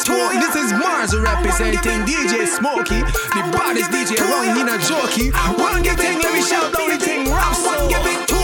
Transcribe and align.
This 0.00 0.56
is 0.56 0.72
Mars 0.72 1.14
representing 1.14 2.00
DJ 2.06 2.46
Smokey. 2.46 3.00
The 3.00 3.42
baddest 3.52 3.90
DJ 3.90 4.18
around 4.18 4.58
in 4.58 4.66
a 4.66 4.78
jockey. 4.78 5.28
One 5.60 5.82
get 5.82 5.98
thing, 5.98 6.18
let 6.18 6.32
me 6.32 6.40
shout 6.40 6.72
down 6.72 6.88
the 6.88 6.96
thing. 6.96 7.30
Rap. 7.30 7.54
One 7.62 7.86
get 7.90 8.26
two. 8.26 8.39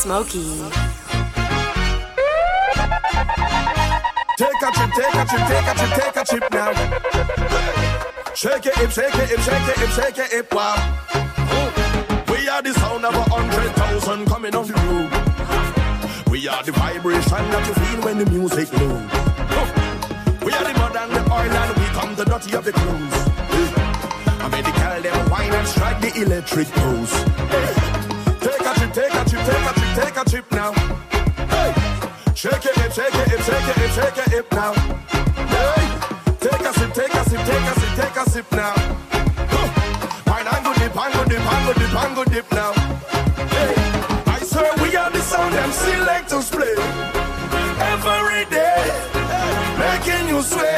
Smokey. 0.00 0.56
Take 4.38 4.62
a 4.62 4.70
trip, 4.72 4.90
take 4.96 5.14
a 5.14 5.24
trip, 5.28 5.44
take 5.46 5.68
a 5.68 5.74
trip, 5.76 5.92
take 5.92 6.16
a 6.16 6.24
trip 6.24 6.44
now. 6.50 6.72
Shake 8.34 8.64
it, 8.64 8.76
hip, 8.76 8.90
shake 8.90 9.14
it, 9.14 9.28
hip, 9.28 9.40
shake 9.40 9.68
it, 9.68 9.76
hip, 9.76 9.90
shake 9.90 10.18
it, 10.18 10.32
hip, 10.32 10.54
wow. 10.54 10.76
We 12.30 12.48
are 12.48 12.62
the 12.62 12.72
sound 12.72 13.04
of 13.04 13.14
a 13.14 13.22
hundred 13.28 13.76
thousand 13.76 14.24
coming 14.24 14.56
off 14.56 14.68
the 14.68 14.72
road. 14.72 16.30
We 16.30 16.48
are 16.48 16.62
the 16.62 16.72
vibration 16.72 17.50
that 17.50 17.66
you 17.68 17.74
feel 17.74 18.00
when 18.02 18.16
the 18.16 18.30
music 18.30 18.70
blows. 18.70 19.04
We 20.42 20.52
are 20.54 20.64
the 20.64 20.72
mud 20.78 20.96
and 20.96 21.12
the 21.12 21.30
oil 21.30 21.52
and 21.60 21.76
we 21.76 21.84
come 21.92 22.14
the 22.14 22.24
dirty 22.24 22.56
of 22.56 22.64
the 22.64 22.72
cruise. 22.72 23.14
I 24.40 24.48
made 24.50 24.64
the 24.64 24.72
girl 24.72 25.02
them 25.02 25.30
wine 25.30 25.52
and 25.52 25.68
strike 25.68 26.00
the 26.00 26.22
electric 26.22 26.68
pose. 26.68 27.12
Take 28.40 28.60
a 28.60 28.74
trip, 28.78 28.92
take 28.94 29.12
a 29.12 29.24
trip, 29.28 29.44
take 29.44 29.68
a 29.68 29.72
trip 29.74 29.79
take 29.94 30.16
a 30.16 30.24
trip 30.24 30.50
now. 30.52 30.72
Hey, 31.52 31.72
shake 32.34 32.64
it, 32.64 32.76
hip, 32.76 32.92
shake 32.92 33.14
it, 33.14 33.28
hip, 33.28 33.40
shake 33.40 33.68
it, 33.70 33.76
hip, 33.76 33.90
shake 33.90 34.18
it, 34.18 34.30
hip 34.32 34.52
now. 34.52 34.72
Hey, 35.54 35.82
take 36.40 36.60
a 36.60 36.72
sip, 36.74 36.92
take 36.94 37.14
a 37.14 37.24
sip, 37.28 37.40
take 37.46 37.68
a 37.70 37.74
sip, 37.80 37.92
take 37.96 38.16
a 38.16 38.30
sip 38.30 38.52
now. 38.52 39.00
Pango 40.50 40.74
dip, 40.74 40.92
pango 40.92 41.24
dip, 41.24 41.38
pango 41.38 41.72
dip, 41.72 41.90
pango 41.90 42.24
dip 42.24 42.52
now. 42.52 42.72
Hey, 43.54 43.74
I 44.26 44.38
swear 44.42 44.72
we 44.82 44.96
are 44.96 45.10
the 45.10 45.20
sound 45.20 45.54
them 45.54 45.70
selectors 45.72 46.50
play 46.50 46.74
every 47.92 48.44
day, 48.50 48.82
making 49.78 50.28
you 50.28 50.42
sway. 50.42 50.74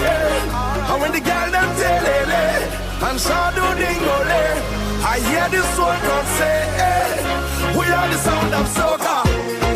Yeah. 0.00 0.92
And 0.92 1.00
when 1.00 1.12
the 1.12 1.20
girl 1.20 1.50
them 1.50 1.70
tell 1.76 2.06
it, 2.06 2.28
eh, 2.28 3.08
and 3.08 3.20
shadow 3.20 3.74
dingo 3.74 4.77
I 5.10 5.20
hear 5.20 5.48
the 5.48 5.62
soul 5.74 5.96
say, 6.36 6.58
hey, 6.76 7.78
we 7.78 7.86
are 7.86 8.08
the 8.10 8.18
sound 8.18 8.52
of 8.52 8.68
soccer. 8.68 9.67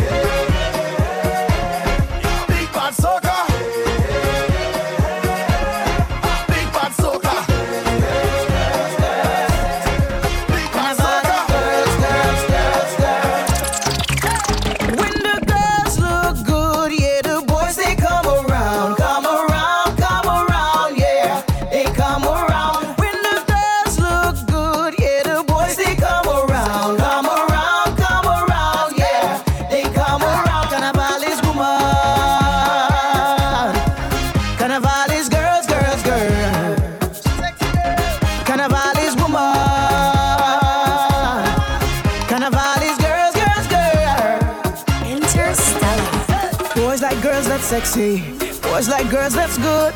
sexy. 47.84 48.22
Boys 48.62 48.88
like 48.88 49.10
girls, 49.10 49.34
that's 49.34 49.58
good. 49.58 49.92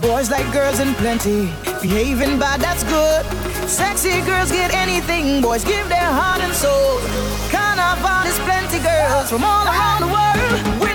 Boys 0.00 0.30
like 0.30 0.50
girls 0.52 0.78
in 0.78 0.94
plenty. 0.94 1.46
Behaving 1.82 2.38
bad, 2.38 2.60
that's 2.60 2.84
good. 2.84 3.24
Sexy 3.68 4.20
girls 4.22 4.50
get 4.50 4.72
anything. 4.72 5.42
Boys 5.42 5.64
give 5.64 5.88
their 5.88 6.10
heart 6.18 6.40
and 6.40 6.54
soul. 6.54 7.00
Carnival 7.50 8.26
is 8.30 8.38
plenty, 8.40 8.78
girls 8.78 9.28
from 9.30 9.42
all 9.44 9.66
around 9.66 10.00
the 10.02 10.10
world. 10.14 10.93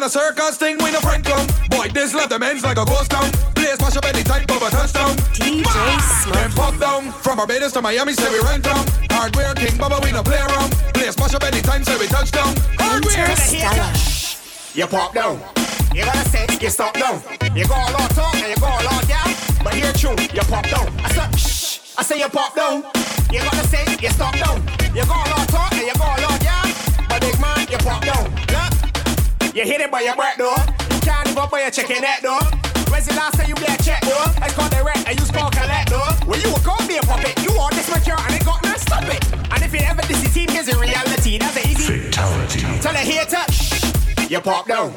Down. 0.00 0.08
This 0.08 0.14
a 0.14 0.18
circus 0.18 0.56
thing, 0.56 0.76
we 0.78 0.90
no 0.92 1.00
friend 1.00 1.24
clown. 1.24 1.46
Boy, 1.70 1.88
this 1.88 2.14
left 2.14 2.30
them 2.30 2.42
ends 2.42 2.62
like 2.62 2.78
a 2.78 2.84
ghost 2.84 3.10
town. 3.10 3.30
Place 3.54 3.80
mash 3.80 3.96
up 3.96 4.04
anytime, 4.04 4.44
but 4.46 4.62
a 4.62 4.70
touchdown. 4.70 5.16
DJ 5.34 5.64
Then 6.32 6.50
Smokey. 6.50 6.54
pop 6.56 6.78
down. 6.78 7.12
From 7.12 7.36
Barbados 7.38 7.72
to 7.72 7.82
Miami, 7.82 8.12
say 8.12 8.30
we 8.30 8.40
rent 8.46 8.64
down. 8.64 8.84
Hardware 9.10 9.54
king, 9.54 9.76
Baba, 9.78 10.00
we 10.02 10.12
no 10.12 10.22
play 10.22 10.38
around. 10.38 10.72
Place 10.94 11.18
mash 11.18 11.34
up 11.34 11.44
anytime, 11.44 11.84
say 11.84 11.98
we 11.98 12.06
touchdown. 12.06 12.54
Hardware. 12.78 13.30
Interstellar. 13.30 13.92
You 14.74 14.86
pop 14.86 15.14
down. 15.14 15.40
You 15.94 16.04
gotta 16.04 16.28
say, 16.28 16.46
you 16.60 16.70
stop 16.70 16.94
down. 16.94 17.22
You 17.56 17.66
go 17.66 17.74
all 17.74 17.96
out 18.00 18.10
talk 18.10 18.34
and 18.36 18.48
you 18.48 18.56
go 18.56 18.66
all 18.66 18.88
out 18.88 19.08
yeah. 19.08 19.24
But 19.64 19.74
here 19.74 19.92
true, 19.92 20.16
you 20.32 20.42
pop 20.46 20.64
down. 20.68 20.86
I 21.02 21.08
said, 21.10 21.34
shh. 21.38 21.80
I 21.98 22.02
say 22.02 22.18
you 22.18 22.28
pop 22.28 22.54
down. 22.54 22.84
You 23.32 23.40
gotta 23.40 23.66
say, 23.66 23.84
you 24.00 24.10
stop 24.10 24.34
down. 24.38 24.62
You 24.94 25.04
go 25.04 25.12
all 25.12 25.40
out 25.40 25.48
talk 25.48 25.72
and 25.72 25.86
you 25.86 25.94
go 25.94 26.04
all 26.04 26.24
out 26.30 26.42
yeah. 26.42 26.62
But 27.08 27.20
big 27.20 27.40
man, 27.40 27.66
you 27.70 27.78
pop 27.78 28.04
down. 28.04 28.47
Look, 29.58 29.66
you 29.66 29.72
hit 29.72 29.80
it 29.80 29.90
by 29.90 30.02
your 30.02 30.14
breath 30.14 30.38
though. 30.38 30.54
You 30.94 31.00
can't 31.02 31.26
even 31.26 31.48
buy 31.50 31.66
your 31.66 31.70
chicken 31.72 31.98
net 32.02 32.22
though. 32.22 32.38
When's 32.94 33.10
the 33.10 33.14
last 33.18 33.34
time 33.34 33.48
you 33.48 33.56
play 33.56 33.74
a 33.74 33.82
check 33.82 34.02
though? 34.06 34.30
I 34.38 34.54
call 34.54 34.70
the 34.70 34.86
rent 34.86 35.02
and 35.02 35.18
you 35.18 35.26
score 35.26 35.50
collect 35.50 35.90
though. 35.90 36.14
When 36.30 36.38
you 36.46 36.54
a 36.54 36.60
call 36.62 36.78
me 36.86 36.98
a 36.98 37.02
puppet, 37.02 37.34
you 37.42 37.50
want 37.58 37.74
this 37.74 37.90
mature 37.90 38.14
and 38.14 38.38
it 38.38 38.46
got 38.46 38.62
no 38.62 38.70
stop 38.78 39.02
it. 39.10 39.18
And 39.50 39.58
if 39.58 39.74
it 39.74 39.82
ever 39.82 40.06
this 40.06 40.22
is 40.22 40.30
team 40.30 40.46
is 40.54 40.70
in 40.70 40.78
reality, 40.78 41.42
that's 41.42 41.58
a 41.58 41.66
easy. 41.66 42.06
Fatality. 42.06 42.60
Tell 42.78 42.94
a 42.94 43.02
hater, 43.02 43.42
shh, 43.50 44.30
you 44.30 44.38
pop 44.38 44.68
down. 44.68 44.94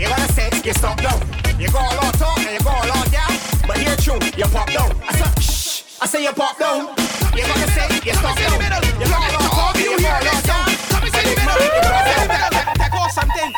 You 0.00 0.08
gotta 0.08 0.32
say, 0.32 0.48
you 0.56 0.72
stop 0.72 0.96
down. 1.04 1.20
You 1.60 1.68
go 1.68 1.76
all 1.76 2.00
out 2.00 2.16
talk 2.16 2.40
and 2.40 2.56
you 2.56 2.64
go 2.64 2.72
all 2.72 2.88
out 2.88 3.12
yeah. 3.12 3.28
But 3.68 3.76
here 3.76 3.92
true, 4.00 4.16
you 4.40 4.48
pop 4.48 4.72
down. 4.72 4.88
I 5.04 5.12
said, 5.20 5.36
shh, 5.36 5.84
I 6.00 6.06
say 6.08 6.24
you 6.24 6.32
pop 6.32 6.56
down. 6.56 6.96
You 7.36 7.44
gotta 7.44 7.68
say, 7.76 7.92
you 8.08 8.16
stop 8.16 8.40
down. 8.40 8.56
You 8.56 9.04
go 9.04 9.20
all 9.20 9.36
out 9.36 9.52
talk 9.52 9.76
and 9.76 9.84
you 9.84 10.00
go 10.00 10.08
all 10.08 10.32
out 10.32 10.48
yeah. 10.48 10.64
But 10.96 11.12
big 11.12 11.28
man, 11.44 11.60
you 11.60 11.84
pop 11.84 12.08
down. 12.08 12.48
Take 12.80 12.94
off 12.96 13.12
something, 13.12 13.52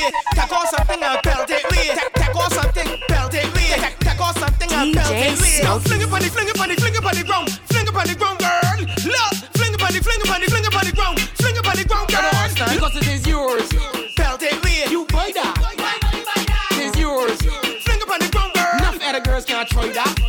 way. 0.00 0.10
Take 0.34 0.52
off 0.52 0.68
something 0.68 1.02
and 1.02 1.22
belt 1.22 1.50
it 1.50 1.70
way. 1.70 1.96
Something, 2.50 3.00
belt 3.08 3.34
it 3.34 3.54
way. 3.54 3.68
Something 4.30 4.72
and 4.72 4.94
belt 4.94 5.10
DJ 5.10 5.32
it 5.32 5.82
Fling 5.82 6.00
it 6.00 6.12
on 6.12 6.20
the, 6.20 6.28
fling 6.30 6.48
it 6.48 6.60
on 6.60 6.68
the, 6.68 6.74
fling 6.76 6.94
it 6.94 7.04
on 7.04 7.14
the 7.14 7.24
ground. 7.24 7.50
Fling 7.68 7.86
it 7.86 7.94
on 7.94 8.06
the 8.06 8.14
ground, 8.14 8.38
girl. 8.38 8.78
Look, 8.80 9.32
fling 9.56 9.74
it 9.74 9.82
on 9.82 9.92
the, 9.92 10.00
fling 10.00 10.20
it 10.20 10.30
on 10.30 10.40
the, 10.40 10.46
fling 10.46 10.64
it 10.64 10.74
on 10.74 10.84
the 10.84 10.92
ground. 10.92 11.20
Fling 11.20 11.56
it 11.56 11.66
on 11.66 11.76
the 11.76 11.84
ground, 11.84 12.08
girl. 12.08 12.68
Because 12.70 12.96
it 12.96 13.08
is 13.08 13.26
yours. 13.26 13.68
Belt 14.16 14.42
it 14.42 14.64
way. 14.64 14.84
You 14.90 15.04
buy 15.06 15.32
that. 15.34 15.56
It 16.72 16.94
is 16.94 16.96
yours. 16.96 17.38
Fling 17.42 18.00
it 18.00 18.10
on 18.10 18.20
the 18.20 18.28
ground, 18.30 18.52
girl. 18.54 18.78
Enough 18.78 19.02
other 19.02 19.20
girls 19.20 19.44
can't 19.44 19.68
try 19.68 19.88
that. 19.88 20.19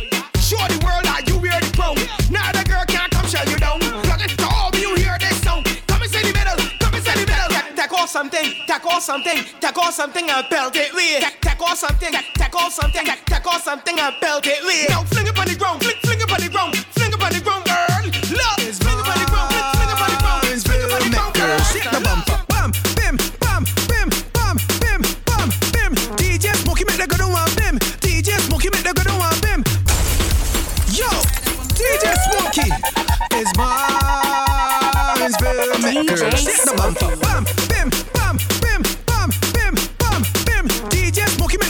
Something. 8.12 8.44
Take 8.66 8.84
off 8.84 9.02
something. 9.02 9.38
Take 9.58 9.78
off 9.78 9.94
something 9.94 10.28
and 10.28 10.46
belt 10.50 10.76
it 10.76 10.92
way. 10.94 11.18
Take, 11.18 11.40
take 11.40 11.62
off 11.62 11.78
something. 11.78 12.12
Take, 12.12 12.34
take 12.34 12.54
off 12.54 12.72
something. 12.72 13.04
Take, 13.04 13.24
take 13.24 13.46
off 13.46 13.62
something 13.62 13.98
and 13.98 14.14
belt 14.20 14.46
it 14.46 14.62
way. 14.66 14.84
Now 14.90 15.02
fling 15.04 15.26
it 15.26 15.38
on 15.38 15.46
the 15.48 15.56
ground. 15.56 15.82
Fling, 15.82 15.96
fling 16.02 16.20
it 16.20 16.30
on 16.30 16.40
the 16.40 16.48
ground. 16.52 16.76
Fling 16.92 17.08
it 17.08 17.22
on 17.22 17.32
the 17.32 17.40
ground, 17.40 17.64
girl. 17.64 18.04
Look. 18.36 18.60
Fling 18.84 19.00
it 19.00 19.08
on 19.08 19.16
the 19.16 19.24
ground. 19.32 19.48
Fling, 19.48 19.64
fling 19.72 19.88
it 19.88 19.96
on 19.96 20.12
the 20.12 20.20
ground. 20.20 20.44
Fling 20.60 20.84
it 20.84 20.92
on 20.92 21.00
the 21.00 21.08
ground, 21.08 21.32
girl. 21.32 21.58
Shake 21.72 21.88
the 21.88 22.00
bumper. 22.04 22.36
Bam, 22.52 22.68
bim, 23.00 23.16
bam, 23.40 23.64
bim, 23.88 24.08
bam, 24.36 24.60
bim, 24.84 25.00
bam, 25.24 25.48
bim. 25.72 25.96
DJ 26.20 26.52
Smokey 26.60 26.84
make 26.84 27.00
the 27.00 27.08
good 27.08 27.24
one 27.24 27.48
bim. 27.56 27.80
DJ 28.04 28.36
Smokey 28.44 28.68
make 28.76 28.84
the 28.84 28.92
good 28.92 29.08
one 29.16 29.40
bim. 29.40 29.64
Yo, 30.92 31.08
DJ 31.72 32.12
Smokey 32.28 32.68
is 33.40 33.48
Barnesville 33.56 34.60
maker. 35.80 36.28
DJ 36.28 36.36
Shake 36.36 36.60
the 36.68 36.76
bumper. 36.76 37.16
Bam, 37.16 37.48
bim, 37.72 37.88
bam, 37.88 37.88
bim, 37.88 38.01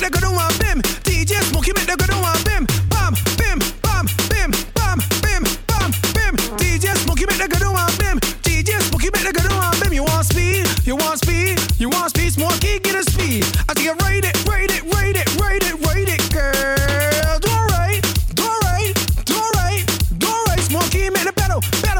DJ 0.02 0.10
Smokey 0.10 0.10
make 0.10 0.10
the 0.10 0.18
good 0.18 0.34
one 0.34 0.58
bim. 0.58 0.82
DJ 1.06 1.38
Smokey 1.46 1.72
make 1.72 1.86
the 1.86 1.94
good 1.94 2.10
one 2.18 2.34
bim. 2.42 2.66
Bam, 2.90 3.14
bim, 3.38 3.58
bam, 3.86 4.06
bim, 4.26 4.50
bam, 4.74 4.98
bim, 5.22 5.44
bam, 5.70 5.90
bim. 6.10 6.34
DJ 6.58 6.90
Smokey 6.98 7.24
make 7.26 7.38
the 7.38 7.46
good 7.46 7.62
one 7.62 7.86
bim. 8.02 8.18
DJ 8.42 8.82
Smokey 8.82 9.10
make 9.14 9.22
the 9.22 9.32
good 9.32 9.52
one 9.52 9.78
bim. 9.78 9.92
You 9.92 10.02
want 10.02 10.26
speed? 10.26 10.66
You 10.84 10.96
want 10.96 11.20
speed? 11.20 11.62
You 11.78 11.88
want 11.88 12.10
speed? 12.10 12.32
Smokey 12.32 12.80
get 12.80 12.96
a 12.96 13.04
speed. 13.04 13.46
I 13.68 13.74
think 13.74 13.90
I 13.90 13.94
ride 14.02 14.24
it, 14.26 14.34
ride 14.44 14.74
it, 14.74 14.82
ride 14.90 15.14
it, 15.14 15.28
ride 15.38 15.62
it, 15.62 15.74
ride 15.86 16.10
it, 16.10 16.22
girl. 16.34 17.38
Do 17.38 17.48
alright, 17.54 18.02
do 18.34 18.42
alright, 18.42 18.90
do 19.22 19.38
alright, 19.38 19.86
do 20.18 20.26
alright. 20.26 20.60
Smokey 20.66 21.10
make 21.14 21.22
the 21.22 21.32
pedal, 21.32 21.62
pedal, 21.78 21.91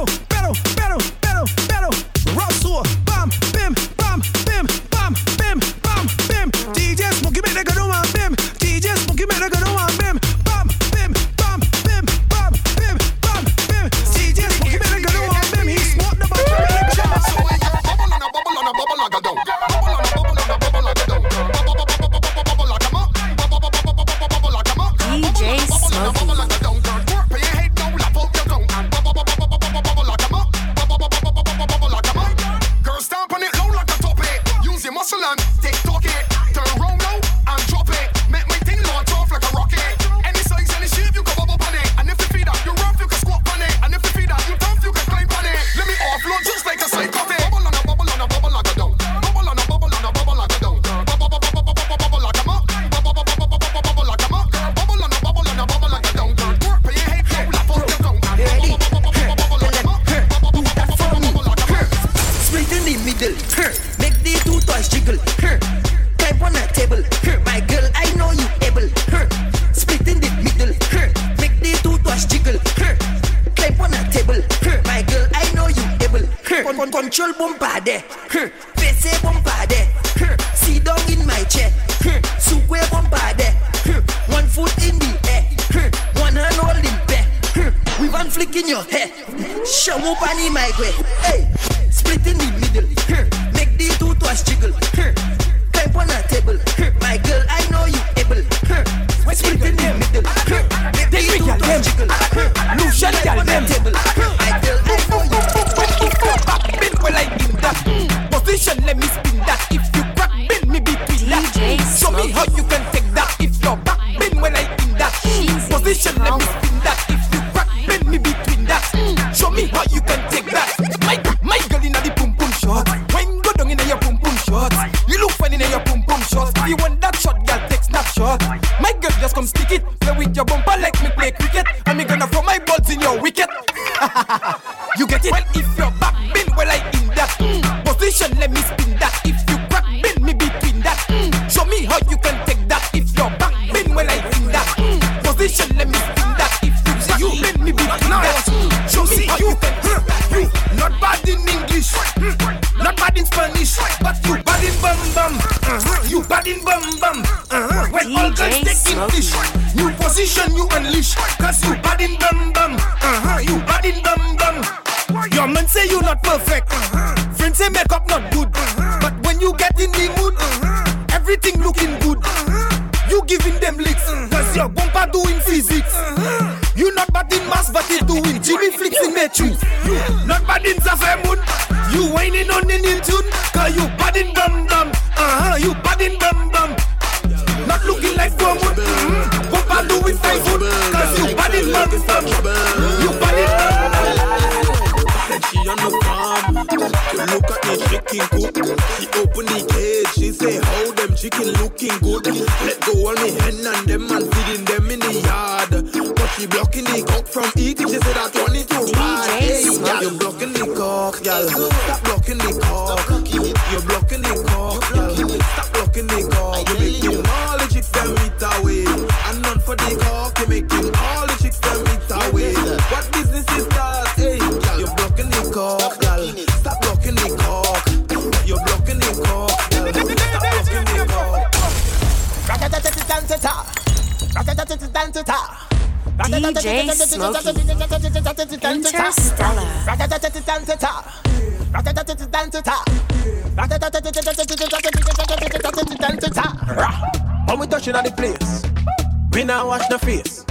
Can't 249.63 249.71
wash 249.71 249.91
no 249.91 249.99
face. 249.99 250.45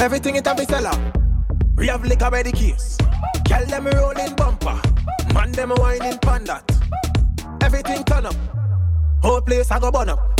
Everything 0.00 0.36
it 0.36 0.46
a 0.46 0.54
be 0.54 0.66
sell 0.66 0.86
out. 0.86 1.00
We 1.78 1.86
have 1.86 2.04
liquor 2.04 2.30
by 2.30 2.42
the 2.42 2.52
case. 2.52 2.98
Girl 3.48 3.64
them 3.64 3.86
rolling 3.86 4.34
bumper. 4.34 4.78
Man 5.32 5.50
them 5.52 5.70
whining 5.70 6.18
pan. 6.18 6.46
Everything 7.62 8.04
turn 8.04 8.26
up. 8.26 8.34
Whole 9.22 9.40
place 9.40 9.70
I 9.70 9.80
go 9.80 9.90
burn 9.90 10.10
up. 10.10 10.33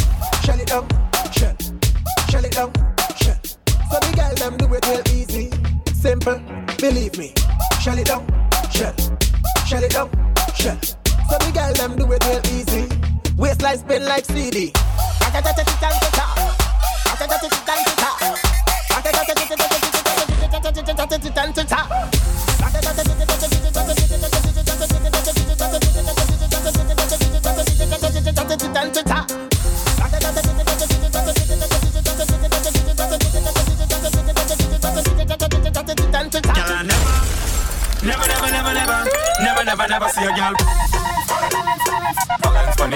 never, 39.65 39.89
never, 39.89 39.89
never 39.89 40.09
see 40.09 40.25
a 40.25 40.35
girl 40.35 40.55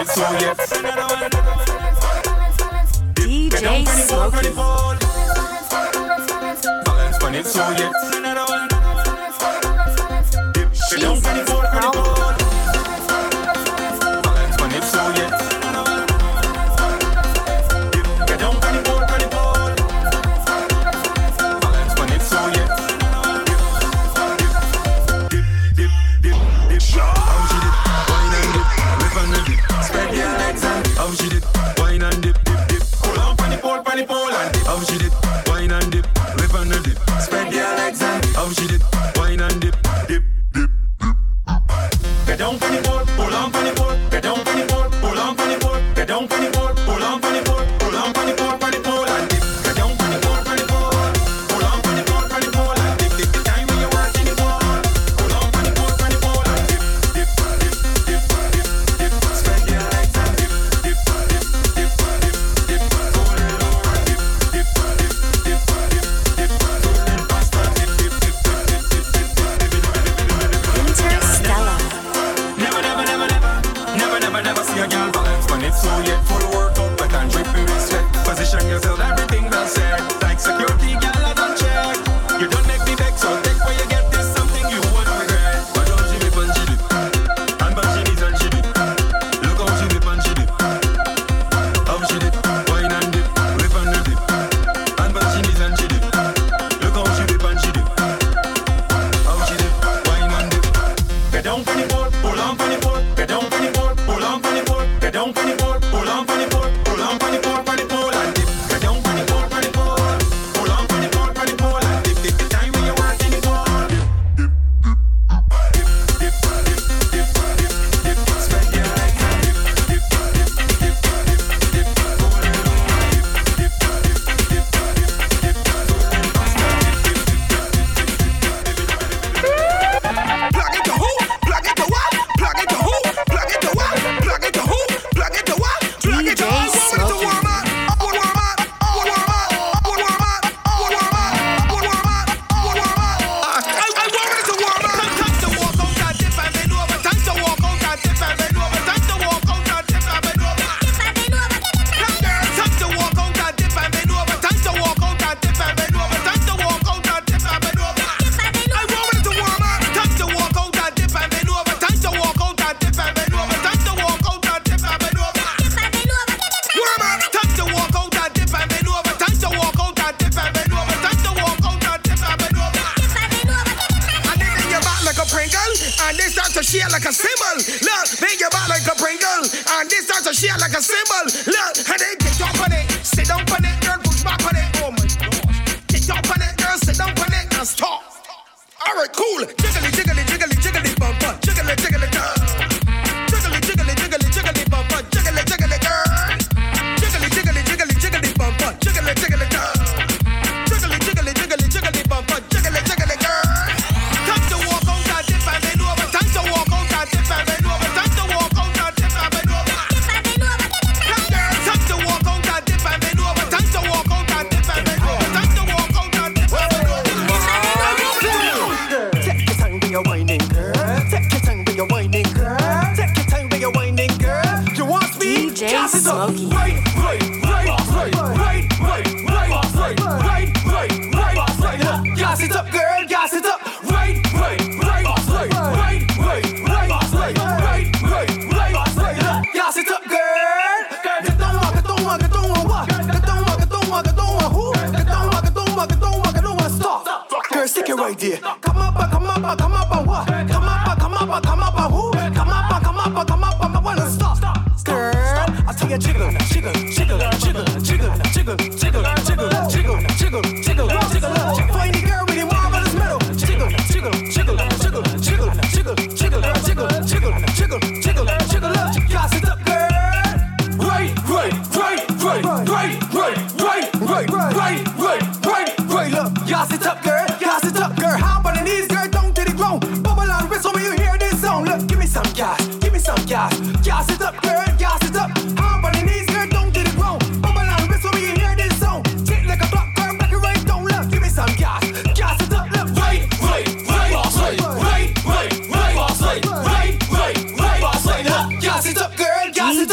so 0.09 0.23
yet. 0.39 0.57
DJ 3.15 3.87
Smokey. 4.07 4.51
Balance 6.85 7.19
so 7.53 7.71
yet. 7.71 7.93
She's 10.73 11.48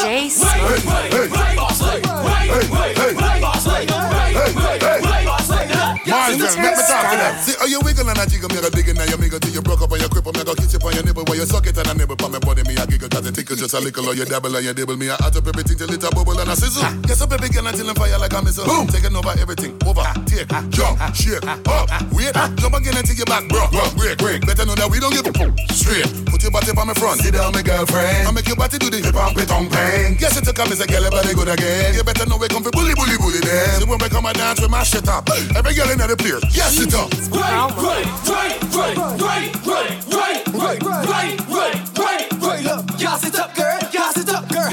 girl. 0.05 0.45
them. 7.17 7.41
See 7.41 7.55
how 7.57 7.65
you 7.65 7.79
wiggle 7.81 8.09
and 8.09 8.19
I 8.19 8.25
jiggle, 8.25 8.49
me 8.49 8.57
a 8.61 8.69
in 8.69 8.97
and 8.97 9.09
you 9.09 9.17
mingle 9.17 9.39
till 9.39 9.53
you 9.53 9.61
broke 9.61 9.81
up 9.81 9.91
and 9.91 10.01
you 10.01 10.09
cripple. 10.09 10.33
Me 10.33 10.41
a 10.41 10.45
go 10.45 10.53
kiss 10.53 10.73
you 10.73 10.79
on 10.79 10.93
your 10.93 11.03
nipple 11.03 11.23
while 11.25 11.37
you 11.37 11.45
suck 11.45 11.65
it 11.65 11.77
and 11.77 11.87
I 11.87 11.93
nibble 11.93 12.17
on 12.21 12.31
body. 12.31 12.44
Me 12.44 12.44
a 12.85 12.91
giggle 12.91 13.09
cause 13.09 13.25
it 13.27 13.35
tickle 13.35 13.55
just 13.55 13.73
a 13.73 13.79
little 13.79 14.05
or 14.07 14.13
you 14.13 14.25
dabble 14.25 14.55
and 14.55 14.65
you 14.65 14.73
dibble. 14.73 14.97
Me 14.97 15.07
a 15.09 15.15
hot 15.17 15.35
up 15.35 15.47
everything 15.47 15.77
till 15.77 15.91
it 15.91 16.03
a 16.03 16.09
bubble 16.13 16.37
and 16.37 16.49
a 16.49 16.55
sizzle. 16.55 16.85
Yes, 17.09 17.21
up 17.21 17.31
every 17.33 17.49
girl 17.49 17.67
until 17.67 17.89
I'm 17.89 17.95
fire 17.95 18.17
like 18.19 18.33
I'm 18.33 18.43
a 18.43 18.45
missile. 18.45 18.65
Boom, 18.65 18.87
taking 18.87 19.15
over 19.15 19.33
everything. 19.37 19.73
Over, 19.85 20.05
take, 20.25 20.49
jump, 20.69 21.01
shake, 21.13 21.45
up, 21.45 21.89
wait, 22.13 22.33
jump 22.61 22.75
again 22.75 22.97
until 22.97 23.15
you 23.15 23.25
back, 23.25 23.47
bro. 23.49 23.65
Break, 23.97 24.17
break. 24.17 24.45
Better 24.45 24.65
know 24.65 24.75
that 24.75 24.89
we 24.89 24.99
don't 24.99 25.13
give 25.13 25.25
a 25.25 25.33
fuck. 25.33 25.53
Straight, 25.73 26.05
put 26.29 26.41
your 26.43 26.51
body 26.51 26.71
on 26.71 26.87
my 26.87 26.93
front. 26.93 27.21
Sit 27.21 27.33
down, 27.33 27.53
my 27.53 27.61
girlfriend. 27.61 28.27
I 28.27 28.31
make 28.31 28.47
your 28.47 28.57
body 28.57 28.77
do 28.77 28.89
the 28.89 29.01
hip 29.01 29.15
hop, 29.15 29.37
it 29.37 29.51
on 29.51 29.69
pain. 29.69 30.17
Guess 30.17 30.37
it 30.37 30.45
took 30.45 30.59
a 30.59 30.63
miss 30.69 30.81
a 30.81 30.87
girl, 30.87 31.05
but 31.09 31.25
they 31.25 31.33
good 31.33 31.49
again. 31.49 31.95
You 31.95 32.03
better 32.03 32.25
know 32.29 32.37
we 32.37 32.47
come 32.47 32.63
for 32.63 32.71
bully, 32.71 32.93
bully, 32.93 33.17
bully 33.17 33.41
them. 33.41 33.81
So 33.81 33.85
when 33.89 33.97
we 33.99 34.09
come 34.09 34.25
and 34.25 34.37
dance, 34.37 34.61
we 34.61 34.67
mash 34.67 34.93
it 34.93 35.07
up. 35.07 35.25
Every 35.55 35.73
girl 35.73 35.89
in 35.89 35.97
the 35.97 36.17
place, 36.17 36.43
yes, 36.53 36.77
it 36.79 36.93
up. 36.93 37.09
Right, 37.33 37.71
right, 37.81 38.07
right, 38.29 38.55
right, 38.75 38.97
right, 39.21 39.49
right, 39.65 39.91
right, 40.13 40.43
right, 40.53 40.81
right, 40.83 41.39
right, 41.49 41.97
right, 41.97 42.34
Y'all 42.63 43.17
sit 43.17 43.35
up, 43.35 43.53
girl. 43.55 43.79
Y'all 43.91 44.11
sit 44.13 44.29
up, 44.29 44.47
girl. 44.47 44.71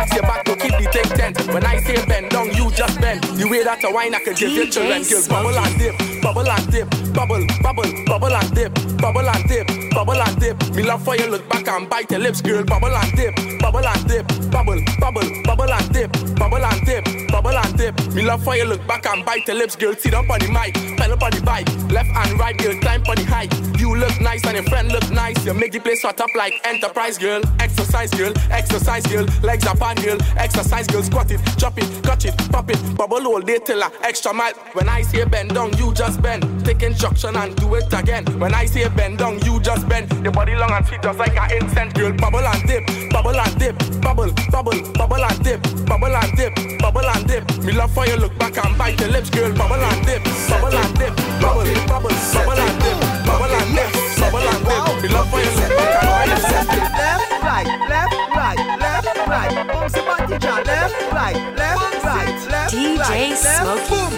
Relax 0.00 0.16
your 0.16 0.22
back 0.22 0.44
to 0.44 0.56
keep 0.56 0.72
the 0.72 0.90
thing 0.90 1.04
tense. 1.12 1.46
When 1.48 1.62
I 1.62 1.76
say 1.80 2.06
bend 2.06 2.30
down, 2.30 2.46
you 2.56 2.70
just 2.72 2.98
bend. 3.02 3.22
The 3.36 3.46
way 3.46 3.62
that 3.62 3.84
a 3.84 3.92
wine 3.92 4.14
I 4.14 4.20
can 4.20 4.32
give 4.32 4.50
your 4.52 4.64
children 4.66 5.04
kills. 5.04 5.28
Bubble 5.28 5.52
and 5.52 5.78
dip, 5.78 5.92
bubble 6.22 6.48
and 6.48 6.72
dip, 6.72 6.88
bubble, 7.12 7.44
bubble, 7.60 7.84
bubble 8.06 8.32
and 8.32 8.54
dip, 8.54 8.72
bubble 8.96 9.28
and 9.28 9.44
dip, 9.44 9.68
bubble 9.92 10.16
and 10.16 10.40
dip. 10.40 10.56
Me 10.74 10.82
love 10.84 11.04
for 11.04 11.16
you 11.16 11.28
look 11.28 11.46
back 11.50 11.68
and 11.68 11.84
bite 11.90 12.10
your 12.10 12.20
lips, 12.20 12.40
girl. 12.40 12.64
Bubble 12.64 12.96
and 12.96 13.12
dip, 13.12 13.36
bubble 13.60 13.84
and 13.84 14.08
dip, 14.08 14.26
bubble, 14.50 14.80
bubble, 14.98 15.28
bubble 15.44 15.70
and 15.70 15.92
dip, 15.92 16.10
bubble 16.40 16.64
and 16.64 16.86
dip, 16.86 17.04
bubble 17.28 17.56
and 17.56 17.76
dip. 17.76 18.14
Me 18.14 18.22
love 18.22 18.42
for 18.42 18.56
you 18.56 18.64
look 18.64 18.84
back 18.86 19.06
and 19.06 19.24
bite 19.24 19.46
your 19.46 19.56
lips, 19.56 19.76
girl. 19.76 19.94
Sit 19.94 20.14
up 20.14 20.28
on 20.30 20.40
the 20.40 20.48
mic, 20.48 20.74
pedal 20.96 21.22
on 21.22 21.30
the 21.30 21.42
bike, 21.44 21.68
left 21.90 22.08
and 22.08 22.40
right, 22.40 22.56
girl. 22.56 22.74
Climb 22.80 23.02
on 23.06 23.16
the 23.16 23.24
height. 23.24 23.52
You 23.78 23.94
look 23.96 24.18
nice 24.20 24.44
and 24.46 24.56
your 24.56 24.64
friend 24.64 24.88
look 24.90 25.08
nice. 25.10 25.44
You 25.44 25.52
make 25.52 25.72
the 25.72 25.80
place 25.80 26.02
hot 26.02 26.20
up 26.20 26.30
like 26.34 26.54
enterprise, 26.64 27.18
girl. 27.18 27.42
Exercise, 27.60 28.10
girl. 28.10 28.32
Exercise, 28.50 29.06
girl. 29.06 29.26
Legs 29.42 29.66
up 29.66 29.82
on, 29.82 29.96
girl. 29.96 30.18
Exercise, 30.36 30.86
girl. 30.86 31.02
Squat 31.02 31.30
it, 31.30 31.40
chop 31.58 31.76
it, 31.78 31.88
catch 32.02 32.24
it, 32.24 32.36
pop 32.50 32.70
it. 32.70 32.78
Bubble 32.96 33.26
all 33.26 33.40
day 33.40 33.58
till 33.58 33.84
I 33.84 33.90
extra 34.02 34.32
mile. 34.32 34.54
When 34.72 34.88
I 34.88 35.02
say 35.02 35.24
bend 35.24 35.54
down, 35.54 35.76
you 35.76 35.92
just 35.92 36.22
bend. 36.22 36.64
Take 36.64 36.82
instruction 36.82 37.36
and 37.36 37.54
do 37.56 37.74
it 37.74 37.92
again. 37.92 38.24
When 38.40 38.54
I 38.54 38.64
say 38.64 38.88
bend 38.88 39.18
down, 39.18 39.40
you 39.44 39.60
just 39.60 39.86
bend. 39.88 40.10
Your 40.24 40.32
body 40.32 40.54
long 40.54 40.70
and 40.70 40.86
sweet 40.86 41.02
just 41.02 41.18
like 41.18 41.36
an 41.36 41.62
incense, 41.62 41.92
girl. 41.92 42.12
Bubble 42.12 42.38
and 42.40 42.66
dip, 42.66 43.10
bubble 43.10 43.38
and 43.38 43.58
dip, 43.58 43.76
bubble, 44.00 44.32
bubble, 44.50 44.92
bubble 44.92 45.24
and 45.24 45.44
dip, 45.44 45.62
bubble 45.86 46.16
and 46.16 46.29
dip, 46.36 46.54
bubble 46.78 47.06
and 47.06 47.26
dip. 47.26 47.44
Me 47.64 47.72
love 47.72 47.92
for 47.92 48.06
you 48.06 48.16
look 48.16 48.36
back 48.38 48.56
and 48.64 48.76
bite 48.76 49.00
your 49.00 49.10
lips, 49.10 49.30
girl. 49.30 49.52
Bubble 49.52 49.76
and 49.76 50.06
dip, 50.06 50.24
bubble 50.48 50.76
and 50.76 50.94
dip, 50.98 51.14
bubble, 51.40 51.64
bubble, 51.88 52.12
bubble 52.34 52.60
and 52.60 52.76
dip, 52.82 52.98
bubble 53.26 53.50
and 53.50 53.72
dip, 53.72 53.90
bubble 54.20 54.48
and 54.48 54.64
dip. 54.64 55.02
Me 55.02 55.08
love 55.08 55.28
for 55.30 55.40
you 55.40 55.50
look 55.56 55.70
back 55.76 56.02
and 56.02 56.10
bite 56.10 56.28
your 56.28 56.38
lips. 56.50 56.68
Left, 57.00 57.42
right, 57.42 57.68
left, 57.88 58.14
right, 58.34 58.60
left, 58.78 59.06
right. 59.26 59.52
Bounce 59.68 59.96
your 59.96 60.04
body, 60.04 60.38
John. 60.38 60.64
Left, 60.64 61.12
right, 61.12 61.38
left, 61.56 62.04
right, 62.04 62.48
left, 62.50 62.74
DJ 62.74 62.98
right, 62.98 63.30
left. 63.30 63.86
Smokey. 63.88 63.88
Boom. 63.90 64.12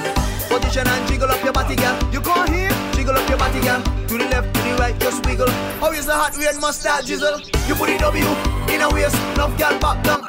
Position 0.49 0.87
and 0.87 1.09
jiggle 1.09 1.31
up 1.31 1.43
your 1.43 1.53
body, 1.53 1.77
girl. 1.77 1.97
You 2.13 2.21
go 2.21 2.35
here, 2.53 2.71
jiggle 2.93 3.15
up 3.15 3.29
your 3.29 3.39
body, 3.39 3.61
girl. 3.61 3.83
To 3.83 4.19
the 4.19 4.27
left, 4.29 4.53
to 4.55 4.61
the 4.63 4.77
right, 4.79 4.99
just 5.01 5.25
wiggle. 5.25 5.49
How 5.81 5.93
is 5.93 6.07
the 6.07 6.15
hot 6.15 6.37
red 6.37 6.61
mustache 6.61 7.05
jizzle? 7.07 7.41
You 7.69 7.75
put 7.75 7.89
the 7.89 7.99
W 7.99 8.27
in 8.69 8.83
a 8.83 8.91
waist, 8.91 9.17
love 9.37 9.57
girl 9.57 9.79
back 9.79 10.05
down. 10.05 10.22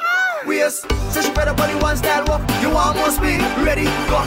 Waist, 0.46 0.84
so 1.10 1.22
she 1.22 1.32
better 1.32 1.54
body 1.54 1.74
one 1.76 1.96
style 1.96 2.24
walk. 2.26 2.42
You 2.60 2.68
want 2.70 2.96
more 2.96 3.10
speed, 3.10 3.40
ready, 3.64 3.84
go. 4.12 4.20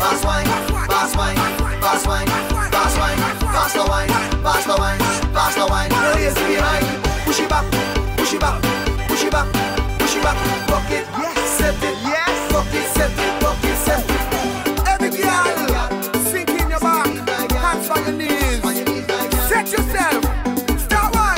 Fast 0.00 0.24
wine, 0.24 0.46
fast 0.88 1.16
wine, 1.16 1.36
fast 1.80 2.06
wine, 2.06 2.26
fast 2.26 2.98
wine, 2.98 3.18
faster 3.52 3.84
wine, 3.86 4.08
faster 4.42 4.76
wine, 4.78 4.98
faster 5.34 5.66
wine. 5.68 5.90
No 5.90 6.12
lazy 6.14 6.40
behind. 6.48 6.86
Push 7.26 7.40
it 7.40 7.48
back, 7.50 7.66
push 8.16 8.32
it 8.32 8.40
back, 8.40 8.62
push 9.08 9.24
it 9.24 9.30
back, 9.30 9.46
push 9.98 10.16
it 10.16 10.22
back. 10.22 10.36
Rock 10.70 10.90
it, 10.90 11.06
yes, 11.18 11.50
set 11.58 11.74
it, 11.84 11.96
yes. 12.02 12.52
Rock 12.52 12.66
it, 12.72 12.88
set 12.96 13.12
it, 13.12 13.42
rock 13.42 13.64
it, 13.64 13.76
set 13.76 14.04
it. 14.08 14.88
Every 14.88 15.10
girl, 15.10 16.02
sink 16.32 16.48
in 16.48 16.70
your 16.70 16.80
back, 16.80 17.52
hands 17.52 17.90
on 17.90 18.04
your 18.06 18.16
knees. 18.16 18.62
Set 19.48 19.70
yourself, 19.70 20.24
start 20.80 21.14
wine. 21.14 21.28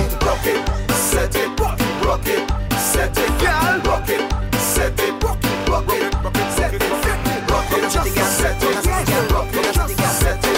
DJ 1.30 2.69
set 3.00 3.16
it, 3.16 3.86
rock 3.86 4.08
it, 4.08 4.20
set 4.60 5.00
it, 5.00 5.24
rock 5.24 5.38
it, 5.42 5.68
rock 5.68 5.88
it, 5.88 6.52
set 6.52 6.74
it, 6.74 6.82
set 6.82 7.26
it, 7.26 7.50
rock 7.50 7.72
it, 7.72 7.82
just 7.90 8.12
set 8.38 8.62
it, 8.62 8.86
rock 9.32 9.54
it, 9.54 9.74
just 9.74 9.96
set 10.20 10.44
it, 10.44 10.56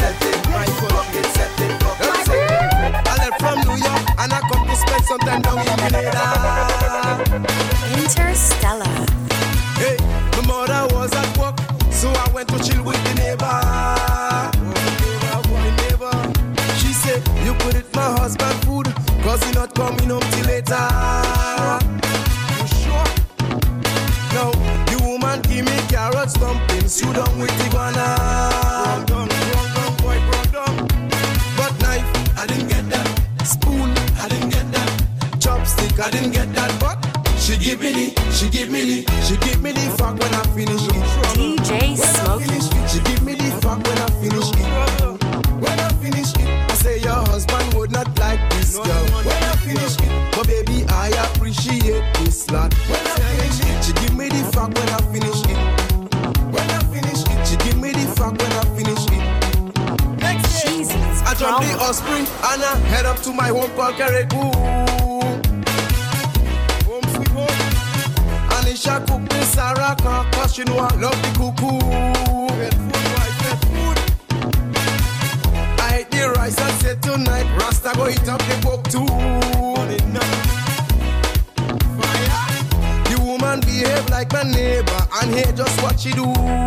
set 0.00 0.22
it, 0.22 0.40
it, 1.14 1.26
set 1.36 1.60
it. 1.60 1.72
I 2.94 3.14
left 3.18 3.38
from 3.40 3.58
New 3.68 3.76
York 3.76 4.04
and 4.20 4.32
I 4.32 4.40
come 4.48 4.66
to 4.66 4.76
spend 4.76 5.04
some 5.04 5.20
time 5.20 5.42
down 5.42 5.58
in 5.58 5.64
Grenada. 5.76 6.24
Interstellar. 7.98 9.06
Hey, 9.76 9.96
my 10.32 10.40
mother 10.46 10.94
was 10.94 11.12
at 11.14 11.36
work, 11.36 11.58
so 11.92 12.08
I 12.08 12.30
went 12.32 12.48
to 12.48 12.58
chill 12.58 12.82
with 12.82 13.02
the 13.04 13.14
neighbor. 13.20 13.96
You 17.44 17.54
could 17.54 17.76
eat 17.76 17.94
my 17.94 18.02
husband 18.18 18.66
he 19.46 19.52
not 19.52 19.74
coming 19.74 20.08
home 20.08 20.22
till 20.30 20.45
better. 20.68 21.78
You 22.58 22.66
sure? 22.66 23.08
No, 24.34 24.52
you 24.90 24.98
woman 25.06 25.40
give 25.42 25.64
me 25.64 25.78
carrots, 25.88 26.34
dumplings, 26.34 27.00
You 27.00 27.12
done 27.12 27.38
with 27.38 27.56
the 27.58 27.66
Wrong, 27.76 27.96
But 31.56 31.72
knife, 31.80 32.38
I 32.38 32.46
didn't 32.46 32.68
get 32.68 32.88
that. 32.90 33.06
Spoon, 33.44 33.90
I 34.18 34.28
didn't 34.28 34.50
get 34.50 34.72
that. 34.72 34.88
Chopstick, 35.38 35.98
I 36.00 36.10
didn't 36.10 36.32
get 36.32 36.52
that. 36.54 36.72
But 36.80 36.96
she 37.38 37.56
give 37.56 37.80
me 37.80 37.92
the, 37.92 38.32
she 38.32 38.48
give 38.48 38.70
me 38.70 39.02
the, 39.02 39.12
she 39.22 39.36
give 39.38 39.62
me 39.62 39.72
the 39.72 39.94
fuck 39.96 40.18
when 40.18 40.34
I 40.34 40.42
finish. 40.54 41.25
Ghana, 62.56 62.76
head 62.86 63.04
up 63.04 63.20
to 63.20 63.32
my 63.34 63.48
home 63.48 63.70
called 63.76 64.00
Ooh, 64.00 64.06
home 66.86 67.06
sweet 67.12 67.28
home. 67.28 67.58
Anisha 68.48 69.06
cook 69.06 69.20
me 69.20 69.40
Sarah 69.44 69.94
cause 70.32 70.54
she 70.54 70.64
know 70.64 70.78
I 70.78 70.94
love 70.96 71.20
the 71.20 71.28
cuckoo. 71.36 71.78
Pet 72.56 72.74
food, 72.74 73.08
my 73.12 73.28
pet 73.40 73.58
food. 73.66 73.98
I 75.80 76.00
eat 76.00 76.10
the 76.10 76.30
rice 76.36 76.58
and 76.58 76.80
say 76.80 76.96
tonight, 77.02 77.46
Rasta 77.60 77.92
go 77.94 78.08
eat 78.08 78.26
up 78.26 78.40
the 78.40 78.56
book 78.62 78.82
too. 78.88 79.06
Fire. 82.00 82.54
The 83.10 83.16
woman 83.22 83.60
behave 83.60 84.08
like 84.08 84.32
my 84.32 84.44
neighbor 84.44 85.08
and 85.20 85.34
hear 85.34 85.52
just 85.52 85.82
what 85.82 86.00
she 86.00 86.12
do. 86.12 86.65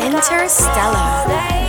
Interstellar. 0.00 1.61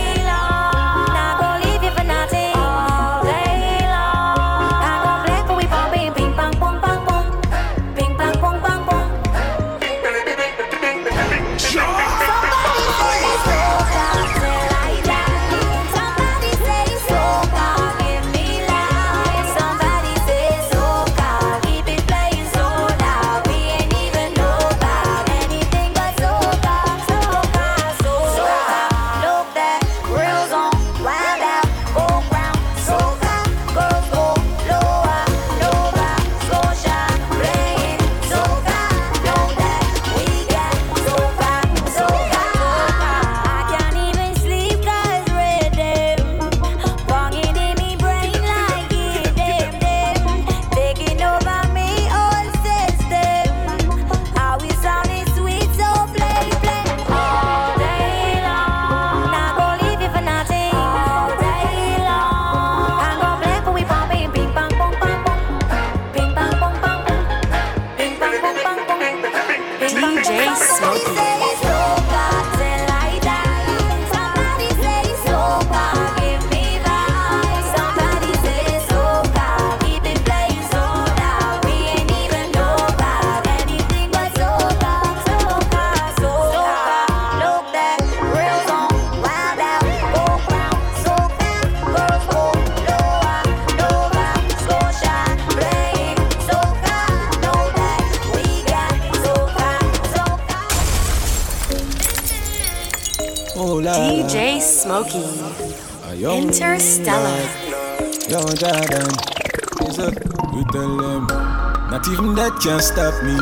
Not 112.04 112.12
even 112.12 112.34
that 112.34 112.60
can't 112.60 112.82
stop 112.82 113.14
me. 113.24 113.32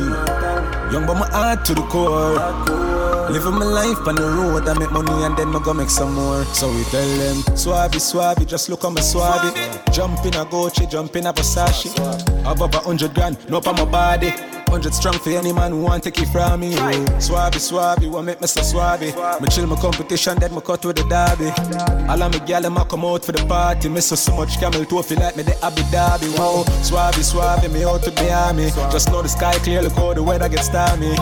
Young 0.92 1.05
but 1.05 1.14
my 1.14 1.27
heart 1.31 1.64
to 1.64 1.75
the 1.75 1.83
core. 1.83 2.38
Living 3.29 3.59
my 3.59 3.64
life 3.64 4.07
on 4.07 4.14
the 4.14 4.22
road, 4.22 4.68
I 4.68 4.79
make 4.79 4.92
money 4.92 5.25
and 5.25 5.37
then 5.37 5.48
I 5.48 5.59
go 5.59 5.75
make 5.75 5.90
some 5.90 6.14
more. 6.14 6.44
So 6.44 6.70
we 6.70 6.85
tell 6.85 7.09
them, 7.18 7.42
Swabby, 7.59 7.98
Swabby, 7.98 8.46
just 8.46 8.68
look 8.68 8.85
on 8.85 8.94
my 8.94 9.01
Swabby. 9.01 9.51
Jump 9.92 10.25
in 10.25 10.35
a 10.35 10.44
Gucci, 10.44 10.88
jump 10.88 11.16
in 11.16 11.27
a 11.27 11.33
Versace. 11.33 11.90
Above 12.46 12.75
a 12.75 12.79
hundred 12.79 13.14
grand, 13.14 13.37
no 13.51 13.57
on 13.57 13.75
my 13.75 13.85
body. 13.85 14.52
Hundred 14.72 14.94
strong 14.94 15.18
for 15.18 15.28
any 15.28 15.52
man 15.52 15.70
who 15.72 15.82
want 15.82 16.02
take 16.02 16.18
it 16.18 16.28
from 16.28 16.61
me. 16.61 16.72
Swabby, 16.72 17.61
Swabby, 17.61 18.11
want 18.11 18.24
make 18.24 18.40
me 18.40 18.46
so 18.46 18.62
Swabby. 18.62 19.12
Me 19.42 19.48
chill 19.48 19.66
my 19.66 19.76
competition, 19.76 20.38
then 20.38 20.54
me 20.54 20.62
cut 20.62 20.82
with 20.87 20.96
the 20.96 21.04
derby. 21.04 21.52
All 22.08 22.22
of 22.22 22.32
me 22.32 22.40
gal 22.46 22.62
them 22.62 22.78
a 22.78 22.85
come 22.87 23.04
out 23.04 23.22
for 23.22 23.32
the 23.32 23.44
party. 23.44 23.90
Me 23.90 24.00
so 24.00 24.16
so 24.16 24.35
much 24.35 24.58
camel 24.58 24.87
toe 24.87 25.02
feel 25.02 25.20
like 25.20 25.37
me 25.37 25.42
the 25.42 25.54
Abu 25.62 25.82
Dhabi. 25.92 26.38
Wow, 26.38 26.64
Swabby, 26.80 27.22
Swabby, 27.22 27.70
me 27.70 27.85
out 27.85 28.02
to 28.04 28.11
the 28.11 28.32
army. 28.32 28.70
Just 28.90 29.11
know 29.11 29.20
the 29.20 29.28
sky 29.28 29.52
clear, 29.58 29.82
look 29.82 29.92
how 29.92 30.14
the 30.14 30.22
weather 30.22 30.48
gets 30.48 30.68
stormy. 30.68 31.12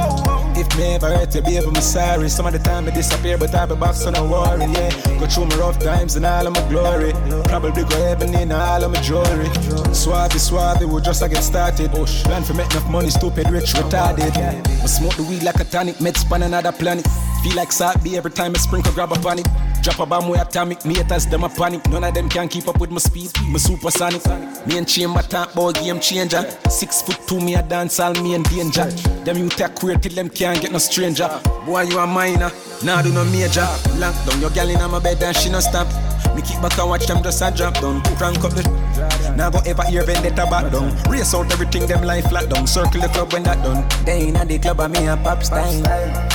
If 0.61 0.77
me 0.77 0.93
ever 0.93 1.09
hurt 1.09 1.35
you, 1.35 1.41
baby, 1.41 1.67
me 1.71 1.81
sorry. 1.81 2.29
Some 2.29 2.45
of 2.45 2.53
the 2.53 2.59
time 2.59 2.87
I 2.87 2.91
disappear, 2.91 3.39
but 3.39 3.55
I 3.55 3.65
be 3.65 3.75
back, 3.77 3.95
so 3.95 4.11
no 4.11 4.27
worry. 4.27 4.67
Yeah, 4.67 4.91
go 5.19 5.27
through 5.27 5.47
my 5.47 5.57
rough 5.57 5.79
times 5.79 6.17
and 6.17 6.27
all 6.27 6.47
of 6.47 6.53
my 6.53 6.69
glory. 6.69 7.13
Probably 7.45 7.83
go 7.83 7.97
heaven 8.05 8.35
in 8.35 8.53
all 8.53 8.85
of 8.85 8.93
my 8.93 9.01
jewelry. 9.01 9.49
Swabby, 9.97 10.37
Swabby, 10.37 10.85
we 10.85 11.01
just 11.01 11.23
a 11.23 11.31
get 11.31 11.43
started. 11.43 11.91
Plan 11.91 12.45
for 12.45 12.53
make 12.53 12.71
enough 12.73 12.91
money, 12.91 13.09
stupid, 13.09 13.49
rich, 13.49 13.73
retarded. 13.73 14.37
I 14.37 14.87
smoke 14.87 15.15
the 15.15 15.23
weed 15.23 15.43
like 15.43 15.61
a 15.61 15.65
tonic, 15.65 15.97
meds 15.97 16.19
span 16.19 16.43
another 16.43 16.73
planet. 16.73 17.09
Feel 17.43 17.57
like 17.57 17.73
salt 17.73 17.97
every 18.07 18.31
time 18.31 18.53
I 18.55 18.59
sprinkle, 18.59 18.93
grab 18.93 19.13
a 19.13 19.19
panic. 19.19 19.47
Drop 19.83 19.99
a 19.99 20.05
bomb 20.05 20.29
with 20.29 20.41
atomic, 20.41 20.85
me 20.85 20.95
them 20.95 21.45
a 21.45 21.49
panic. 21.49 21.89
None 21.89 22.05
of 22.05 22.13
them 22.13 22.29
can 22.29 22.49
keep 22.49 22.69
up 22.69 22.79
with 22.81 22.91
my 22.91 22.99
speed, 22.99 23.31
my 23.49 23.59
supersonic. 23.59 24.23
Me 24.67 24.77
and 24.77 24.87
chamber 24.87 25.23
talk 25.23 25.55
about 25.55 25.75
game 25.77 25.99
changer. 26.01 26.45
Six 26.69 27.01
foot 27.01 27.19
two, 27.27 27.41
me 27.41 27.55
a 27.55 27.63
dance 27.63 27.99
all 27.99 28.13
me 28.15 28.35
in 28.35 28.43
danger. 28.43 28.85
Them 29.25 29.39
you 29.39 29.49
take 29.49 29.75
queer 29.75 29.97
till 29.97 30.13
them 30.15 30.29
can't 30.29 30.61
get 30.61 30.71
no 30.73 30.79
stranger. 30.79 31.29
Boy, 31.65 31.83
you 31.83 31.99
a 31.99 32.07
minor, 32.07 32.51
nah 32.85 33.01
do 33.01 33.11
no 33.11 33.25
major. 33.25 33.67
Lock 33.97 34.15
down 34.27 34.41
your 34.41 34.51
gal 34.51 34.69
in 34.69 34.91
my 34.91 34.99
bed 34.99 35.23
and 35.23 35.35
she 35.35 35.49
no 35.49 35.61
stop. 35.61 35.87
Me 36.35 36.43
kick 36.43 36.61
back 36.61 36.79
and 36.79 36.91
watch 36.91 37.07
them 37.07 37.23
just 37.23 37.41
a 37.41 37.51
drop 37.51 37.75
down. 37.81 38.03
Crank 38.17 38.45
up 38.45 38.53
the. 38.53 38.90
Now 39.37 39.51
go 39.51 39.61
ever 39.67 39.85
hear 39.85 40.05
vendetta 40.05 40.47
back 40.47 40.71
down. 40.73 40.97
Race 41.11 41.35
out 41.35 41.51
everything 41.53 41.87
them 41.87 42.03
life 42.03 42.29
flat 42.29 42.49
down. 42.49 42.67
Circle 42.67 43.01
the 43.01 43.09
club 43.09 43.33
when 43.33 43.43
that 43.45 43.63
done. 43.63 43.87
They 44.05 44.29
inna 44.29 44.45
the 44.45 44.59
club 44.59 44.81
and 44.81 44.93
me 44.93 45.07
a 45.07 45.17
pop 45.17 45.43
style. 45.43 45.83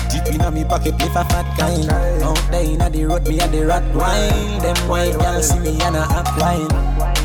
Deep 0.10 0.34
inna 0.34 0.52
me 0.52 0.64
pocket, 0.64 0.98
play 0.98 1.08
for 1.10 1.26
fat 1.26 1.46
kind. 1.58 1.90
Out 2.24 2.40
there 2.52 2.64
inna 2.64 2.90
the 2.90 3.06
road, 3.06 3.28
me 3.28 3.40
a 3.40 3.48
the 3.48 3.66
rat 3.66 3.84
wine. 3.94 4.62
Them 4.62 4.76
white 4.90 5.14
girls 5.20 5.50
see 5.50 5.60
me 5.60 5.80
and 5.82 5.96
a 5.96 6.02
act 6.10 6.38
wine. 6.40 6.68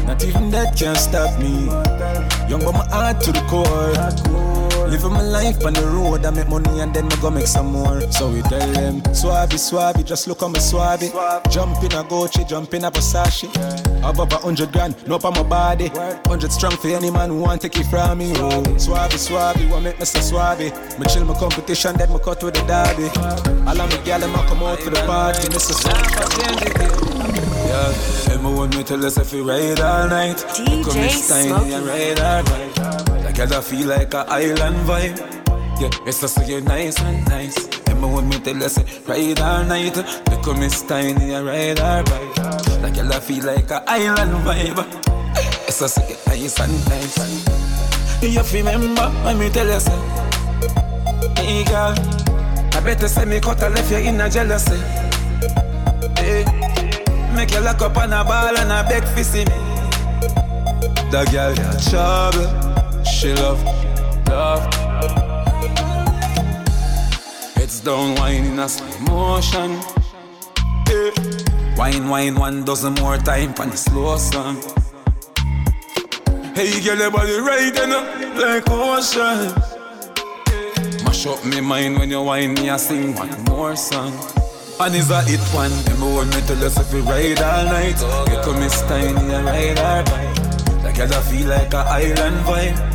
Not 0.06 0.24
even 0.24 0.50
that 0.50 0.76
can 0.76 0.96
stop 0.96 1.38
me. 1.38 1.66
Young 2.48 2.64
but 2.64 2.72
my 2.72 2.84
heart 2.88 3.20
to 3.22 3.32
the 3.32 3.40
core. 3.48 4.59
Living 4.90 5.12
my 5.12 5.22
life 5.22 5.64
on 5.64 5.72
the 5.72 5.86
road, 5.86 6.24
I 6.24 6.30
make 6.30 6.48
money 6.48 6.80
and 6.80 6.92
then 6.92 7.06
me 7.06 7.14
go 7.20 7.30
make 7.30 7.46
some 7.46 7.66
more. 7.66 8.00
So 8.10 8.28
we 8.28 8.42
tell 8.42 8.72
them, 8.72 9.00
Swabby, 9.14 9.54
Swabby, 9.54 10.04
just 10.04 10.26
look 10.26 10.42
on 10.42 10.50
my 10.50 10.58
Swabby. 10.58 11.10
Jump 11.48 11.78
in 11.84 11.92
a 11.92 12.02
Gucci, 12.02 12.48
jump 12.48 12.74
in 12.74 12.84
a 12.84 12.90
Versace. 12.90 13.48
Above 14.02 14.32
a 14.32 14.36
hundred 14.38 14.72
grand, 14.72 14.96
no 15.06 15.14
on 15.22 15.34
my 15.34 15.42
body. 15.44 15.88
Hundred 16.26 16.50
strong 16.50 16.72
for 16.72 16.88
any 16.88 17.08
man 17.08 17.30
who 17.30 17.40
want 17.42 17.62
take 17.62 17.78
it 17.78 17.86
from 17.86 18.18
me. 18.18 18.32
Oh, 18.34 18.62
Swabby, 18.78 19.14
Swabby, 19.14 19.70
what 19.70 19.82
make 19.82 19.98
me 20.00 20.04
so 20.04 20.18
Swabby? 20.18 20.70
Me 20.98 21.06
chill 21.06 21.24
my 21.24 21.34
competition, 21.38 21.96
then 21.96 22.12
me 22.12 22.18
cut 22.18 22.42
with 22.42 22.54
the 22.54 22.62
derby. 22.66 23.08
All 23.68 23.80
of 23.80 23.90
me 23.90 24.04
gal 24.04 24.18
them 24.18 24.32
come 24.32 24.62
out 24.64 24.80
for 24.80 24.90
the 24.90 25.00
party. 25.06 25.48
Me 25.50 25.58
so 25.60 25.70
yeah, 27.70 28.42
want 28.42 28.76
me 28.76 28.82
tell 28.82 29.04
us 29.06 29.16
if 29.16 29.32
we 29.32 29.40
ride 29.40 29.78
all 29.78 30.08
night. 30.08 30.36
DJ 30.36 31.10
Smokey. 31.10 31.72
and 31.74 31.86
ride 31.86 32.18
all 32.18 32.42
night. 32.42 33.09
Like 33.30 33.52
I 33.52 33.60
feel 33.60 33.86
like 33.86 34.12
a 34.12 34.26
island 34.28 34.76
vibe. 34.88 35.16
Yeah, 35.80 35.88
it's 36.04 36.20
just 36.20 36.34
so 36.34 36.42
you 36.42 36.60
nice 36.62 37.00
and 37.00 37.24
nice. 37.28 37.56
Emma 37.88 38.08
want 38.08 38.26
me 38.26 38.40
tell 38.40 38.60
us 38.64 38.76
ride 39.06 39.38
all 39.38 39.64
night. 39.64 39.96
Look 39.96 40.48
at 40.48 40.58
me 40.58 40.68
tiny 40.68 41.32
and 41.32 41.46
ride 41.46 41.78
all 41.78 42.02
right. 42.02 42.82
Like 42.82 42.98
I 42.98 43.20
feel 43.20 43.44
like 43.44 43.70
a 43.70 43.84
island 43.88 44.32
vibe. 44.44 44.84
It's 45.68 45.78
just 45.78 45.94
so 45.94 46.02
you 46.02 46.16
nice 46.26 46.58
and 46.58 46.86
nice. 46.90 48.20
You 48.20 48.42
remember 48.58 49.08
when 49.24 49.38
me 49.38 49.48
tell 49.48 49.66
you 49.66 49.78
say, 49.78 49.96
Hey 51.36 51.64
girl, 51.64 51.94
I 52.74 52.80
better 52.84 53.06
say 53.06 53.26
me 53.26 53.38
cut 53.38 53.62
and 53.62 53.76
left 53.76 53.92
you 53.92 53.98
in 53.98 54.20
a 54.20 54.28
jealousy. 54.28 54.76
Hey. 56.18 56.44
Make 57.34 57.52
you 57.52 57.60
lock 57.60 57.80
up 57.80 57.96
on 57.96 58.12
a 58.12 58.24
ball 58.24 58.58
and 58.58 58.72
a 58.72 58.82
beg 58.88 59.04
for 59.04 59.22
see 59.22 59.44
me. 59.44 59.54
The 61.12 61.28
girl 61.30 61.54
got 61.54 61.80
trouble. 61.88 62.79
She 63.04 63.32
love, 63.34 63.62
love. 64.28 64.74
Heads 67.54 67.80
down, 67.80 68.14
wine 68.16 68.44
in 68.44 68.58
a 68.58 68.68
slow 68.68 68.98
motion. 69.00 69.78
Yeah. 70.88 71.76
Wine, 71.76 72.08
wine, 72.08 72.34
one 72.34 72.64
dozen 72.64 72.94
more 72.94 73.16
time 73.18 73.54
on 73.58 73.70
the 73.70 73.76
slow 73.76 74.16
song. 74.16 74.56
Hey, 76.54 76.80
girl, 76.84 76.98
your 76.98 77.10
body 77.10 77.32
you 77.32 77.86
know, 77.86 78.02
like 78.36 78.68
ocean. 78.68 79.54
Mash 81.04 81.26
up 81.26 81.44
me 81.44 81.60
mind 81.60 81.98
when 81.98 82.10
you 82.10 82.22
whine 82.22 82.54
me, 82.54 82.70
I 82.70 82.76
sing 82.76 83.14
one 83.14 83.44
more 83.44 83.76
song. 83.76 84.12
And 84.80 84.94
is 84.94 85.10
a 85.10 85.22
hit 85.22 85.40
one. 85.54 85.70
Remember 85.84 86.16
when 86.16 86.28
me 86.30 86.40
tell 86.46 86.64
us 86.64 86.78
if 86.78 86.92
we 86.92 87.00
ride 87.00 87.40
all 87.40 87.64
night. 87.64 88.00
You 88.30 88.40
come 88.42 88.62
is 88.62 88.80
tiny 88.82 89.34
and 89.34 89.44
ride 89.44 89.78
all 89.78 90.02
right. 90.04 90.84
Like 90.84 90.98
I 91.00 91.20
feel 91.22 91.48
like 91.48 91.72
a 91.74 91.78
island 91.78 92.36
vibe. 92.46 92.89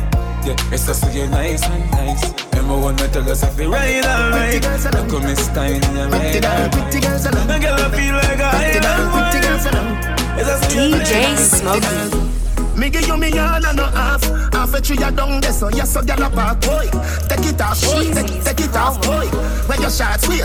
Yeah, 0.46 0.54
it's 0.70 0.86
just 0.86 1.00
so 1.00 1.10
you 1.10 1.26
nice 1.26 1.64
and 1.64 1.90
nice. 1.90 2.22
Remember 2.54 2.78
when 2.78 2.94
me 2.94 3.08
tell 3.08 3.28
us 3.28 3.42
if 3.42 3.58
we 3.58 3.66
ride 3.66 4.06
all 4.06 4.30
night. 4.30 4.54
You 4.54 5.10
come 5.10 5.26
is 5.26 5.48
tiny 5.48 5.74
and 5.82 6.12
ride 6.12 6.44
all 6.44 6.70
right. 6.70 6.84
Like 6.86 7.64
I 7.66 7.90
feel 7.90 8.14
like 8.14 8.38
a 8.38 8.50
island 8.54 9.10
vibe. 9.10 10.38
It's 10.38 10.46
just 10.46 10.70
so 10.70 10.80
you 10.80 10.94
DJ 10.94 11.22
nice. 11.22 11.50
Smokey. 11.50 12.78
Me 12.78 12.90
give 12.90 13.08
you 13.08 13.16
me 13.16 13.36
all 13.36 13.66
and 13.66 13.76
no 13.76 13.86
half 13.86 14.22
Half 14.52 14.74
a 14.74 14.80
tree 14.80 14.96
a 15.02 15.10
down 15.10 15.40
there 15.40 15.52
so 15.52 15.68
yes 15.70 15.92
so 15.92 16.00
gyal 16.02 16.26
a 16.26 16.30
park 16.30 16.60
boy 16.60 16.86
Take 17.26 17.46
it 17.52 17.60
off 17.60 17.82
boy, 17.82 18.04
take, 18.12 18.44
take 18.44 18.60
it 18.60 18.76
off 18.76 19.02
boy 19.02 19.26
When 19.66 19.80
your 19.80 19.90
shots 19.90 20.28
wait 20.28 20.44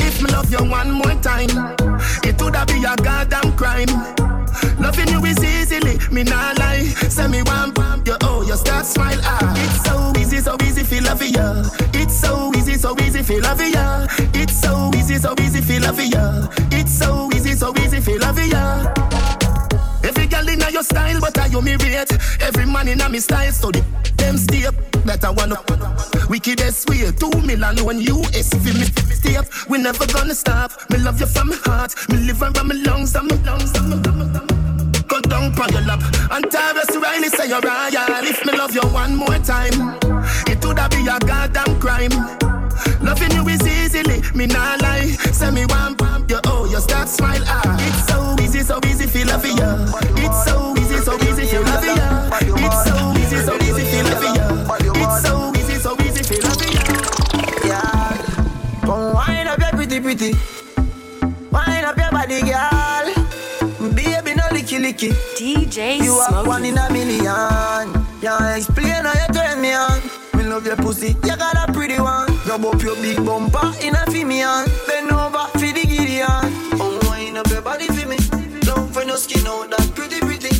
If 0.00 0.20
me 0.20 0.30
love 0.32 0.50
you 0.50 0.58
one 0.58 0.90
more 0.90 1.14
time 1.22 1.48
It 2.24 2.38
woulda 2.42 2.66
be 2.66 2.82
a 2.82 2.96
goddamn 2.96 3.56
crime 3.56 4.31
Loving 4.78 5.08
you 5.08 5.24
is 5.24 5.42
easily, 5.42 5.98
me 6.10 6.22
nah 6.24 6.52
lie 6.58 6.82
Say 7.08 7.28
me 7.28 7.42
one 7.42 7.72
pump, 7.72 8.06
you 8.06 8.16
oh, 8.22 8.42
you 8.42 8.56
start 8.56 8.86
smile 8.86 9.20
ah 9.22 9.54
It's 9.56 9.84
so 9.84 10.12
easy, 10.20 10.38
so 10.38 10.56
easy 10.62 10.82
feel 10.84 11.04
love 11.04 11.22
ya 11.22 11.64
It's 11.94 12.14
so 12.14 12.52
easy, 12.56 12.74
so 12.74 12.96
easy 13.00 13.22
feel 13.22 13.42
love 13.42 13.60
ya 13.60 14.06
It's 14.34 14.54
so 14.60 14.90
easy, 14.96 15.18
so 15.18 15.34
easy 15.40 15.60
feel 15.60 15.82
love 15.82 16.00
ya 16.00 16.48
It's 16.70 16.92
so 16.92 17.30
easy, 17.34 17.54
so 17.54 17.72
easy 17.78 18.00
feel 18.00 18.20
love 18.20 18.38
ya 18.38 18.92
Every 20.04 20.26
girl 20.26 20.48
in 20.48 20.60
your 20.72 20.82
style, 20.82 21.20
but 21.20 21.38
I 21.38 21.46
you 21.46 21.62
me 21.62 21.76
rate. 21.76 22.12
Every 22.40 22.66
man 22.66 22.88
in 22.88 23.00
a 23.00 23.08
me 23.08 23.20
style, 23.20 23.52
so 23.52 23.70
the 23.70 23.84
them 24.16 24.36
step. 24.36 24.74
Better 25.04 25.32
one 25.32 25.52
up. 25.52 25.70
Wickedest 26.28 26.88
way, 26.90 27.10
two 27.12 27.30
million 27.46 27.76
when 27.84 28.00
US. 28.00 28.52
If 28.52 28.66
you 28.66 28.74
me 28.74 28.84
step, 28.84 29.46
we 29.68 29.78
never 29.78 30.06
gonna 30.06 30.34
stop. 30.34 30.72
Me 30.90 30.98
love 30.98 31.20
you 31.20 31.26
from 31.26 31.50
my 31.50 31.56
heart. 31.64 31.94
Me 32.08 32.16
live 32.18 32.42
around 32.42 32.66
my 32.66 32.74
lungs, 32.74 33.14
and 33.14 33.28
my 33.30 33.36
lungs, 33.44 33.72
and 33.76 33.90
my 33.90 33.96
lungs. 33.96 34.51
Go 35.12 35.20
down 35.20 35.52
on 35.60 35.68
your 35.72 35.82
lap. 35.82 36.00
And 36.30 36.46
Tarrus 36.46 36.96
Riley 36.96 37.28
say 37.28 37.46
you're 37.46 37.60
royal. 37.60 38.24
If 38.24 38.46
me 38.46 38.56
love 38.56 38.74
you 38.74 38.80
one 38.96 39.14
more 39.14 39.36
time, 39.44 40.00
it 40.48 40.64
would 40.64 40.80
be 40.88 41.04
a 41.04 41.20
goddamn 41.20 41.78
crime. 41.78 42.16
Loving 43.02 43.32
you 43.32 43.46
is 43.46 43.60
easily, 43.60 44.22
me 44.34 44.46
nah 44.46 44.76
lie. 44.80 45.12
Say 45.36 45.50
me 45.50 45.66
one 45.66 45.96
pump 45.96 46.30
you, 46.30 46.40
oh, 46.46 46.64
you 46.64 46.80
start 46.80 47.10
smile. 47.10 47.42
Ah, 47.44 47.76
it's 47.78 48.06
so 48.08 48.42
easy, 48.42 48.60
so 48.60 48.80
easy, 48.86 49.06
feel 49.06 49.26
love 49.26 49.44
you. 49.44 49.52
It's 50.16 50.44
so 50.46 50.74
easy, 50.78 50.96
so 50.96 51.14
easy, 51.28 51.44
feel 51.44 51.62
love 51.62 51.84
you. 51.84 51.92
It's 52.64 52.84
so 52.88 53.12
easy, 53.20 53.36
so 53.44 53.54
easy, 53.56 53.84
feel 53.92 54.04
love 54.08 54.24
you. 54.24 54.40
It's 54.96 55.22
so 55.28 55.52
easy, 55.58 55.76
so 55.78 55.96
easy, 56.00 56.22
feel 56.22 56.42
love 56.48 56.62
you. 56.64 57.68
Yeah, 57.68 58.80
come 58.80 59.12
wind 59.12 59.48
up 59.48 59.58
your 59.58 59.72
pretty, 59.72 60.00
pretty. 60.00 60.32
Wind 61.50 61.84
up 61.84 61.98
your 61.98 62.10
body, 62.10 62.40
girl. 62.40 62.71
Licky. 64.82 65.12
DJ 65.38 66.02
You 66.02 66.14
are 66.14 66.44
one 66.44 66.64
in 66.64 66.76
a 66.76 66.90
million. 66.90 67.22
Yeah, 68.20 68.56
explain 68.56 69.04
how 69.06 69.14
you 69.14 69.32
turn 69.32 69.60
me 69.60 69.72
on. 69.74 70.02
Me 70.34 70.42
love 70.42 70.66
your 70.66 70.74
pussy, 70.74 71.14
you 71.22 71.36
got 71.36 71.54
a 71.54 71.72
pretty 71.72 72.00
one. 72.00 72.26
Rub 72.48 72.64
up 72.64 72.82
your 72.82 72.96
big 72.96 73.24
bumper 73.24 73.62
in 73.80 73.94
a 73.94 74.04
female. 74.10 74.66
Bend 74.88 75.12
over 75.12 75.46
for 75.54 75.70
the 75.70 75.86
Gideon. 75.86 76.26
Oh, 76.82 76.98
wind 77.08 77.38
up 77.38 77.46
your 77.46 77.62
body 77.62 77.86
for 77.86 78.08
me. 78.08 78.16
Don't 78.66 78.92
for 78.92 79.04
no 79.04 79.14
skin 79.14 79.46
out 79.46 79.70
that 79.70 79.86
pretty, 79.94 80.18
pretty. 80.18 80.50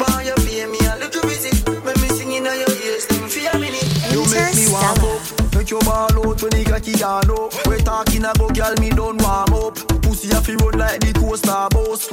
Boy, 0.00 0.22
you 0.24 0.34
pay 0.48 0.64
me 0.64 0.80
a 0.88 0.96
little 0.96 1.28
visit. 1.28 1.68
When 1.84 1.96
me 2.00 2.08
singing 2.08 2.46
on 2.46 2.56
your 2.56 2.72
ears, 2.88 3.04
them 3.04 3.28
for 3.28 3.52
a 3.52 3.58
minute. 3.60 3.84
You 4.12 4.24
make 4.32 4.56
me 4.56 4.64
warm 4.72 4.96
up. 5.12 5.54
Make 5.54 5.68
your 5.68 5.82
ball 5.82 6.08
out 6.08 6.40
when 6.40 6.52
the 6.56 6.64
cocky 6.64 6.94
down 6.96 7.28
up. 7.28 7.52
We 7.68 7.76
talking 7.84 8.24
about 8.24 8.56
girl, 8.56 8.74
me 8.80 8.88
don't 8.96 9.20
warm 9.20 9.52
up. 9.52 9.76
Pussy 10.00 10.30
a 10.32 10.40
fi 10.40 10.54
run 10.56 10.78
like 10.78 11.00
the 11.00 11.12
coaster 11.12 11.68
bus. 11.68 12.08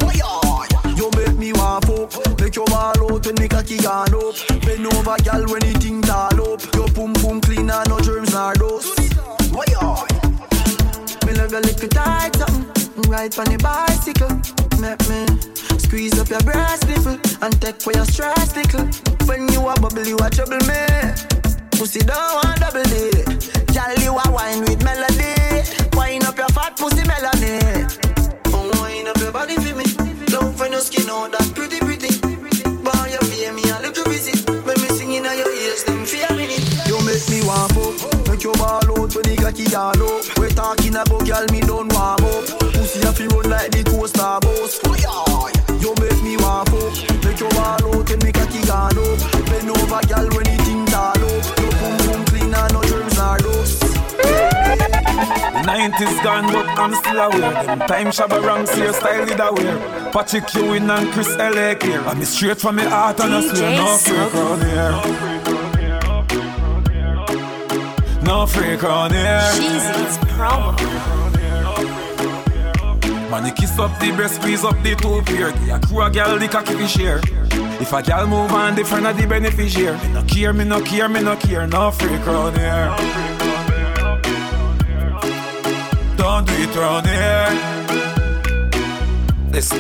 You 1.00 1.10
make 1.16 1.38
me 1.38 1.54
warm 1.54 1.88
up. 1.96 2.12
Make 2.42 2.58
your 2.58 2.66
ball 2.66 2.92
out 2.92 3.26
when 3.26 3.36
the 3.36 3.48
cocky 3.48 3.78
down 3.78 4.12
up. 4.12 4.36
Bend 4.68 4.84
over, 4.84 5.16
girl, 5.24 5.48
when 5.48 5.64
the 5.64 5.72
thing 5.80 6.02
tall 6.02 6.36
up. 6.44 6.60
Your 6.76 6.92
pum 6.92 7.14
pum 7.14 7.40
clean 7.40 7.72
and 7.72 7.88
no 7.88 8.04
germs 8.04 8.34
nor 8.36 8.52
dust. 8.60 9.00
Why? 9.56 9.64
Me 11.24 11.32
love 11.40 11.56
your 11.56 11.62
little 11.64 11.88
tight 11.88 12.36
something. 12.36 13.08
Ride 13.08 13.32
on 13.40 13.48
the 13.48 13.56
bicycle. 13.64 14.28
Make 14.84 15.00
me 15.08 15.24
squeeze 15.80 16.20
up 16.20 16.28
your 16.28 16.44
breast 16.44 16.84
nipple 16.84 17.16
and 17.48 17.56
take 17.62 17.80
for 17.80 17.94
your 17.96 18.04
stress 18.04 18.52
tickle. 18.52 18.84
When 19.24 19.48
you 19.56 19.72
a 19.72 19.80
bubble, 19.80 20.04
you 20.04 20.20
a 20.20 20.28
trouble 20.28 20.60
me. 20.68 20.84
Pussy 21.80 22.04
don't 22.04 22.44
want 22.44 22.60
double 22.60 22.84
D. 22.92 23.08
Girl, 23.72 23.96
you 24.04 24.20
a 24.20 24.26
wine 24.36 24.68
with 24.68 24.84
melody. 24.84 25.64
Wine 25.96 26.28
up 26.28 26.36
your 26.36 26.52
fat 26.52 26.76
pussy 26.76 27.08
melody. 27.08 27.88
Wine 28.52 29.08
up 29.08 29.16
your 29.24 29.32
body 29.32 29.56
for 29.56 29.80
me. 29.80 30.09
Find 30.60 30.74
your 30.74 30.82
skin 30.82 31.10
out 31.10 31.32
that 31.32 31.56
pretty, 31.56 31.80
pretty. 31.80 32.20
Boy, 32.20 33.08
you 33.08 33.20
pay 33.32 33.50
me 33.56 33.64
a 33.72 33.80
little 33.80 34.04
visit. 34.12 34.44
When 34.68 34.76
me 34.76 34.90
singing 34.92 35.26
on 35.26 35.38
your 35.38 35.48
ears, 35.56 35.86
them 35.86 36.04
fear 36.04 36.28
minute. 36.36 36.60
You 36.84 37.00
make 37.08 37.24
me 37.32 37.40
warm. 37.48 37.96
Make 38.28 38.44
your 38.44 38.52
ball 38.60 38.84
out 38.84 39.16
when 39.16 39.24
the 39.24 39.40
cocky 39.40 39.64
down 39.72 39.96
up. 40.04 40.38
We 40.38 40.50
talking 40.52 41.00
about 41.00 41.24
girl, 41.24 41.46
me 41.56 41.62
don't 41.62 41.88
warm. 41.96 42.29
The 56.00 56.06
90s 56.06 56.24
gone, 56.24 56.54
but 56.54 56.66
I'm 56.80 56.94
still 56.96 57.20
aware. 57.20 57.64
Them 57.66 57.80
time 57.80 58.08
Shabba 58.08 58.42
Ranks, 58.42 58.78
your 58.78 58.94
style 58.94 59.26
did 59.26 59.40
aware. 59.42 59.78
Patrick 60.14 60.54
Ewing 60.54 60.90
and 60.90 61.12
Chris 61.12 61.28
L.A. 61.36 61.76
here. 61.84 62.00
I'm 62.02 62.24
straight 62.24 62.62
from 62.62 62.78
my 62.78 62.84
heart 62.84 63.20
and 63.20 63.34
I 63.34 63.42
swear 63.42 63.76
no 63.76 63.98
freak 63.98 64.36
on 64.36 64.62
here. 64.62 64.92
No 68.24 68.46
freak 68.46 68.84
on 68.86 69.12
here. 69.12 69.42
Cheesy's 69.58 70.18
promo. 70.30 70.74
Man, 73.30 73.46
you 73.46 73.52
kiss 73.52 73.78
up 73.78 74.00
the 74.00 74.12
breast, 74.14 74.36
squeeze 74.36 74.64
up 74.64 74.82
the 74.82 74.96
two. 74.96 75.22
Give 75.24 75.54
a 75.70 75.80
crew 75.86 76.02
a 76.02 76.10
girl 76.10 76.40
the 76.40 76.48
cocky 76.48 76.76
fi 76.76 76.88
share. 76.88 77.20
If 77.82 77.92
a 77.92 78.02
girl 78.02 78.26
move 78.26 78.52
on, 78.54 78.76
the 78.76 78.86
friend 78.86 79.06
of 79.06 79.18
the 79.18 79.28
beneficiary. 79.28 79.98
Me 79.98 80.14
no 80.14 80.24
care, 80.24 80.54
me 80.54 80.64
no 80.64 80.82
care, 80.82 81.10
me 81.10 81.22
no 81.22 81.36
care. 81.36 81.68
No 81.68 81.92
freak 81.92 82.26
on 82.26 82.56
here. 82.56 83.29
Don't 86.30 86.46
do 86.46 86.54
it 86.54 86.76
round 86.76 87.08
here. 87.08 87.50
Listen. 89.52 89.80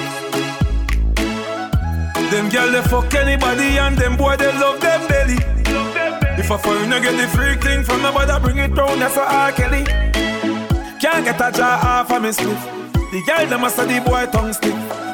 Them 2.31 2.49
girl 2.49 2.71
they 2.71 2.81
fuck 2.89 3.13
anybody 3.13 3.77
and 3.77 3.95
them 3.95 4.17
boy 4.17 4.35
they 4.35 4.51
love 4.59 4.81
them 4.81 5.07
belly. 5.07 5.37
If 6.39 6.49
I 6.49 6.57
fall 6.57 6.75
in 6.77 6.91
a 6.91 6.97
foreigner 6.97 6.99
get 7.01 7.17
the 7.17 7.27
freak 7.37 7.61
thing 7.61 7.83
from 7.83 8.01
nobody, 8.01 8.33
bring 8.43 8.57
it 8.57 8.75
round, 8.75 8.99
that's 8.99 9.15
a 9.15 9.31
R. 9.31 9.51
Kelly. 9.51 9.83
Can't 10.99 11.23
get 11.23 11.39
a 11.39 11.51
jar 11.55 11.85
off 11.85 12.11
of 12.11 12.23
me 12.23 12.29
spliff. 12.29 12.61
The 13.11 13.21
girl 13.27 13.45
them 13.45 13.63
a 13.63 13.69
the 13.69 14.01
boy 14.03 14.25
tongue 14.31 14.53
stick. 14.53 14.73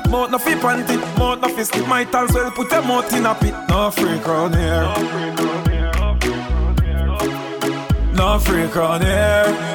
Mouth 0.09 0.31
no 0.31 0.37
fi 0.37 0.53
panty, 0.53 0.95
mouth 1.19 1.41
no 1.41 1.49
fi 1.49 1.63
slip. 1.63 1.85
Might 1.85 2.15
as 2.15 2.33
well 2.33 2.49
put 2.51 2.71
your 2.71 2.81
mouth 2.81 3.13
in 3.13 3.25
a 3.25 3.35
pit. 3.35 3.53
No 3.67 3.91
freak 3.91 4.25
round 4.25 4.55
here. 4.55 4.83
No 8.13 8.39
freak 8.39 8.73
round 8.73 9.03
here. 9.03 9.43
You 9.51 9.74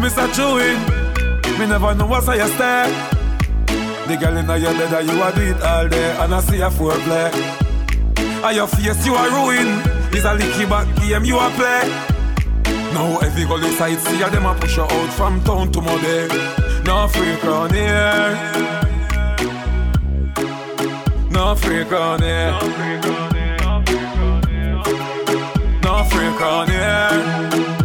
me 0.00 1.66
never 1.66 1.94
know 1.94 2.06
what's 2.06 2.26
you 2.26 2.48
stare. 2.48 2.88
The 4.08 4.16
girl 4.16 4.36
in 4.36 4.48
your 4.62 4.72
bed, 4.72 5.04
you 5.04 5.22
a 5.22 5.32
do 5.32 5.42
it 5.42 5.62
all 5.62 5.88
day, 5.88 6.16
and 6.18 6.34
I 6.34 6.40
see 6.40 6.60
a 6.60 6.70
foreplay. 6.70 7.30
And 8.42 8.56
your 8.56 8.66
face, 8.66 9.06
you 9.06 9.14
a 9.14 9.30
ruin. 9.30 10.00
Is 10.12 10.24
a 10.24 10.34
licky 10.36 10.68
back 10.68 10.86
game 10.96 11.24
you 11.24 11.38
a 11.38 11.50
play. 11.50 11.82
Now 12.92 13.18
every 13.18 13.44
girl 13.44 13.62
inside 13.64 13.98
see 13.98 14.18
them 14.18 14.46
a 14.46 14.54
push 14.54 14.76
you 14.76 14.82
out 14.82 15.12
from 15.12 15.40
town 15.44 15.70
to 15.72 15.80
Monday. 15.80 16.26
No 16.84 17.06
freak 17.06 17.42
round 17.44 17.72
here. 17.72 18.36
No 21.30 21.54
freak 21.54 21.90
round 21.90 22.22
here. 22.22 22.50
No 22.50 22.60
freak 22.60 23.04
round 23.04 23.34
here. 23.34 24.70
No 25.82 26.04
freak 26.04 26.40
round 26.40 26.70
here. 26.70 27.79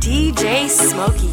DJ 0.00 0.66
Smokey. 0.66 1.30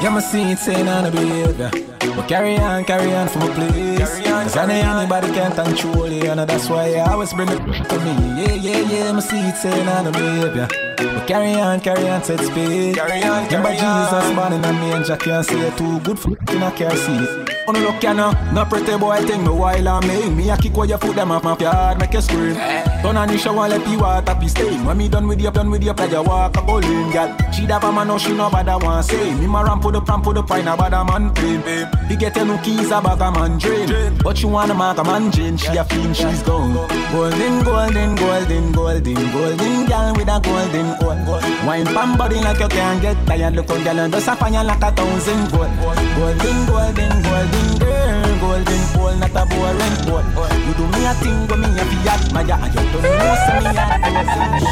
Yeah, 0.00 0.10
my 0.10 0.20
see 0.20 0.42
it 0.52 0.58
saying 0.58 0.86
on 0.86 1.02
the 1.02 1.10
behavior. 1.10 1.70
But 2.14 2.28
carry 2.28 2.56
on, 2.58 2.84
carry 2.84 3.12
on 3.12 3.26
for 3.26 3.40
my 3.40 3.48
place. 3.52 3.98
Cause 3.98 4.56
I 4.56 4.66
know 4.66 4.74
anybody 4.74 5.32
can 5.32 5.50
control 5.50 6.06
you, 6.06 6.30
and 6.30 6.38
that's 6.48 6.68
why 6.68 6.94
I 6.94 7.10
always 7.10 7.32
bring 7.32 7.48
it 7.48 7.58
to 7.58 7.98
me. 7.98 8.12
Yeah, 8.40 8.54
yeah, 8.54 8.78
yeah, 8.78 9.12
my 9.12 9.18
see 9.18 9.36
it 9.36 9.56
saying 9.56 9.88
on 9.88 10.04
the 10.04 10.12
behavior. 10.12 10.68
But 10.96 11.26
carry 11.26 11.54
on, 11.54 11.80
carry 11.80 12.08
on, 12.08 12.22
set 12.22 12.38
speed. 12.38 12.94
Carry 12.94 13.24
on, 13.24 13.46
Remember 13.46 13.72
Jesus 13.72 14.34
born 14.36 14.52
in 14.52 14.64
a 14.64 14.72
manger, 14.72 15.16
can't 15.16 15.44
say 15.44 15.58
it 15.58 15.76
too 15.76 15.98
good 16.00 16.20
for 16.20 16.38
in 16.54 16.62
a 16.62 16.70
car 16.70 16.94
seat. 16.94 17.37
Oh 17.68 17.70
no 17.70 17.80
look 17.80 18.02
ya 18.02 18.14
no, 18.14 18.32
no 18.54 18.64
pretty 18.64 18.96
boy 18.96 19.20
thing 19.26 19.42
me 19.42 19.50
while 19.50 19.88
I 19.88 20.00
make 20.06 20.32
me 20.32 20.48
a 20.48 20.56
kick 20.56 20.74
where 20.74 20.88
you 20.88 20.96
foot 20.96 21.14
them 21.14 21.30
off 21.30 21.44
my 21.44 21.54
yard, 21.58 22.00
make 22.00 22.14
you 22.14 22.22
scream. 22.22 22.54
Turn 22.54 23.18
on 23.18 23.28
the 23.28 23.36
shower, 23.36 23.68
let 23.68 23.84
the 23.84 23.94
water 23.94 24.34
be 24.40 24.48
stain. 24.48 24.86
When 24.86 24.96
me 24.96 25.06
done 25.06 25.28
with 25.28 25.38
you, 25.38 25.50
done 25.50 25.70
with 25.70 25.84
you, 25.84 25.92
play 25.92 26.08
your 26.08 26.22
walk 26.22 26.56
a 26.56 26.62
bowling, 26.62 27.10
girl. 27.10 27.36
She 27.52 27.66
da 27.66 27.76
a 27.76 27.92
man, 27.92 28.08
no 28.08 28.16
she 28.16 28.32
no 28.32 28.48
bother 28.48 28.78
want 28.78 29.04
say. 29.04 29.34
Me 29.34 29.46
ma 29.46 29.60
ramp 29.60 29.82
put 29.82 29.96
up, 29.96 30.08
ramp 30.08 30.24
put 30.24 30.38
up, 30.38 30.48
fine 30.48 30.66
a 30.66 30.78
bother 30.78 31.04
man 31.04 31.34
pain. 31.34 31.60
He 32.08 32.16
get 32.16 32.36
your 32.36 32.46
new 32.46 32.56
keys 32.62 32.90
a 32.90 33.02
bag 33.02 33.20
a 33.20 33.30
man 33.30 33.58
drain, 33.58 34.16
but 34.24 34.38
she 34.38 34.46
wanna 34.46 34.72
mark 34.72 34.96
a 34.96 35.04
man 35.04 35.30
Jane. 35.30 35.58
She 35.58 35.76
a 35.76 35.84
fiend, 35.84 36.16
she's 36.16 36.42
gone. 36.44 36.72
Golden, 37.12 37.64
golden, 37.64 38.14
golden, 38.14 38.72
golden, 38.72 39.14
golden 39.30 39.86
girl 39.86 40.14
with 40.16 40.28
a 40.28 40.40
golden 40.40 40.88
gold. 41.00 41.44
Wine 41.66 41.84
pan 41.84 42.16
body 42.16 42.36
like 42.36 42.60
you 42.60 42.68
can't 42.68 43.02
get 43.02 43.26
tired. 43.26 43.54
Look 43.54 43.68
on 43.68 43.84
girl 43.84 43.98
and 43.98 44.12
just 44.14 44.26
a 44.26 44.36
fire 44.36 44.64
like 44.64 44.82
a 44.82 44.90
thousand 44.90 45.50
gold. 45.50 45.68
Golden, 46.16 46.66
golden, 46.66 47.22
golden 47.22 47.57
girl, 47.78 48.38
golden 48.40 48.82
pole, 48.94 49.16
not 49.16 49.36
a 49.36 49.42
boring 49.46 49.96
pole. 50.04 50.24
You 50.66 50.74
do 50.74 50.84
me 50.92 51.06
a 51.06 51.12
thing, 51.14 51.46
go 51.46 51.56
me 51.56 51.68
a 51.68 51.84
fi 51.84 51.98
admire, 52.08 52.58
and 52.60 52.74
you 52.74 52.82
don't 52.92 53.02
know 53.02 53.34
say 53.44 53.58
me 53.64 53.72
a 53.76 53.86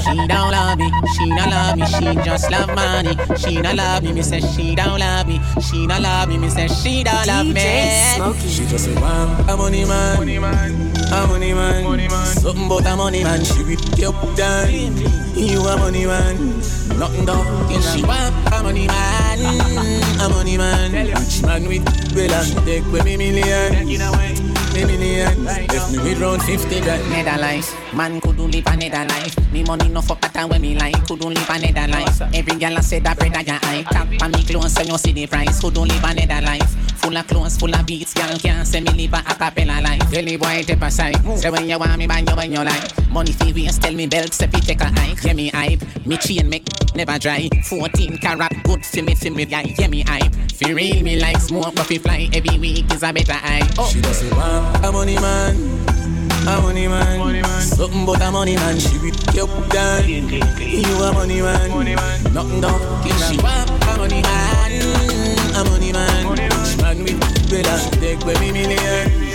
She 0.02 0.26
don't 0.26 0.50
love 0.50 0.78
me, 0.78 0.88
she 1.14 1.24
don't 1.28 1.50
love 1.50 1.76
me, 1.76 1.86
she 1.86 2.06
just 2.24 2.50
love 2.50 2.68
money. 2.74 3.16
She 3.36 3.62
don't 3.62 3.76
love 3.76 4.02
me, 4.02 4.12
me 4.12 4.22
say 4.22 4.40
she 4.40 4.74
don't 4.74 4.98
love 4.98 5.26
me. 5.26 5.40
She 5.60 5.86
don't 5.86 6.02
love 6.02 6.28
me, 6.28 6.38
me 6.38 6.48
say 6.48 6.68
she 6.68 7.04
don't 7.04 7.26
love 7.26 7.46
me. 7.46 7.60
She 8.48 8.66
just 8.66 8.84
say, 8.84 8.94
wow, 8.94 9.44
a 9.48 9.56
money 9.56 9.84
man, 9.84 10.16
money 10.18 10.38
man, 10.38 10.85
a 11.12 11.26
money 11.26 11.52
man, 11.54 11.84
money 11.84 12.08
man. 12.08 12.26
Something 12.26 12.66
about 12.66 12.86
a 12.86 12.96
money 12.96 13.24
man, 13.24 13.44
she 13.44 13.62
rip 13.62 13.80
you 13.96 14.12
down. 14.36 14.70
You 15.36 15.60
a 15.60 15.76
money 15.76 16.06
man, 16.06 16.36
nothing 16.98 17.26
done. 17.26 17.82
She 17.82 18.02
want 18.02 18.34
a 18.52 18.62
money 18.62 18.86
man, 18.86 20.20
a 20.20 20.28
money 20.28 20.56
man. 20.56 20.92
Rich 20.92 21.42
man 21.42 21.68
with 21.68 21.84
well 22.14 22.32
and 22.32 22.64
take 22.64 22.84
with 22.92 23.04
me 23.04 23.16
million, 23.16 23.86
me 23.86 24.84
million. 24.84 25.46
If 25.46 25.92
me 25.92 25.98
with 25.98 26.20
round 26.20 26.42
fifty 26.42 26.80
grand. 26.80 27.08
Nether 27.10 27.40
life, 27.40 27.94
man 27.94 28.20
could 28.20 28.36
do 28.36 28.46
live 28.48 28.66
another 28.66 29.04
life. 29.08 29.52
Me 29.52 29.62
money 29.62 29.88
no 29.88 30.00
for 30.00 30.16
pattern 30.16 30.48
when 30.48 30.62
me 30.62 30.76
like, 30.78 31.06
could 31.06 31.20
do 31.20 31.28
live 31.28 31.50
another 31.50 31.88
life. 31.92 32.20
Every 32.34 32.58
girl 32.58 32.76
I 32.76 32.80
say 32.80 32.98
that 33.00 33.18
bread 33.18 33.34
I 33.34 33.42
got 33.42 33.64
high. 33.64 33.82
Tap 33.82 34.08
on 34.22 34.30
me 34.32 34.44
clothes 34.44 34.72
so 34.72 34.82
you 34.82 34.98
see 34.98 35.12
the 35.12 35.26
price. 35.26 35.60
Could 35.60 35.74
do 35.74 35.80
live 35.82 36.04
another 36.04 36.40
life. 36.46 36.95
Full 36.96 37.16
of 37.16 37.26
clothes, 37.28 37.56
full 37.56 37.74
of 37.74 37.86
beats, 37.86 38.14
girl 38.14 38.36
can't 38.38 38.66
say 38.66 38.80
me 38.80 38.90
live 38.90 39.14
a 39.14 39.18
acapella 39.18 39.82
life. 39.82 40.10
Tell 40.10 40.24
the 40.24 40.36
boy 40.36 40.62
take 40.64 40.82
a 40.82 40.90
side. 40.90 41.38
Say 41.38 41.50
when 41.50 41.68
you 41.68 41.78
want 41.78 41.96
me, 41.98 42.06
buy 42.06 42.18
you 42.18 42.34
when 42.36 42.52
you 42.52 42.62
like. 42.64 43.10
Money 43.10 43.32
fee 43.32 43.52
waste, 43.52 43.82
tell 43.82 43.94
me 43.94 44.06
belt, 44.06 44.32
say 44.32 44.46
fi 44.46 44.60
take 44.60 44.80
a 44.80 44.86
hike. 44.86 45.22
Yeah 45.22 45.32
me 45.34 45.48
hype, 45.48 45.82
me 46.06 46.16
chain 46.16 46.48
make 46.48 46.66
never 46.94 47.18
dry. 47.18 47.48
14 47.68 48.18
carat, 48.18 48.52
good 48.64 48.84
for 48.84 49.02
me, 49.02 49.14
for 49.14 49.30
me, 49.30 49.44
yeah, 49.44 49.62
yeah 49.78 49.88
me 49.88 50.02
hype. 50.02 50.34
Fi 50.52 50.72
real 50.72 51.02
me 51.02 51.20
like 51.20 51.38
smoke, 51.38 51.74
but 51.74 51.86
fi 51.86 51.98
fly 51.98 52.28
every 52.32 52.58
week 52.58 52.92
is 52.92 53.02
a 53.02 53.12
better 53.12 53.32
hype. 53.34 53.70
Oh. 53.78 53.88
She 53.88 54.00
does 54.00 54.16
say, 54.18 54.30
wow, 54.30 54.80
a 54.82 54.90
money 54.90 55.16
man, 55.16 55.54
a 56.48 56.60
money 56.62 56.88
man. 56.88 57.18
Money 57.18 57.42
man. 57.42 57.60
Something 57.62 58.06
but 58.06 58.22
a 58.22 58.30
money 58.30 58.56
man. 58.56 58.78
She 58.78 58.98
be 58.98 59.10
up 59.40 59.50
down. 59.70 60.08
You 60.08 61.02
a 61.02 61.12
money 61.12 61.40
man. 61.42 61.70
Money 61.70 61.94
man. 61.94 62.32
Nothing 62.32 62.60
down. 62.60 62.80
She 63.04 63.36
want 63.42 63.70
a 63.70 63.96
money 63.98 64.22
man. 64.22 65.56
A 65.56 65.64
money 65.64 65.92
man. 65.92 66.24
Money 66.24 66.45
man. 66.82 67.02
With 67.04 67.50
Bella. 67.50 67.78
Take 68.00 68.24
with 68.24 68.40
me 68.40 68.52
million. 68.52 69.26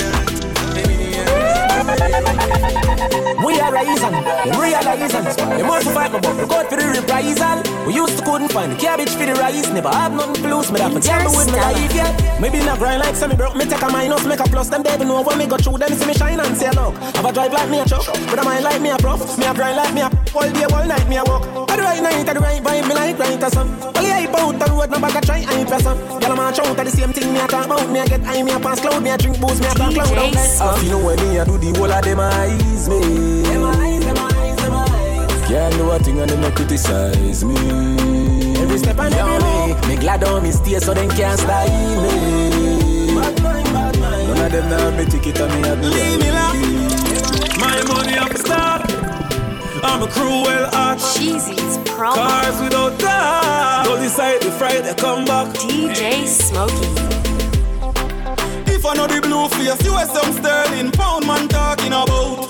We 3.38 3.41
are 3.60 3.74
rising, 3.74 4.12
them 4.12 4.60
realizing. 4.60 5.26
They 5.58 5.64
must 5.64 5.90
fight 5.92 6.12
but 6.12 6.22
we 6.38 6.46
go 6.48 6.64
for 6.64 6.76
the 6.78 6.88
reprisal. 6.88 7.60
We 7.86 7.96
used 7.96 8.18
to 8.20 8.24
couldn't 8.24 8.52
find 8.52 8.72
the 8.72 8.78
cabbage 8.78 9.10
for 9.10 9.26
the 9.26 9.34
rice. 9.34 9.68
Never 9.74 9.90
have 9.90 10.14
nothing 10.14 10.44
to 10.44 10.56
lose, 10.56 10.72
me 10.72 10.80
that 10.80 10.92
for 10.94 11.00
gamble 11.00 11.36
with 11.36 11.52
my 11.52 11.72
life, 11.72 11.96
yeah. 11.96 12.40
Maybe 12.40 12.60
not 12.60 12.80
grind 12.80 13.02
like 13.02 13.16
semi 13.16 13.36
broke, 13.36 13.56
me 13.56 13.66
take 13.66 13.82
a 13.82 13.90
minus, 13.90 14.26
make 14.26 14.40
a 14.40 14.44
plus. 14.44 14.70
Them 14.70 14.84
they 14.84 14.98
know 15.04 15.22
when 15.22 15.38
me 15.38 15.46
go 15.48 15.58
through 15.58 15.80
them, 15.80 15.92
see 15.94 16.06
me 16.06 16.14
shine 16.14 16.40
and 16.40 16.56
say 16.56 16.72
look 16.72 16.96
Have 17.18 17.26
a 17.26 17.34
drive 17.34 17.54
like 17.54 17.70
me 17.70 17.80
a 17.80 17.86
truck, 17.86 18.06
but 18.06 18.40
I 18.40 18.44
mind 18.44 18.64
like 18.64 18.82
me 18.82 18.90
a 18.90 18.98
prof. 18.98 19.20
Me 19.38 19.46
a 19.46 19.54
grind 19.54 19.78
like 19.78 19.94
me 19.94 20.02
a 20.02 20.10
all 20.34 20.50
day, 20.50 20.64
all 20.64 20.86
night 20.86 21.08
me 21.10 21.18
a 21.18 21.24
walk. 21.24 21.44
At 21.70 21.76
the 21.76 21.84
right 21.84 22.02
night, 22.02 22.28
at 22.28 22.34
the 22.34 22.40
right 22.40 22.64
vibe, 22.64 22.88
me 22.88 22.94
like 22.94 23.20
right 23.20 23.44
or 23.44 23.50
some 23.50 23.70
Well, 23.80 24.04
yeah, 24.04 24.26
hype 24.26 24.36
out 24.36 24.60
the 24.60 24.66
road, 24.72 24.90
no 24.90 25.00
bag 25.00 25.16
a 25.16 25.22
try, 25.26 25.44
I 25.48 25.60
ain't 25.60 25.68
press 25.68 25.86
up. 25.86 25.98
Y'all 26.22 26.36
march 26.36 26.60
out 26.60 26.78
at 26.80 26.86
the 26.86 26.92
same 26.92 27.14
thing, 27.14 27.34
me 27.34 27.40
a 27.40 27.48
talk 27.48 27.66
about. 27.66 27.90
Me 27.90 28.00
a 28.00 28.06
get 28.06 28.24
high, 28.24 28.44
me 28.44 28.52
a 28.52 28.60
pass 28.60 28.80
cloud, 28.80 29.04
me 29.04 29.10
a 29.10 29.18
drink 29.18 29.40
booze, 29.40 29.60
me 29.60 29.68
a 29.68 29.74
talk 29.74 29.94
cloud. 29.94 30.18
Out 30.18 30.36
I 30.36 30.80
feel 30.80 31.04
when 31.04 31.20
me 31.20 31.38
a 31.38 31.46
do 31.46 31.58
the 31.58 31.78
whole 31.78 31.92
of 31.92 32.04
them 32.04 32.20
eyes 32.20 32.90
me 32.90 33.41
them 33.52 33.64
eyes, 33.64 34.04
them 34.06 34.18
eyes, 34.18 34.56
them 34.58 34.74
eyes. 34.74 35.48
Can't 35.48 35.74
do 35.76 35.92
a 35.92 36.00
thing 36.00 36.20
and 36.20 36.30
them 36.30 36.42
not 36.42 36.56
criticize 36.56 37.44
me. 37.44 37.56
Every 38.62 38.78
step 38.78 38.98
I 39.00 39.10
make, 39.10 39.88
me 39.88 39.96
glad 39.98 40.24
on 40.24 40.44
me 40.44 40.52
stay 40.52 40.80
so 40.80 40.94
them 40.94 41.10
can't 41.10 41.40
style 41.40 41.68
me. 42.04 43.16
Bad 43.16 43.44
mind, 43.44 43.66
bad 43.74 44.00
mind. 44.00 44.28
None 44.28 44.46
of 44.46 44.52
them 44.52 44.70
now 44.70 44.98
me 44.98 45.06
ticket 45.06 45.40
and 45.40 45.54
me 45.54 45.68
have 45.68 45.82
Leave 45.82 46.20
me 46.20 46.32
My 47.60 47.84
money 47.90 48.18
up 48.18 48.38
start. 48.38 48.82
I'm 49.84 50.04
a 50.04 50.08
cruel 50.08 50.68
heart. 50.72 51.00
Cheesy's 51.00 51.78
promo. 51.90 52.14
Cars 52.14 52.62
without 52.62 52.98
that. 53.00 53.86
Go 53.86 53.98
decide 53.98 54.42
the 54.42 54.52
Friday 54.52 54.94
come 54.96 55.26
back. 55.26 55.48
DJ 55.56 56.28
Smokey. 56.28 57.12
If 58.72 58.86
I 58.86 58.94
know 58.96 59.08
the 59.08 59.22
blue 59.22 59.48
face, 59.50 59.84
you 59.84 59.94
some 60.06 60.34
sterling 60.34 60.92
pound 60.92 61.28
man 61.28 61.48
talking 61.48 61.94
about. 61.94 62.50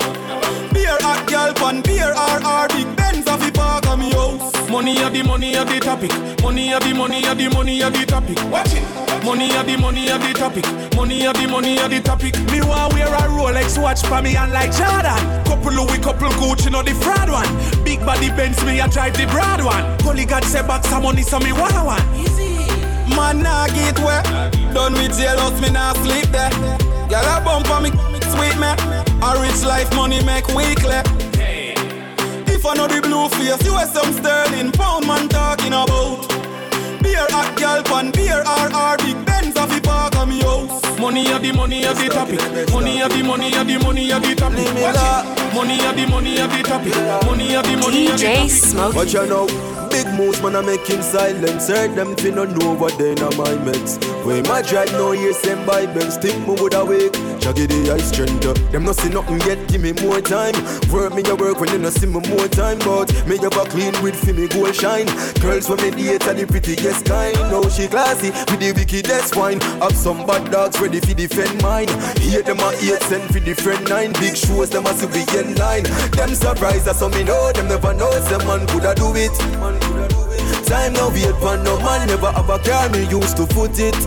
At 1.34 1.56
pan, 1.56 1.80
beer 1.80 2.12
RR, 2.12 2.68
big 2.68 2.94
Benz 2.94 3.26
of 3.26 3.40
the 3.40 3.50
park 3.52 3.86
of 3.88 3.98
me 3.98 4.12
house. 4.12 4.52
Money 4.68 5.02
of 5.02 5.14
the 5.14 5.22
money 5.22 5.56
of 5.56 5.66
the 5.66 5.80
topic. 5.80 6.12
Money 6.42 6.74
of 6.74 6.82
the 6.82 6.92
money 6.92 7.26
of 7.26 7.38
the 7.38 7.48
money 7.48 7.82
of 7.82 7.92
the 7.94 8.04
topic. 8.04 8.36
Watch 8.52 8.74
it. 8.74 8.84
Money 9.24 9.48
of 9.56 9.64
the 9.64 9.78
money 9.78 10.10
of 10.10 10.20
the 10.20 10.34
topic. 10.34 10.66
Money 10.94 11.24
of 11.26 11.34
the 11.34 11.46
money 11.46 11.78
of 11.78 11.90
the 11.90 12.00
topic. 12.00 12.36
Me 12.52 12.60
want 12.60 12.92
wear 12.92 13.08
a 13.08 13.22
Rolex 13.32 13.80
watch 13.80 14.02
for 14.02 14.20
me 14.20 14.36
and 14.36 14.52
like 14.52 14.72
Jordan. 14.76 15.16
Couple 15.44 15.72
Louis, 15.72 15.98
couple 15.98 16.28
Gucci, 16.36 16.70
no 16.70 16.82
the 16.82 16.92
fraud 17.00 17.30
one. 17.30 17.48
Big 17.82 18.00
body 18.00 18.28
Benz, 18.28 18.62
me 18.64 18.80
I 18.80 18.86
drive 18.88 19.14
the 19.14 19.26
broad 19.26 19.64
one. 19.64 19.84
Holy 20.00 20.26
God 20.26 20.44
say 20.44 20.60
back 20.60 20.84
some 20.84 21.02
money, 21.02 21.22
so 21.22 21.38
me 21.38 21.52
want 21.52 21.74
one. 21.80 22.02
Easy. 22.14 22.60
Man 23.16 23.42
nah 23.42 23.68
get 23.68 23.98
wet. 24.00 24.24
Done 24.74 24.92
with 24.94 25.16
jealous, 25.16 25.58
me 25.62 25.70
nah 25.70 25.94
sleep 26.04 26.26
there. 26.28 26.50
Girl 27.08 27.24
a 27.24 27.40
bump 27.40 27.70
on 27.70 27.84
me, 27.84 27.90
sweet 28.36 28.58
me. 28.60 28.91
A 29.22 29.40
rich 29.40 29.62
life 29.62 29.94
money 29.94 30.22
make 30.24 30.48
weekly. 30.48 30.98
If 32.54 32.66
I 32.66 32.74
know 32.74 32.88
the 32.88 33.00
blue 33.02 33.28
face, 33.28 33.64
you 33.64 33.74
have 33.74 33.88
some 33.88 34.12
sterling 34.12 34.72
pound 34.72 35.06
man 35.06 35.28
talking 35.28 35.72
about. 35.72 36.28
Beer 37.02 37.26
at 37.30 37.56
gal 37.56 37.82
pan, 37.84 38.10
beer 38.10 38.42
RR, 38.42 38.96
big 38.98 39.24
Benz 39.24 39.56
of 39.56 39.70
the 39.72 39.80
park 39.80 40.16
of 40.16 40.28
me 40.28 40.40
house. 40.40 40.82
Money 40.98 41.30
of 41.32 41.42
the 41.42 41.52
money 41.52 41.84
of 41.84 41.98
the 41.98 42.08
topic. 42.08 42.40
Money 42.72 43.00
of 43.02 43.10
the 43.10 43.22
money 43.22 43.54
of 43.54 43.66
the 43.66 43.78
money 43.78 44.10
of 44.10 44.22
the 44.22 44.34
topic. 44.34 44.66
Watch 44.82 44.98
it. 44.98 45.54
Money 45.54 45.78
of 45.86 45.94
the 45.96 46.06
money 46.06 46.38
of 46.38 46.50
the 46.50 46.62
topic. 46.62 46.94
Money 47.26 47.54
of 47.54 47.64
the 47.64 47.76
money 47.76 48.06
of 48.06 48.18
the 48.18 48.26
DJ 48.26 48.34
topic. 48.36 48.50
Smokey. 48.50 48.96
Watch 48.96 49.14
you 49.14 49.26
know. 49.26 49.46
Big 49.90 50.06
moves, 50.14 50.40
man, 50.42 50.56
I 50.56 50.62
make 50.62 50.86
him 50.86 51.02
silent. 51.02 51.62
Hurt 51.62 51.94
them 51.94 52.16
fi 52.16 52.30
no 52.30 52.44
know 52.44 52.74
what 52.74 52.96
they 52.98 53.14
na 53.14 53.30
my 53.36 53.54
meds. 53.66 53.98
When 54.24 54.42
my 54.48 54.62
drive 54.62 54.90
no 54.92 55.12
years 55.12 55.36
same 55.38 55.66
Bibles, 55.66 56.16
think 56.16 56.46
me 56.46 56.54
would 56.60 56.74
awake. 56.74 57.14
Jaggy 57.42 57.66
the 57.66 57.92
ice 57.92 58.08
strength. 58.08 58.46
uh, 58.46 58.54
Them 58.70 58.84
no 58.84 58.92
see 58.92 59.08
nothing 59.08 59.40
yet, 59.42 59.58
give 59.66 59.82
me 59.82 59.90
more 59.98 60.20
time. 60.20 60.54
Work 60.94 61.14
me 61.14 61.22
a 61.26 61.34
work 61.34 61.58
when 61.58 61.70
you 61.70 61.78
no 61.78 61.90
see 61.90 62.06
me 62.06 62.22
more 62.30 62.46
time. 62.46 62.78
But 62.86 63.10
me 63.26 63.36
have 63.38 63.56
a 63.58 63.64
clean 63.66 63.94
with 64.00 64.14
fi 64.14 64.30
me 64.30 64.46
gold 64.46 64.74
shine. 64.76 65.10
Girls 65.42 65.68
when 65.68 65.82
me 65.82 65.90
date 65.90 66.22
are 66.28 66.34
the 66.34 66.46
prettiest 66.46 67.04
kind. 67.04 67.34
No, 67.50 67.66
she 67.68 67.88
classy 67.88 68.30
with 68.30 68.60
the 68.62 68.70
wickedest 68.70 69.34
wine. 69.34 69.60
Have 69.82 69.96
some 69.96 70.24
bad 70.24 70.52
dogs 70.52 70.78
ready 70.80 71.00
fi 71.00 71.14
defend 71.14 71.60
mine. 71.62 71.90
Here 72.22 72.42
them 72.42 72.60
a 72.60 72.70
eight 72.78 73.02
cent 73.10 73.26
fi 73.34 73.40
different 73.40 73.88
nine. 73.90 74.12
Big 74.22 74.36
shows 74.36 74.70
them 74.70 74.86
a 74.86 74.94
see 74.94 75.10
we 75.10 75.26
in 75.34 75.56
line. 75.56 75.82
Them 76.14 76.34
surprised 76.38 76.86
that 76.86 76.94
some 76.94 77.10
me 77.10 77.24
know 77.24 77.50
them 77.50 77.66
never 77.66 77.92
know. 77.92 78.12
Some 78.30 78.46
man 78.46 78.68
coulda 78.68 78.94
do 78.94 79.10
it. 79.18 79.34
Coulda 79.34 80.06
do 80.14 80.30
it. 80.30 80.66
Time 80.70 80.92
now 80.92 81.10
wait 81.10 81.34
for 81.42 81.58
no 81.58 81.74
man 81.82 82.06
never 82.06 82.30
have 82.30 82.48
a 82.48 82.58
car 82.62 82.88
me 82.90 83.02
used 83.10 83.36
to 83.36 83.46
foot 83.50 83.74
it. 83.82 83.98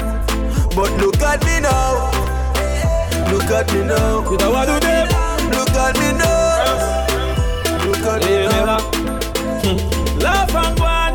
But 0.71 0.87
look 1.03 1.19
at 1.19 1.43
me 1.43 1.59
now. 1.59 2.24
Look 3.45 3.53
at 3.53 3.73
me 3.75 3.81
now. 3.83 4.27
You 4.31 4.37
know 4.37 4.51
what 4.53 4.65
do 4.65 4.79
them? 4.79 5.07
Look 5.51 5.69
at 5.69 5.95
me 5.99 6.09
now. 6.17 7.05
Look 7.85 8.05
at 8.09 8.25
me 8.25 8.35
now. 8.49 8.79
Hmm. 9.61 9.77
Laugh 10.17 10.55
and 10.55 10.75
go 10.75 10.85
on. 10.85 11.13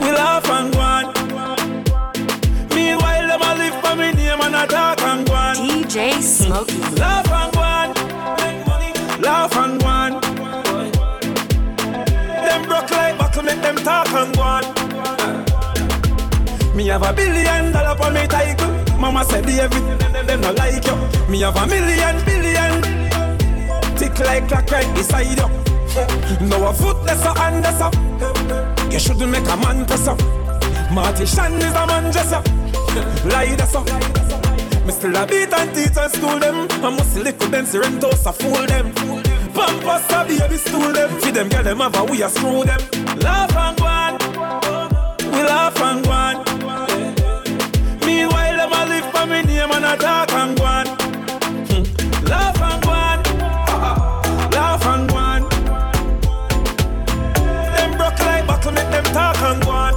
We 0.00 0.10
laugh 0.10 0.50
and 0.50 0.72
go 0.74 0.80
on. 0.80 1.04
Meanwhile, 2.74 3.26
them 3.28 3.42
a 3.42 3.54
live 3.54 3.76
for 3.80 3.94
me 3.94 4.10
name 4.10 4.40
and 4.40 4.56
a 4.56 4.66
talk 4.66 5.02
and 5.02 5.24
go 5.24 5.34
on. 5.34 5.54
DJ 5.54 6.20
Smokey. 6.20 6.82
Hmm. 6.82 6.96
Laugh 6.96 7.30
and 7.30 7.52
go 7.54 7.60
on. 7.60 7.94
Laugh 9.22 9.56
and 9.56 9.80
go 9.80 9.86
on. 9.86 10.20
Them 12.42 12.62
broke 12.66 12.90
like 12.90 13.16
buckle, 13.18 13.44
make 13.44 13.62
them 13.62 13.76
talk 13.76 14.12
and 14.12 14.34
go 14.34 14.42
on. 14.42 14.64
Me 16.76 16.88
have 16.88 17.04
a 17.04 17.12
billion 17.12 17.70
dollar 17.70 17.96
for 17.96 18.10
me 18.10 18.26
title. 18.26 18.73
Mama 19.04 19.22
said 19.26 19.44
the 19.44 19.60
everything 19.60 19.98
them, 19.98 20.40
not 20.40 20.56
like 20.56 20.82
you. 20.86 20.96
Me 21.30 21.40
have 21.42 21.56
a 21.56 21.66
million 21.66 22.16
billion. 22.24 22.80
Tick 23.98 24.18
like 24.20 24.48
clock 24.48 24.70
right 24.70 24.88
beside 24.96 25.36
you. 25.36 25.48
No 26.48 26.66
a 26.66 26.72
foot 26.72 26.96
less 27.04 27.22
a 27.22 27.38
hand 27.38 27.66
a. 27.66 28.90
You 28.90 28.98
shouldn't 28.98 29.30
make 29.30 29.46
a 29.46 29.56
man 29.58 29.84
press 29.84 30.08
up. 30.08 30.18
Marty 30.90 31.26
Shan 31.26 31.52
is 31.60 31.74
a 31.74 31.86
man 31.86 32.10
dress 32.12 32.32
up. 32.32 32.46
Lie 33.26 33.54
that's 33.56 33.74
up. 33.74 33.84
Me 34.86 34.92
still 34.92 35.16
a 35.16 35.26
beat 35.26 35.52
and 35.52 35.74
teach 35.74 35.98
and 35.98 36.10
school 36.10 36.38
them. 36.38 36.66
I 36.82 36.88
must 36.88 37.14
little 37.14 37.50
them 37.50 37.66
Serentos 37.66 38.24
a 38.24 38.32
fool 38.32 38.66
them. 38.66 38.90
Pampas 39.52 40.10
a 40.12 40.24
baby 40.24 40.56
stool 40.56 40.92
them. 40.94 41.20
Feed 41.20 41.34
them, 41.34 41.50
get 41.50 41.64
them 41.64 41.82
a 41.82 42.04
we 42.04 42.22
a 42.22 42.28
screw 42.30 42.64
them. 42.64 42.80
Laugh 43.18 43.54
and 43.54 43.76
go 43.76 43.84
on. 43.84 45.30
We 45.30 45.42
laugh 45.42 45.78
and 45.78 46.04
go 46.04 46.10
on. 46.10 46.93
For 49.84 49.92
me 49.92 49.92
and 49.92 50.00
a 50.00 50.04
talk 50.04 50.32
and 50.32 50.58
go 50.58 50.64
on. 50.64 50.86
Hmm. 51.68 51.84
Laugh 52.26 52.60
and 52.60 52.82
go 52.82 52.90
on. 52.90 53.22
Laugh 54.50 54.86
and 54.86 55.08
go 55.08 55.16
on. 55.16 55.42
Them 57.76 57.96
broke 57.96 58.20
like 58.20 58.46
buckle, 58.46 58.72
make 58.72 58.90
them 58.90 59.04
talk 59.04 59.36
and 59.42 59.62
go 59.62 59.70
on. 59.70 59.94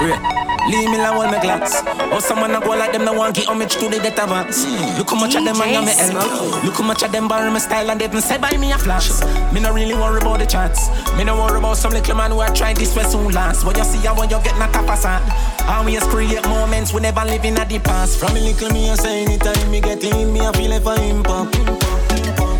Wait, 0.00 0.18
leave 0.70 0.90
me 0.90 0.96
alone, 0.96 1.30
my 1.30 1.38
glance. 1.40 1.82
Or 2.12 2.20
someone 2.20 2.54
a 2.54 2.60
go 2.60 2.70
like 2.70 2.92
them, 2.92 3.04
no 3.04 3.12
want 3.12 3.36
give 3.36 3.46
homage 3.46 3.76
to 3.76 3.88
the 3.88 3.98
death 3.98 4.18
advance. 4.18 4.64
Look 4.98 5.10
how 5.10 5.20
much 5.20 5.34
of 5.34 5.44
them 5.44 5.60
I 5.60 5.66
am 5.66 5.84
me 5.84 5.92
help. 5.92 6.64
Look 6.64 6.74
how 6.74 6.84
much 6.84 7.02
of 7.02 7.12
them 7.12 7.28
borrow 7.28 7.50
my 7.50 7.58
style 7.58 7.90
and 7.90 8.00
they 8.00 8.06
even 8.06 8.22
say 8.22 8.38
buy 8.38 8.56
me 8.56 8.72
a 8.72 8.78
flash. 8.78 9.10
Me 9.52 9.60
no 9.60 9.72
really 9.72 9.94
worry 9.94 10.20
about 10.20 10.38
the 10.38 10.46
charts. 10.46 10.88
Me 11.16 11.24
no 11.24 11.36
worry 11.36 11.58
about 11.58 11.76
some 11.76 11.92
little 11.92 12.16
man 12.16 12.30
who 12.30 12.40
are 12.40 12.54
trying 12.54 12.76
this 12.76 12.96
way 12.96 13.04
soon 13.04 13.32
last. 13.32 13.64
When 13.64 13.76
you 13.76 13.84
see 13.84 13.98
how 13.98 14.18
when 14.18 14.30
you 14.30 14.40
get 14.42 14.58
knocked 14.58 14.76
up 14.76 14.88
aside. 14.88 15.49
Always 15.68 16.02
create 16.04 16.44
moments 16.48 16.92
we 16.92 17.00
never 17.00 17.24
live 17.24 17.44
in 17.44 17.58
at 17.58 17.68
the 17.68 17.78
past. 17.78 18.18
From 18.18 18.36
a 18.36 18.40
little 18.40 18.70
me 18.70 18.90
I 18.90 18.94
say 18.94 19.24
anytime 19.24 19.70
me 19.70 19.80
get 19.80 20.02
in, 20.04 20.32
me 20.32 20.40
I 20.40 20.52
feel 20.52 20.70
like 20.70 20.82
for 20.82 20.94
impact. 21.00 21.56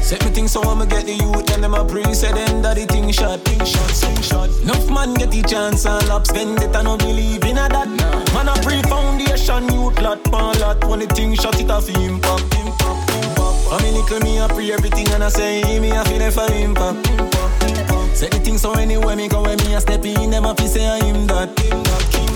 Set 0.02 0.24
me 0.24 0.30
things 0.32 0.52
so 0.52 0.62
I'ma 0.62 0.86
get 0.86 1.06
the 1.06 1.12
youth 1.12 1.50
and 1.52 1.62
them 1.62 1.74
a 1.74 1.84
pre 1.84 2.02
say 2.14 2.32
them 2.32 2.62
that 2.62 2.76
the 2.76 2.86
thing 2.86 3.12
shot, 3.12 3.40
thing 3.40 3.64
shot, 3.64 3.90
thing 3.90 4.20
shot. 4.22 4.48
Enough 4.62 4.90
man 4.90 5.14
get 5.14 5.30
the 5.30 5.42
chance 5.42 5.86
and 5.86 6.08
lap 6.08 6.26
spend 6.26 6.60
it 6.62 6.74
I 6.74 6.82
no 6.82 6.96
believe 6.96 7.44
in 7.44 7.58
a 7.58 7.68
that. 7.68 7.86
Man 8.34 8.48
a 8.48 8.54
pre 8.64 8.82
foundation 8.82 9.70
youth 9.70 10.00
lot, 10.00 10.24
pan 10.24 10.58
lot. 10.58 10.82
When 10.88 11.00
the 11.00 11.06
thing 11.06 11.34
shot 11.34 11.60
it 11.60 11.70
a 11.70 11.80
fi 11.80 11.92
impact, 12.02 12.42
impact, 12.58 13.10
impact. 13.14 13.56
I 13.70 13.78
mean 13.82 13.94
little 13.94 14.20
me 14.20 14.38
a 14.38 14.48
pre 14.48 14.72
everything 14.72 15.08
and 15.10 15.22
I 15.22 15.28
say 15.28 15.78
me 15.78 15.90
a 15.90 16.02
feel 16.04 16.22
it 16.22 16.32
for 16.32 16.50
impact, 16.50 17.06
impact, 17.06 17.62
impact. 17.70 18.16
Set 18.16 18.30
the 18.32 18.40
thing 18.40 18.58
so 18.58 18.72
anywhere 18.72 19.14
me 19.14 19.28
go 19.28 19.42
when 19.42 19.58
me 19.58 19.74
a 19.74 19.80
step 19.80 20.04
in 20.04 20.30
them 20.30 20.44
a 20.44 20.54
fi 20.56 20.66
say 20.66 20.88
I 20.88 20.98
him 21.04 21.26
that, 21.28 21.54
him 21.60 21.82
that, 21.84 22.14
him 22.14 22.26
that. 22.26 22.29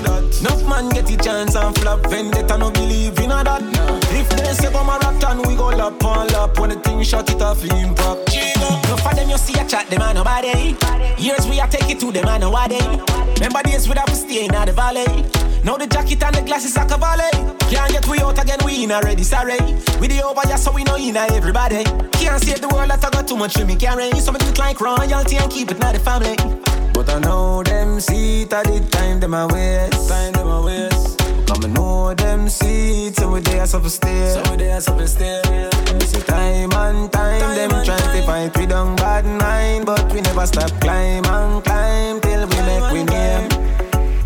Enough 0.45 0.68
man 0.68 0.90
get 0.90 1.07
the 1.07 1.16
chance 1.16 1.57
and 1.57 1.74
flap 1.78 2.05
vendetta 2.05 2.59
no 2.59 2.70
believe 2.70 3.18
in 3.18 3.32
a 3.32 3.42
that. 3.45 3.64
If 4.12 4.28
they 4.28 4.53
say 4.53 4.70
come 4.70 4.90
a 4.90 4.99
rat 5.01 5.24
and 5.24 5.40
we 5.47 5.57
go 5.57 5.68
lap 5.68 6.05
on 6.05 6.28
lap 6.28 6.59
when 6.59 6.68
the 6.68 6.76
thing 6.76 7.03
shot 7.03 7.30
it 7.30 7.40
off 7.40 7.64
impact. 7.64 8.28
No 8.61 8.92
of 8.92 9.16
them 9.16 9.30
you 9.30 9.38
see 9.38 9.59
a 9.59 9.64
chat, 9.64 9.88
them 9.88 10.03
and 10.03 10.18
nobody. 10.20 10.76
Years 11.16 11.49
we 11.49 11.61
are 11.61 11.68
take 11.68 11.88
it 11.88 11.99
to 12.01 12.12
them 12.12 12.28
and 12.28 12.42
nobody. 12.42 12.76
Remember 13.40 13.62
days 13.62 13.88
we 13.88 13.97
have 13.97 14.05
to 14.05 14.14
stay 14.14 14.45
in 14.45 14.53
the 14.53 14.72
valley. 14.76 15.09
Now 15.64 15.78
the 15.78 15.86
jacket 15.86 16.22
and 16.22 16.34
the 16.34 16.42
glasses 16.42 16.76
are 16.76 16.84
cavalry. 16.84 17.32
Can't 17.72 17.90
get 17.90 18.07
we 18.07 18.20
out 18.20 18.38
again, 18.38 18.59
we 18.66 18.84
in 18.84 18.92
already, 18.92 19.22
sorry. 19.22 19.57
We 19.99 20.09
the 20.09 20.20
over 20.28 20.42
just 20.45 20.64
so 20.64 20.72
we 20.72 20.84
know 20.84 20.97
in 20.97 21.16
everybody. 21.16 21.84
Can't 22.20 22.36
save 22.45 22.61
the 22.61 22.68
world, 22.68 22.90
I 22.90 22.99
got 22.99 23.26
too 23.26 23.38
much 23.38 23.55
to 23.55 23.64
me 23.64 23.76
carry. 23.76 24.12
Some 24.20 24.36
do 24.36 24.45
it 24.45 24.59
like 24.59 24.78
royalty 24.78 25.38
and 25.38 25.51
keep 25.51 25.70
it 25.70 25.78
not 25.78 25.95
the 25.95 26.01
family. 26.01 26.36
But 26.95 27.11
I 27.11 27.18
know 27.18 27.62
them 27.64 27.99
it 27.99 28.53
at 28.53 28.64
the 28.64 28.80
time, 28.90 29.20
them 29.20 29.34
a 29.34 29.47
waste. 29.49 30.09
Time 30.09 30.32
them 30.32 30.49
a 30.49 30.62
waste. 30.62 31.18
Come 31.47 31.64
and 31.64 31.74
know 31.74 32.14
them 32.14 32.47
it, 32.47 33.16
so 33.16 33.32
we 33.32 33.40
there 33.40 33.66
for 33.66 33.88
stay. 33.88 34.32
So 34.32 34.51
we 34.51 34.57
there 34.57 34.80
for 34.80 35.07
stay. 35.07 35.42
See 36.07 36.20
time 36.22 36.72
and 36.72 37.12
time, 37.12 37.40
time 37.40 37.57
them 37.57 37.84
try 37.84 37.97
to 37.99 38.22
fight 38.24 38.57
we 38.57 38.66
don't 38.66 38.97
bad 38.97 39.24
mind, 39.26 39.86
but 39.86 40.12
we 40.12 40.20
never 40.20 40.47
stop 40.47 40.70
climb 40.80 41.24
and 41.24 41.64
climb 41.64 42.20
till 42.20 42.47
we 42.47 42.57
make 42.62 42.92
we 42.92 43.03
name. 43.05 43.49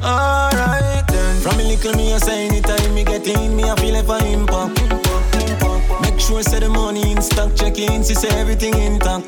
Alright 0.03 1.07
then. 1.09 1.41
From 1.41 1.59
a 1.59 1.63
little 1.63 1.95
me 1.95 2.13
a 2.13 2.21
say 2.21 2.47
anytime 2.49 2.95
me 2.95 3.05
get 3.05 3.27
in, 3.27 3.57
me 3.57 3.69
a 3.69 3.77
feel 3.77 3.95
like 3.95 4.07
for 4.07 4.23
impact. 4.25 4.81
Make 6.03 6.21
sure 6.21 6.39
I 6.39 6.43
say 6.43 6.61
the 6.61 6.69
money 6.69 7.13
in 7.13 7.23
stock, 7.23 7.55
check 7.57 7.79
in, 7.79 8.05
see 8.05 8.15
say 8.15 8.29
everything 8.39 8.75
intact. 8.75 9.27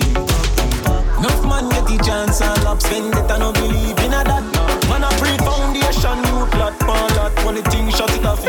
Enough 1.20 1.44
man 1.44 1.68
get 1.68 1.84
the 1.84 2.00
chance 2.02 2.40
and 2.40 2.64
love 2.64 2.80
spend 2.80 3.12
it, 3.12 3.30
I 3.30 3.36
no 3.38 3.52
believe 3.52 3.98
in 4.00 4.14
a 4.16 4.24
that. 4.24 4.44
Man 4.88 5.04
a 5.04 5.08
pre 5.20 5.36
foundation, 5.44 6.16
new 6.24 6.46
plot, 6.48 6.80
lot, 6.88 7.44
when 7.44 7.56
the 7.56 7.62
thing 7.68 7.90
shut 7.90 8.10
it 8.16 8.24
off. 8.24 8.40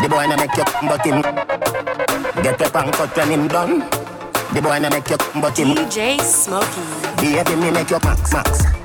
The 0.00 0.08
boy 0.08 0.26
na 0.26 0.36
make 0.36 0.56
you 0.56 0.64
but 0.88 1.04
him 1.04 1.20
Get 2.42 2.60
your 2.60 2.70
pants 2.70 2.96
cut 2.98 3.16
when 3.16 3.30
him 3.30 3.48
done 3.48 3.80
The 4.52 4.60
boy 4.62 4.78
na 4.78 4.90
make 4.90 5.08
you 5.08 5.16
but 5.40 5.58
him 5.58 5.68
DJ 5.74 6.20
Smokey. 6.20 6.82
Baby 7.20 7.56
me 7.56 7.70
make 7.70 7.90
you 7.90 7.98
max 8.04 8.32
max 8.32 8.83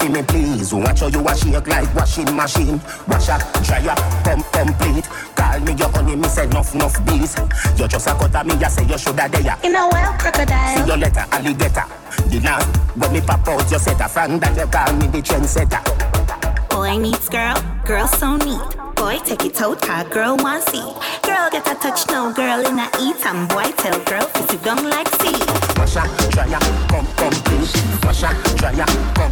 See 0.00 0.08
me 0.08 0.22
please 0.22 0.72
Watch 0.72 1.00
how 1.00 1.08
you 1.08 1.22
wash 1.22 1.42
shake 1.42 1.66
like 1.66 1.94
washing 1.94 2.34
machine 2.34 2.80
Wash 3.06 3.28
up, 3.28 3.42
dry 3.64 3.86
up, 3.86 3.98
pump 4.24 4.46
complete 4.52 5.06
Call 5.36 5.60
me 5.60 5.72
your 5.74 5.90
honey, 5.90 6.16
me 6.16 6.28
say 6.28 6.46
nuff 6.46 6.74
nuff 6.74 7.04
bees 7.04 7.36
You 7.78 7.86
just 7.86 8.06
a 8.06 8.14
cut 8.14 8.46
me, 8.46 8.54
you 8.54 8.70
say 8.70 8.84
you 8.86 8.96
shoulda 8.96 9.28
there 9.28 9.56
In 9.62 9.76
a 9.76 9.88
well, 9.88 10.12
crocodile. 10.18 10.78
See 10.78 10.86
your 10.86 10.96
letter, 10.96 11.26
alligator 11.32 11.84
The 12.28 12.40
last 12.42 12.76
when 12.96 13.12
me 13.12 13.20
pop 13.20 13.46
out, 13.46 13.70
you 13.70 13.78
set 13.78 14.00
a 14.00 14.08
fan 14.08 14.40
That 14.40 14.56
you 14.56 14.66
call 14.66 14.92
me 14.96 15.06
the 15.06 15.20
trendsetter 15.20 16.70
Boy 16.70 16.98
meets 16.98 17.28
girl, 17.28 17.60
girl 17.84 18.06
so 18.06 18.36
neat. 18.36 18.60
Boy 18.96 19.18
take 19.24 19.44
it 19.44 19.60
out, 19.60 19.82
car 19.82 20.04
girl 20.04 20.36
want 20.38 20.62
see. 20.64 20.80
Girl 21.22 21.50
get 21.50 21.66
a 21.68 21.74
touch, 21.74 22.08
no 22.08 22.32
girl 22.32 22.64
in 22.64 22.78
a 22.78 22.88
eat. 23.00 23.20
And 23.26 23.48
boy 23.48 23.70
tell 23.76 23.98
girl, 24.04 24.26
if 24.36 24.52
you 24.52 24.58
don't 24.60 24.88
like 24.88 25.08
seed. 25.20 25.40
Wash 25.76 25.96
up, 25.96 26.08
dry 26.30 26.52
up, 26.54 26.62
pump 26.88 27.08
complete 27.16 27.72
Wash 28.04 28.22
up, 28.22 28.36
dry 28.56 28.72
up, 28.80 28.88
pump 29.14 29.29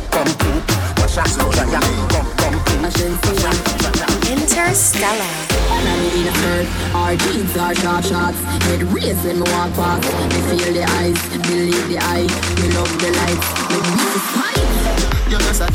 Interstellar. 4.30 5.34
Our 6.94 7.16
are 7.58 7.74
shots. 7.74 8.38
Feel 10.46 10.72
the 10.72 10.86
believe 11.42 11.88
the 11.88 11.98
love 12.70 12.92
the. 13.02 13.34
You're 15.28 15.40
just 15.40 15.60
a 15.60 15.72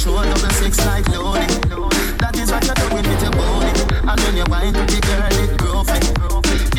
six 0.54 0.78
like 0.86 1.08
loading. 1.10 1.52
That 2.24 2.36
is 2.40 2.50
what 2.50 2.64
you're 2.64 2.76
doing 2.76 3.04
with 3.04 3.22
your 3.22 3.32
body. 3.32 3.84
And 4.08 4.20
when 4.24 4.38
you 4.38 4.46
wind 4.48 4.76
to 4.76 4.86
the 4.88 5.00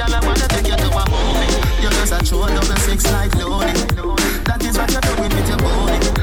I 0.08 0.20
wanna 0.24 0.48
take 0.48 0.68
you 0.68 0.76
to 0.76 0.88
a 0.88 1.04
movie. 1.12 1.82
You're 1.82 1.92
just 1.92 2.12
a. 3.36 3.76
That 4.44 4.64
is 4.64 4.78
what 4.78 4.90
you're 4.90 5.00
doing 5.02 5.36
with 5.36 5.48
your 5.48 5.58
body. 5.58 6.14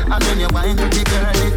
The 0.73 1.03
girl, 1.05 1.50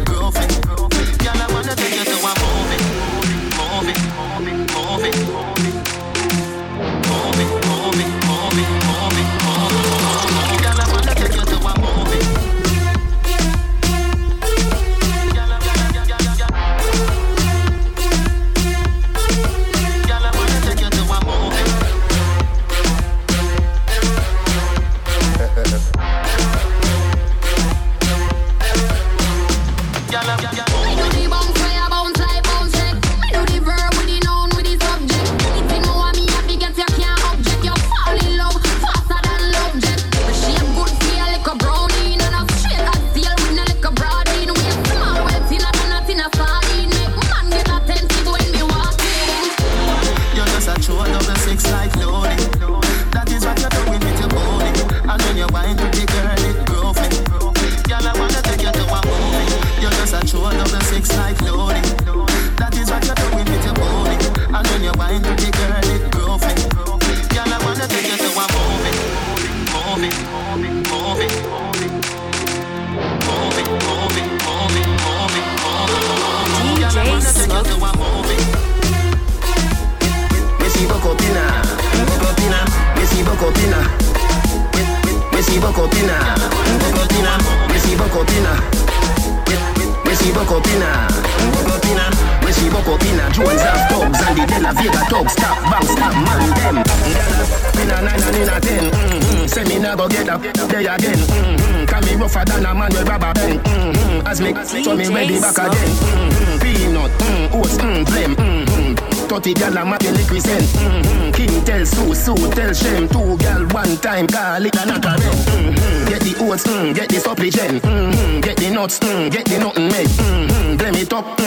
Sue 112.25 112.33
tell 112.55 112.73
Shem. 112.73 113.07
Two 113.07 113.37
gal 113.37 113.67
one 113.67 113.97
time 113.97 114.25
call 114.25 114.65
it 114.65 114.75
a 114.75 114.85
knock 114.87 115.05
a 115.05 115.13
mm-hmm. 115.13 116.09
Get 116.09 116.21
the 116.21 116.33
oats, 116.41 116.63
mm, 116.63 116.95
get 116.95 117.07
the 117.07 117.19
supplicant. 117.19 117.83
Mm-hmm. 117.83 118.41
Get 118.41 118.57
the 118.57 118.71
nuts, 118.71 118.97
mm, 118.97 119.31
get 119.31 119.45
the 119.45 119.59
nothing 119.59 119.89
made. 119.89 120.07
Mm-hmm. 120.07 120.77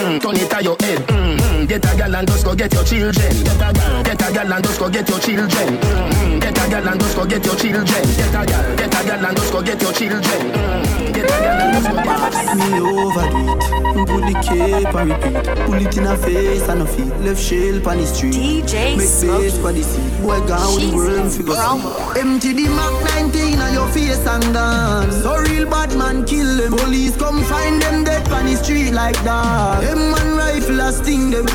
Mm, 0.08 0.20
turn 0.20 0.36
it 0.36 0.50
to 0.50 0.62
your 0.62 0.76
head. 0.80 0.98
Mm-hmm. 1.06 1.66
Get 1.66 1.84
a 1.84 1.96
gal 1.96 2.14
and 2.14 2.28
just 2.28 2.44
go 2.44 2.54
get 2.54 2.72
your 2.72 2.84
children. 2.84 3.12
Get 3.44 3.60
a 3.60 3.72
gal, 3.72 4.02
get 4.02 4.22
a 4.22 4.32
gal 4.32 4.52
and 4.52 4.64
just 4.64 4.78
go 4.80 4.88
get 4.88 5.08
your 5.08 5.18
children. 5.18 5.48
Mm-hmm. 5.50 6.38
Get 6.38 6.58
a 6.58 6.70
gal 6.70 6.88
and 6.88 7.00
just 7.00 7.16
go 7.16 7.26
get 7.26 7.44
your 7.44 7.56
children. 7.56 7.84
Get 7.86 8.28
a 8.28 8.46
gal, 8.46 8.76
get 8.76 8.94
a 8.94 9.06
gal 9.06 9.26
and 9.26 9.36
just 9.36 9.52
go 9.52 9.62
get 9.62 9.82
your 9.82 9.92
children. 9.92 10.22
Mm-hmm. 10.22 11.12
Get 11.12 11.24
a 11.24 11.38
gal 11.44 11.60
and 11.60 11.72
just 11.76 11.88
go 11.90 11.96
get 11.96 12.56
Me 12.56 12.80
overdo 12.80 13.42
it. 13.52 13.78
Put 14.08 14.22
the 14.24 14.34
cape 14.46 14.94
and 14.94 15.10
repeat. 15.10 15.66
Pull 15.66 15.80
it 15.86 15.96
in 15.98 16.04
her 16.04 16.16
face 16.16 16.68
and 16.68 16.80
her 16.80 16.86
feet. 16.86 17.12
Left 17.26 17.40
shell 17.40 17.88
on 17.88 17.96
the 17.98 18.06
street. 18.06 18.32
DJ 18.32 18.96
Make 18.96 19.08
Smokey. 19.08 19.50
space 19.50 19.58
for 19.58 19.72
the 19.72 19.82
seat. 19.82 20.22
Boy, 20.22 20.40
gone 20.46 20.74
with 20.74 20.90
the 20.90 20.96
world 20.96 21.32
figure. 21.32 22.20
Empty 22.20 22.52
the 22.52 22.68
Mac 22.70 22.94
19 23.32 23.58
on 23.58 23.72
your 23.74 23.88
face 23.88 24.26
and 24.26 24.54
dance. 24.54 25.22
So 25.22 25.36
real 25.42 25.68
bad 25.68 25.96
man 25.98 26.24
kill 26.24 26.56
them. 26.56 26.76
Police 26.76 27.16
come 27.16 27.42
find 27.44 27.82
them 27.82 28.04
dead 28.04 28.28
on 28.30 28.46
the 28.46 28.56
street 28.56 28.92
like 28.92 29.18
that. 29.24 29.82
Them 29.98 30.12
man 30.12 30.36
rifle 30.36 30.80
a 30.80 30.92
sting 30.92 31.30
them. 31.30 31.46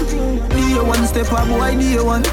Day 0.50 0.76
one 0.76 1.08
step 1.08 1.32
up, 1.32 1.48
boy, 1.48 1.76
day 1.80 2.02
one. 2.02 2.24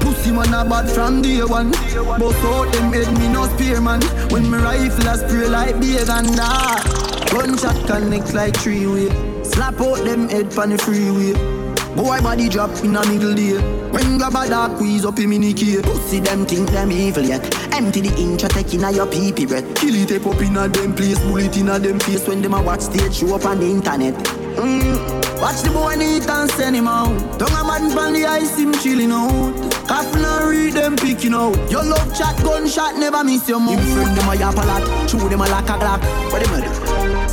Pussy 0.00 0.32
man 0.32 0.52
a 0.52 0.68
bad 0.68 0.90
from 0.90 1.22
day 1.22 1.44
one. 1.44 1.70
Bust 1.70 2.44
out 2.44 2.72
them 2.72 2.92
head, 2.92 3.12
me 3.16 3.28
no 3.28 3.46
spear 3.54 3.80
man. 3.80 4.02
When 4.30 4.50
me 4.50 4.58
rifle 4.58 5.08
a 5.08 5.16
spray 5.16 5.48
like 5.48 5.78
beer 5.78 6.00
and 6.00 6.30
that. 6.34 7.28
Gunshot 7.30 7.86
connect 7.86 8.34
like 8.34 8.56
three 8.56 8.86
way. 8.86 9.08
Slap 9.44 9.80
out 9.80 10.04
them 10.04 10.28
head 10.28 10.58
on 10.58 10.70
the 10.70 10.78
freeway. 10.78 11.32
Boy 11.94 12.20
body 12.20 12.48
drop 12.48 12.70
in 12.82 12.96
a 12.96 13.06
middle 13.06 13.34
day. 13.34 13.60
When 13.90 14.18
grab 14.18 14.34
a 14.34 14.48
dark 14.48 14.76
squeeze 14.78 15.04
up 15.04 15.20
in 15.20 15.30
mini 15.30 15.54
key. 15.54 15.80
Pussy 15.80 16.18
them 16.18 16.44
think 16.44 16.70
them 16.70 16.90
evil 16.90 17.22
yet. 17.22 17.44
Empty 17.72 18.00
the 18.00 18.20
inch, 18.20 18.42
take 18.42 18.74
in 18.74 18.82
a 18.82 18.90
your 18.90 19.06
pee 19.06 19.32
pee 19.32 19.46
breath. 19.46 19.76
Kill 19.76 19.94
it, 19.94 20.26
up 20.26 20.42
in 20.42 20.56
a 20.56 20.66
them 20.66 20.92
place, 20.92 21.20
bullet 21.20 21.56
in 21.56 21.68
a 21.68 21.78
them 21.78 22.00
face 22.00 22.26
when 22.26 22.42
them 22.42 22.54
a 22.54 22.62
watch 22.62 22.80
stage 22.80 23.14
show 23.14 23.36
up 23.36 23.44
on 23.44 23.60
the 23.60 23.66
internet. 23.66 24.14
Mm. 24.56 25.21
Watch 25.42 25.62
the 25.62 25.70
boy 25.70 25.96
need 25.96 26.22
and 26.30 26.48
send 26.52 26.76
him 26.76 26.86
out. 26.86 27.18
Don't 27.36 27.50
a 27.50 27.64
man 27.66 27.90
from 27.90 28.12
the 28.14 28.24
ice, 28.24 28.56
him 28.56 28.72
chilling 28.74 29.10
out. 29.10 29.50
Coffin 29.88 30.24
and 30.24 30.48
read 30.48 30.74
them 30.74 30.94
picking 30.94 31.34
out. 31.34 31.58
Your 31.68 31.82
love 31.82 32.14
chat, 32.16 32.38
gunshot, 32.44 32.94
never 32.94 33.24
miss 33.24 33.48
your 33.48 33.58
mouth. 33.58 33.74
Him 33.74 33.82
friend 33.90 34.16
them 34.16 34.28
a 34.28 34.36
yap 34.36 34.54
a 34.54 34.62
lot, 34.62 35.08
chew 35.08 35.18
them 35.28 35.40
a 35.40 35.46
like 35.50 35.66
a 35.66 35.74
glock. 35.82 35.98
What 36.30 36.46
them 36.46 36.54
a 36.54 36.58
do? 36.62 36.70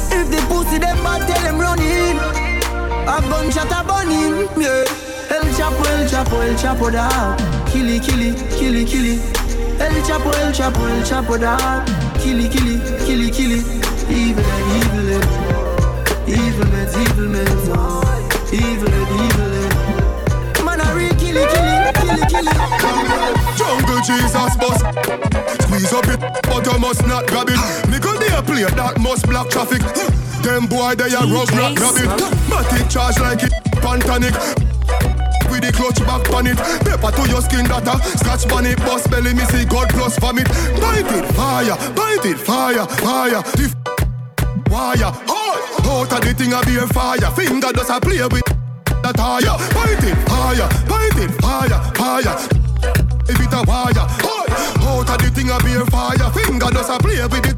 If 0.09 0.25
the 0.33 0.41
pussy 0.49 0.79
them 0.79 0.97
bad, 1.05 1.21
tell 1.29 1.43
them 1.45 1.61
run 1.61 1.77
in. 1.77 2.17
A 3.05 3.21
gunshot 3.29 3.69
a 3.69 3.85
burn 3.85 4.09
him, 4.09 4.49
yeah. 4.57 4.89
El 5.29 5.45
Chapo, 5.53 5.85
El 5.93 6.09
Chapo, 6.09 6.41
El 6.41 6.55
Chapo 6.57 6.91
da. 6.91 7.37
Killy, 7.69 7.99
killy, 7.99 8.33
killy, 8.57 8.85
killy. 8.85 9.21
El 9.77 10.01
Chapo, 10.01 10.33
El 10.41 10.51
Chapo, 10.51 10.81
El 10.89 11.03
Chapo 11.05 11.37
da. 11.37 11.85
Killy, 12.17 12.49
killy, 12.49 12.81
killy, 13.05 13.29
killy. 13.29 13.61
Evil 14.09 14.43
evil 14.73 15.13
and 15.13 15.58
Evil 16.29 16.65
meds, 16.65 16.93
evil 16.95 17.27
meds, 17.27 17.67
oh. 17.75 18.05
Evil 18.51 18.89
and 18.89 19.09
evil 19.21 19.53
and 19.61 20.65
Man 20.65 20.81
a 20.81 20.95
real 20.95 21.13
killy, 21.21 21.45
killy, 21.53 21.75
killy, 21.97 22.23
killy 22.29 22.53
Jungle 23.57 24.01
Jesus 24.01 24.55
bus 24.57 24.79
Squeeze 25.65 25.93
up 25.93 26.07
it, 26.07 26.19
but 26.43 26.65
you 26.65 26.79
must 26.79 27.05
not 27.05 27.27
grab 27.27 27.47
it. 27.49 27.59
Me 27.89 27.99
go 27.99 28.17
there 28.17 28.41
play 28.41 28.63
that 28.63 28.99
must 28.99 29.27
block 29.27 29.49
traffic. 29.49 29.81
Them 30.41 30.65
boy 30.65 30.95
they 30.95 31.13
a 31.13 31.21
rug 31.21 31.51
rock 31.53 31.75
grab 31.75 31.95
it. 31.97 32.09
Matic 32.49 32.89
charge 32.89 33.19
like 33.19 33.43
it, 33.43 33.53
pantanic. 33.85 34.33
With 35.51 35.61
the 35.61 35.71
clutch 35.71 35.99
back 36.05 36.25
on 36.33 36.47
it. 36.47 36.57
Pepper 36.85 37.11
to 37.11 37.29
your 37.29 37.41
skin 37.41 37.65
data 37.65 37.99
Scratch 38.17 38.51
on 38.51 38.65
it, 38.65 38.77
bust 38.79 39.09
belly, 39.11 39.33
me 39.33 39.45
see 39.45 39.65
God 39.65 39.89
plus 39.89 40.17
vomit. 40.19 40.47
Bite 40.81 41.05
it, 41.13 41.25
fire, 41.35 41.77
bite 41.93 42.25
it, 42.25 42.37
fire, 42.37 42.85
fire. 42.87 43.41
The 43.53 43.69
f- 43.69 44.71
wire, 44.71 45.11
oh, 45.27 45.38
out 45.89 46.13
of 46.13 46.21
the 46.21 46.33
thing 46.33 46.53
a 46.53 46.61
be 46.65 46.77
a 46.77 46.85
fire. 46.87 47.31
Finger 47.33 47.71
does 47.73 47.89
a 47.89 47.99
play 47.99 48.21
with 48.21 48.45
the 49.01 49.11
tire. 49.15 49.57
Bite 49.73 50.05
it, 50.05 50.17
fire, 50.29 50.69
bite 50.85 51.17
it, 51.17 51.31
fire, 51.41 51.79
fire 51.97 52.35
If 53.27 53.39
it 53.39 53.53
a 53.53 53.61
wire, 53.65 54.05
oh, 54.23 54.45
out 54.85 55.09
of 55.09 55.17
the 55.17 55.29
thing 55.33 55.49
a 55.49 55.57
be 55.65 55.73
a 55.73 55.85
fire. 55.89 56.29
Finger 56.31 56.69
does 56.69 56.89
a 56.89 56.97
play 56.99 57.21
with 57.25 57.49
it. 57.49 57.57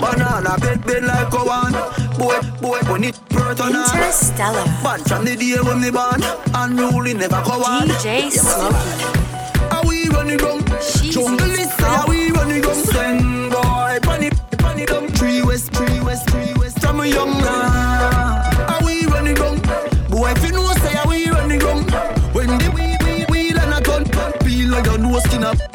Banana 0.00 0.56
bed 0.60 0.84
bed 0.86 1.04
like 1.04 1.32
a 1.32 1.42
one. 1.42 1.72
Boy, 2.18 2.38
boy, 2.60 2.80
when 2.90 3.04
it 3.04 3.18
birth 3.30 3.60
on 3.60 3.74
Interstellar. 3.74 4.64
Born 4.82 5.00
from 5.00 5.24
the 5.24 5.36
day 5.36 5.60
when 5.60 5.80
they 5.80 5.90
born. 5.90 6.22
Unruly 6.54 7.14
never 7.14 7.42
go 7.42 7.62
on. 7.64 7.88
DJ 7.88 8.30
Smokey. 8.30 9.28
How 9.70 9.82
we 9.86 10.08
run 10.08 10.30
it 10.30 10.40
down 10.40 10.64
Jungle 11.10 11.50
is 11.50 11.72
say 11.74 11.84
how 11.84 12.06
we 12.08 12.30
run 12.30 12.50
it 12.50 12.62
down 12.62 12.74
a 17.08 17.14
young 17.14 17.38
now. 17.38 18.42
How 18.68 18.86
we 18.86 19.06
run 19.06 19.26
it 19.26 19.36
down? 19.36 19.60
Boy, 20.08 20.30
if 20.30 20.44
you 20.44 20.52
know 20.52 20.72
say 20.74 20.94
how 20.94 21.08
we 21.08 21.28
run 21.28 21.50
it 21.50 21.60
down? 21.60 21.82
When 22.32 22.46
the 22.46 22.70
we, 22.74 22.96
we, 23.04 23.24
wheel 23.26 23.58
and 23.58 23.74
a 23.74 23.80
gun 23.80 24.04
Peel 24.40 24.70
like 24.70 24.86
your 24.86 24.98
nose 24.98 25.22
skin 25.24 25.44
up 25.44 25.67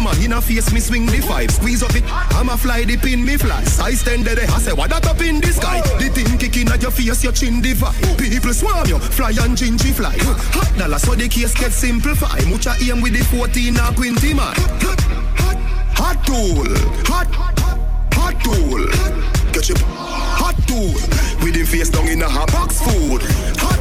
hammer, 0.00 0.24
in 0.24 0.32
a 0.32 0.40
face 0.40 0.72
me 0.72 0.80
swing 0.80 1.06
the 1.06 1.20
five 1.20 1.50
Squeeze 1.50 1.82
up 1.82 1.94
it, 1.94 2.04
hammer 2.04 2.56
fly 2.56 2.84
the 2.84 2.96
pin 2.96 3.24
me 3.24 3.36
fly 3.36 3.62
Size 3.64 4.02
ten 4.02 4.22
de 4.22 4.32
I 4.32 4.58
say 4.58 4.72
what 4.72 4.90
that 4.90 5.06
up 5.06 5.20
in 5.20 5.40
the 5.40 5.52
sky 5.52 5.80
The 5.98 6.08
thing 6.08 6.38
kicking 6.38 6.68
at 6.68 6.82
your 6.82 6.90
face, 6.90 7.22
your 7.22 7.32
chin 7.32 7.60
divide 7.60 7.94
People 8.18 8.52
swarm 8.54 8.86
you, 8.86 8.98
fly 8.98 9.30
and 9.30 9.56
gingy 9.56 9.92
fly 9.92 10.16
Hot 10.56 10.78
dollar 10.78 10.98
so 10.98 11.14
the 11.14 11.28
case 11.28 11.54
get 11.54 11.72
simplify 11.72 12.40
Mucha 12.48 12.74
aim 12.80 13.00
with 13.00 13.12
the 13.12 13.24
14 13.24 13.76
or 13.78 13.92
20 13.92 14.34
man 14.34 14.54
Hot 16.00 16.16
tool, 16.24 16.64
hot, 17.04 17.28
hot 18.14 18.34
tool. 18.42 18.86
Get 19.52 19.68
your 19.68 19.78
hot 19.78 20.56
tool. 20.66 20.94
With 21.44 21.54
him 21.54 21.66
face 21.66 21.90
down 21.90 22.08
in 22.08 22.22
a 22.22 22.28
hot 22.28 22.50
box 22.52 22.80
food. 22.80 23.20
Hot, 23.60 23.78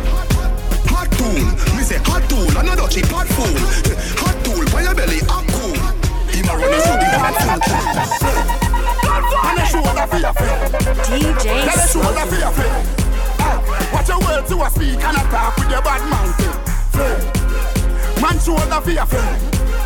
hot 0.92 1.10
tool. 1.16 1.78
Me 1.78 1.84
say 1.84 1.98
hot 2.04 2.28
tool, 2.30 2.50
another 2.60 2.90
cheap 2.90 3.06
hot 3.06 3.28
fool. 3.28 3.89
To 15.16 15.18
a 15.18 15.18
speak 15.18 15.18
and 15.18 15.18
a 15.18 15.32
talk 15.32 15.58
with 15.58 15.70
your 15.72 15.82
bad 15.82 16.02
mountain. 16.10 16.54
Friend. 16.94 18.22
Man 18.22 18.40
show 18.40 18.56
that 18.58 18.84
for 18.84 18.92
your 18.92 19.06
friend. 19.06 19.38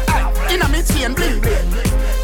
Hey, 0.09 0.55
In 0.55 0.61
a 0.61 0.67
me 0.69 0.81
chain 0.83 1.13
bling 1.13 1.39
bling. 1.41 1.69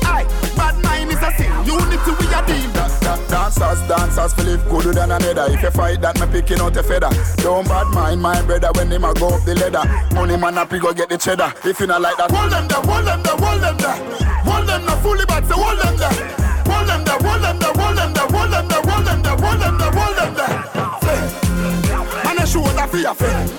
Hey, 0.03 0.25
Bad 0.57 0.75
mind 0.83 1.11
is 1.11 1.21
a 1.21 1.31
sin. 1.37 1.51
Unity 1.65 2.11
we 2.19 2.25
a 2.33 2.41
deal. 2.45 2.71
Da- 2.73 2.99
da- 3.01 3.19
Dancers, 3.29 3.81
dancers, 3.87 4.33
feel 4.33 4.45
live 4.45 4.69
good 4.69 4.95
than 4.95 5.11
another. 5.11 5.45
If 5.53 5.61
you 5.61 5.71
fight 5.71 6.01
that, 6.01 6.19
me 6.19 6.27
picking 6.31 6.59
out 6.59 6.75
a 6.77 6.83
feather. 6.83 7.09
Don't 7.37 7.67
bad 7.67 7.87
mind 7.87 8.21
my 8.21 8.41
brother 8.41 8.69
when 8.75 8.91
him 8.91 9.03
a 9.05 9.13
go 9.13 9.29
up 9.29 9.43
the 9.45 9.55
ladder. 9.55 9.85
Money 10.15 10.37
man 10.37 10.57
up, 10.57 10.71
he 10.71 10.79
go 10.79 10.93
get 10.93 11.09
the 11.09 11.17
cheddar. 11.17 11.53
If 11.65 11.79
you 11.79 11.87
not 11.87 12.01
like 12.01 12.17
that, 12.17 12.31
Hold 12.31 12.51
them 12.51 12.67
there, 12.67 12.81
hold 12.81 13.05
them 13.05 13.21
there, 13.23 13.37
hold 13.37 13.61
them 13.61 13.77
there. 13.77 13.97
Hold 14.45 14.67
them 14.67 14.85
there, 14.85 14.97
fully 14.97 15.25
back, 15.25 15.45
so 15.45 15.55
hold 15.55 15.79
them 15.79 15.97
there. 15.97 16.13
Hold 16.69 16.87
them 16.89 17.03
there, 17.05 17.17
hold 17.21 17.41
them 17.43 17.59
there, 17.59 17.73
hold 17.73 17.97
them 17.97 18.13
there, 18.13 18.27
hold 18.27 18.51
them 18.51 18.67
there, 18.67 18.81
hold 18.81 19.05
them 19.05 19.21
there, 19.23 19.37
hold 19.37 19.59
them 19.61 19.77
there, 19.77 19.78
for 22.89 22.97
your 22.97 23.13
friend. 23.13 23.49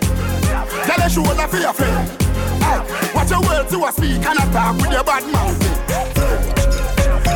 Tell 0.84 1.00
a 1.00 1.08
show 1.08 1.22
that 1.22 1.48
for 1.50 1.58
your 1.58 1.72
friend. 1.72 2.10
Hey, 2.58 2.80
watch 3.14 3.30
your 3.30 3.40
words 3.42 3.70
to 3.70 3.78
a 3.86 3.92
speak 3.92 4.26
and 4.26 4.38
a 4.38 4.44
talk 4.50 4.76
with 4.76 4.90
your 4.90 5.04
bad 5.04 5.22
mouth. 5.30 5.54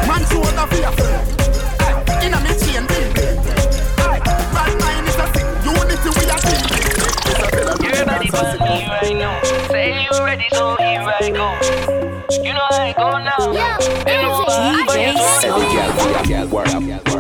Man 0.09 0.23
show 0.27 0.43
that 0.43 0.67
for 0.69 0.81
your 0.83 0.91
friend. 0.99 1.23
Hey, 1.79 2.27
in 2.27 2.35
a 2.35 2.39
me 2.43 2.51
chain 2.59 2.83
bling 2.91 3.15
bling. 3.15 3.39
Bad 4.51 4.75
mind 4.83 5.07
is 5.07 5.15
a 5.23 5.27
thing. 5.31 5.47
Unity 5.63 6.11
we 6.19 6.25
a 6.27 6.37
team. 6.43 6.67
You're 7.87 8.07
ready 8.11 8.29
for 8.29 8.43
me 8.59 8.91
right 8.91 9.15
now. 9.15 9.39
Say 9.71 9.95
you 10.03 10.11
ready, 10.25 10.49
so 10.51 10.75
here 10.77 11.07
I 11.07 11.31
go. 11.31 11.47
You 12.43 12.53
know 12.59 12.67
I 12.75 12.91
go 12.99 13.23
now. 13.23 13.55
Yeah, 13.55 13.79
DJ 14.03 15.15
Smokey. 15.39 16.29
Girl, 16.29 16.49
work, 16.49 16.67
work, 16.75 17.07
work, 17.07 17.14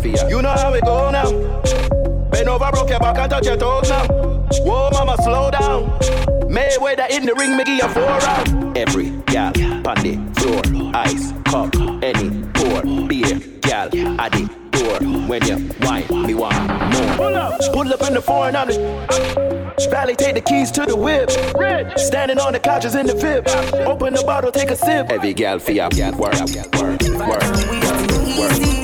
for 0.00 0.08
ya, 0.08 0.16
girl 0.16 0.22
for 0.22 0.24
ya. 0.24 0.28
You 0.28 0.42
know 0.42 0.50
how 0.50 0.72
we 0.72 0.80
go 0.80 1.10
now. 1.10 1.30
Bend 2.30 2.48
over, 2.48 2.70
broke 2.70 2.90
your 2.90 3.00
back 3.00 3.18
and 3.18 3.30
touch 3.30 3.46
your 3.46 3.56
toes 3.56 3.88
now. 3.88 4.06
Whoa, 4.64 4.90
mama, 4.92 5.16
slow 5.22 5.50
down. 5.50 5.90
Mayweather 6.48 7.08
in 7.10 7.26
the 7.26 7.34
ring, 7.34 7.56
me 7.56 7.64
give 7.64 7.76
you 7.76 7.88
four 7.88 8.02
round. 8.02 8.76
Every 8.76 9.10
gal, 9.26 9.52
on 9.86 9.96
the 10.02 10.18
floor, 10.36 10.62
ice, 10.94 11.32
cup, 11.44 11.74
any 12.02 12.44
pour, 12.54 12.82
beer, 13.06 13.38
gal 13.60 13.88
at 14.20 14.32
the 14.32 14.48
door 14.72 14.98
when 15.28 15.44
you 15.46 15.58
whine 15.86 16.26
me 16.26 16.34
want 16.34 16.56
more. 16.66 17.16
Pull 17.16 17.36
up, 17.36 17.60
pull 17.72 17.92
up 17.92 18.02
in 18.02 18.14
the 18.14 18.22
foreign 18.22 18.56
on 18.56 18.68
the 18.68 19.70
Valley, 19.90 20.14
take 20.14 20.34
the 20.34 20.40
keys 20.40 20.70
to 20.72 20.86
the 20.86 20.96
whip. 20.96 21.30
Standing 21.98 22.38
on 22.38 22.52
the 22.52 22.60
couches 22.60 22.94
in 22.94 23.06
the 23.06 23.14
VIP. 23.14 23.48
Open 23.86 24.14
the 24.14 24.22
bottle, 24.22 24.52
take 24.52 24.70
a 24.70 24.76
sip. 24.76 25.10
Every 25.10 25.34
gal 25.34 25.58
for 25.58 25.72
ya 25.72 25.88
work, 25.88 26.18
work, 26.18 26.34
work, 26.34 27.02
work, 27.02 27.02
work, 27.18 28.38
work, 28.38 28.79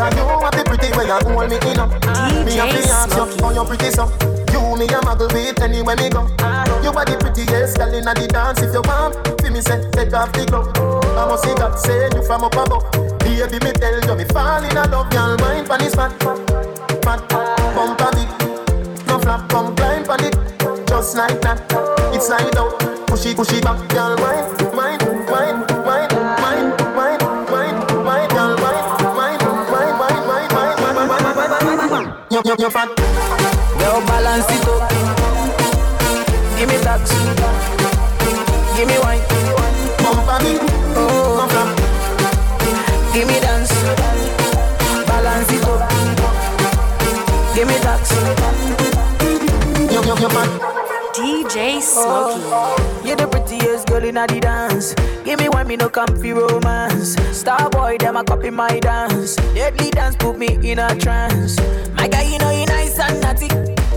them 0.00 0.16
right, 0.16 0.16
but 0.16 0.16
I 0.16 0.16
know 0.16 0.38
what 0.38 0.52
the 0.52 0.64
pretty 0.64 0.88
way 0.96 1.06
you 1.06 1.18
hold 1.28 1.50
me 1.50 1.56
in 1.70 1.78
up. 1.78 1.92
Ah, 2.04 2.32
me 2.44 2.58
a 2.58 2.64
fi 2.64 2.80
ask 2.88 3.16
you, 3.16 3.26
how 3.44 3.52
you 3.52 3.64
pretty 3.64 3.90
so? 3.90 4.08
You 4.52 4.76
me 4.76 4.86
a 4.86 4.98
muggle 5.04 5.32
with 5.32 5.60
anywhere 5.60 5.96
me 5.96 6.08
go. 6.08 6.26
Ah. 6.40 6.64
You 6.82 6.90
are 6.90 7.04
the 7.04 7.16
prettiest 7.20 7.76
girl 7.76 7.92
inna 7.92 8.14
the 8.14 8.26
dance. 8.28 8.62
If 8.62 8.72
you 8.72 8.82
want, 8.82 9.16
fi 9.40 9.50
me 9.50 9.60
say 9.60 9.80
take 9.92 10.12
off 10.14 10.32
the 10.32 10.46
glove. 10.46 10.72
I 11.16 11.26
must 11.28 11.44
see 11.44 11.54
God 11.54 11.76
say 11.78 12.08
you 12.14 12.22
from 12.24 12.44
up 12.44 12.56
above. 12.56 12.84
Baby 13.20 13.58
me 13.64 13.72
tell 13.72 14.00
you 14.00 14.14
me 14.16 14.24
fall 14.32 14.64
in 14.64 14.74
love, 14.74 15.10
girl 15.10 15.36
mind 15.38 15.68
pon 15.68 15.78
this 15.80 15.94
fat, 15.94 16.12
fat, 17.04 17.20
bump 17.74 18.00
a 18.00 18.08
bit. 18.16 18.30
No 19.06 19.18
flap, 19.18 19.48
come 19.48 19.74
climb 19.76 20.04
pon 20.04 20.24
it, 20.24 20.34
just 20.88 21.16
like 21.16 21.40
that. 21.42 21.60
It's 22.14 22.26
slide 22.26 22.56
out, 22.56 22.78
push 23.06 23.26
it, 23.26 23.36
push 23.36 23.52
it 23.52 23.62
back, 23.62 23.78
girl 23.88 24.16
mind, 24.18 24.50
mind, 24.74 25.02
mind, 25.30 25.79
your, 32.44 32.56
your, 32.56 32.60
your 32.60 32.70
front. 32.70 32.96
Girl, 32.96 34.00
balance 34.06 34.46
it 34.48 34.68
up. 34.68 34.90
Give 36.58 36.68
me 36.68 36.76
that. 36.78 37.00
Give 38.76 38.88
me 38.88 38.98
wine. 38.98 39.20
Bump 39.98 40.28
on 40.28 40.44
me. 40.44 40.58
Oh. 40.96 41.46
Give 43.12 43.26
me 43.26 43.40
dance. 43.40 43.72
Balance 45.06 45.52
it 45.52 45.64
up. 45.64 45.90
Give 47.54 47.66
me 47.68 47.74
that. 47.78 48.06
Your, 49.92 50.04
your, 50.04 50.18
your 50.18 50.30
front. 50.30 50.79
DJ 51.60 51.82
oh. 51.96 52.76
Smokey. 52.80 53.06
You're 53.06 53.16
the 53.16 53.28
prettiest 53.28 53.86
girl 53.88 54.02
in 54.02 54.14
the 54.14 54.40
dance. 54.40 54.94
Give 55.24 55.38
me 55.38 55.50
one, 55.50 55.68
me 55.68 55.76
no 55.76 55.90
comfy 55.90 56.32
romance. 56.32 57.16
Star 57.36 57.68
boy, 57.68 57.98
them 57.98 58.16
a 58.16 58.24
copy 58.24 58.48
my 58.48 58.80
dance. 58.80 59.36
Deadly 59.54 59.90
dance 59.90 60.16
put 60.16 60.38
me 60.38 60.58
in 60.62 60.78
a 60.78 60.94
trance. 60.96 61.58
My 61.92 62.08
guy, 62.08 62.22
you 62.22 62.38
know 62.38 62.50
you 62.50 62.64
nice 62.64 62.98
and 62.98 63.20
naughty. 63.20 63.48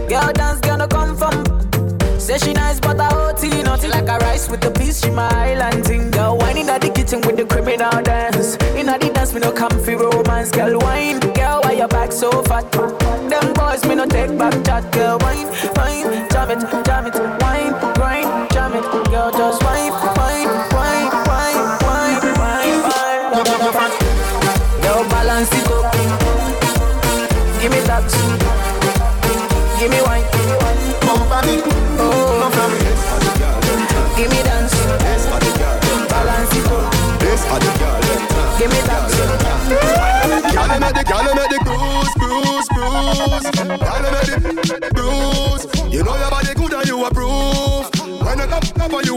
Girl 0.10 0.34
dance 0.34 0.60
gonna 0.60 0.90
come 0.90 1.16
from. 1.16 1.53
Say 2.24 2.38
she 2.38 2.54
nice, 2.54 2.80
but 2.80 2.98
I 3.02 3.10
OT 3.10 3.50
nothing 3.64 3.90
like 3.90 4.08
a 4.08 4.18
rice 4.20 4.50
with 4.50 4.62
the 4.62 4.72
peas. 4.72 5.02
She 5.02 5.10
my 5.10 5.28
island 5.28 5.86
thing. 5.86 6.10
Girl, 6.10 6.38
wine 6.38 6.58
in 6.58 6.68
the 6.68 6.90
kitchen 6.96 7.20
with 7.20 7.36
the 7.36 7.44
criminal 7.44 8.02
dance. 8.02 8.56
In 8.80 8.86
the 8.86 9.12
dance, 9.14 9.34
me 9.34 9.42
no 9.42 9.52
comfy 9.52 9.96
romance. 9.96 10.50
Girl, 10.50 10.80
wine. 10.80 11.20
Girl, 11.20 11.60
why 11.64 11.74
your 11.74 11.90
back 11.90 12.14
so 12.14 12.32
fat? 12.44 12.72
Them 12.72 13.52
boys, 13.52 13.84
me 13.86 13.96
no 13.96 14.06
take 14.06 14.38
back 14.38 14.54
chat. 14.64 14.90
Girl, 14.94 15.18
wine, 15.20 15.48
wine, 15.76 16.30
jam 16.30 16.52
it, 16.52 16.86
jam 16.86 17.08
it, 17.08 17.42
wine, 17.42 17.93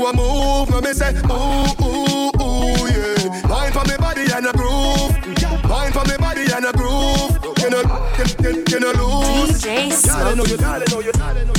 a 0.07 0.13
move, 0.13 0.71
let 0.71 0.85
me 0.85 0.93
say 0.93 1.13
ooh 1.27 1.67
ooh 1.83 2.31
ooh 2.41 2.87
yeah. 2.87 3.49
Mind 3.49 3.75
for 3.75 3.85
me 3.85 3.97
body 3.99 4.23
and 4.33 4.47
a 4.47 4.53
groove. 4.53 5.13
Mind 5.69 5.95
for 5.95 6.05
me 6.05 6.17
body 6.19 6.47
and 6.53 6.67
a 6.67 6.73
groove. 6.73 7.35
You 7.59 7.71
know, 7.71 7.83
you, 8.19 8.25
you, 8.43 8.65
you 8.69 8.81
know 8.81 8.93
lose. 8.93 9.63
DJ 9.63 10.09
I 10.11 10.35
know 10.35 10.45
you, 10.45 10.57
I 10.63 10.79
know 10.91 11.01
you. 11.01 11.13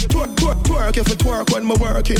Twerk, 0.07 0.35
twerk, 0.35 0.63
twerk 0.63 0.97
if 0.97 1.09
you 1.09 1.15
twerk 1.15 1.53
when 1.53 1.67
me 1.67 1.75
working. 1.75 2.17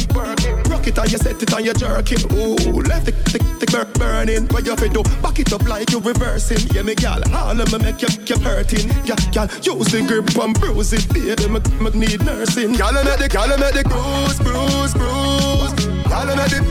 Rock 0.69 0.87
it 0.87 0.97
and 0.97 1.11
you 1.11 1.17
set 1.17 1.41
it 1.41 1.53
and 1.53 1.65
you 1.65 1.73
jerking. 1.73 2.19
Ooh, 2.33 2.81
left 2.81 3.05
the, 3.05 3.11
the, 3.31 3.39
the 3.59 3.65
burn 3.71 3.87
burning. 3.93 4.47
What 4.47 4.65
you 4.65 4.75
fi 4.75 4.89
do? 4.89 5.03
Back 5.21 5.39
it 5.39 5.53
up 5.53 5.63
like 5.63 5.91
you 5.91 5.99
reversing. 5.99 6.75
Yeah, 6.75 6.81
me 6.81 6.95
gal, 6.95 7.21
all 7.33 7.59
of 7.59 7.71
me 7.71 7.77
make 7.79 8.01
you 8.01 8.09
keep 8.09 8.41
hurting. 8.41 8.89
Yeah, 9.05 9.15
gal, 9.31 9.47
use 9.61 9.87
the 9.91 10.03
grip 10.05 10.35
and 10.37 10.59
bruise 10.59 10.91
it, 10.91 11.07
baby. 11.13 11.47
Me, 11.47 11.59
me 11.91 12.07
need 12.07 12.25
nursing. 12.25 12.73
Gal, 12.73 12.91
make 12.91 13.19
the, 13.19 13.29
gal, 13.29 13.47
make 13.57 13.73
the 13.73 13.83
bruise, 13.87 14.39
bruise, 14.39 14.93
bruise. 14.93 15.96
Gal, 16.09 16.29
I 16.29 16.35
make 16.35 16.49
the 16.51 16.61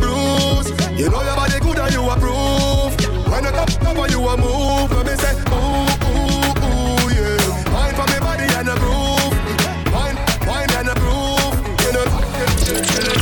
bruise. 0.00 0.68
You 0.98 1.08
know 1.10 1.22
your 1.22 1.36
body 1.36 1.58
good 1.60 1.78
and 1.78 1.92
you 1.92 2.08
approve. 2.10 2.94
When 3.30 3.46
I 3.46 3.50
come 3.52 3.86
up 3.86 3.98
and 4.04 4.10
you 4.12 4.20
a 4.26 4.36
move, 4.36 4.90
let 4.92 5.06
me 5.06 5.14
say 5.16 5.34
ooh, 5.52 5.86
ooh, 6.08 6.64
ooh, 6.64 7.08
yeah. 7.12 7.36
For 7.94 8.06
me 8.06 8.18
body 8.20 8.46
and 8.58 8.68
a 8.68 8.74
groove. 8.78 9.34
Wine, 9.92 10.16
wine 10.46 10.70
and 10.78 10.88
a 10.88 10.94
groove. 10.98 11.56
You 11.84 11.90
know, 11.92 12.04
you, 12.38 12.46
you, 12.66 12.76
you 12.88 13.00
know. 13.04 13.16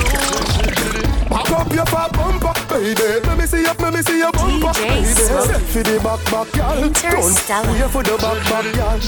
Back 1.28 1.50
up 1.50 1.72
your 1.72 1.86
fat 1.86 2.10
bumper, 2.12 2.54
baby. 2.68 3.20
Let 3.26 3.36
me 3.38 3.46
see 3.46 3.62
your, 3.62 3.74
let 3.74 3.92
me 3.92 4.00
see 4.02 4.18
your 4.18 4.32
bumper, 4.32 4.72
baby. 4.72 5.04
Set 5.06 5.60
for 5.60 5.82
the 5.82 5.98
back, 6.00 6.20
back, 6.30 6.48
girl. 6.54 6.80
Don't 6.80 7.66
wait 7.72 7.90
for 7.90 8.02
the 8.02 8.16
back, 8.16 8.38
back, 8.48 8.64
girl. 8.74 8.98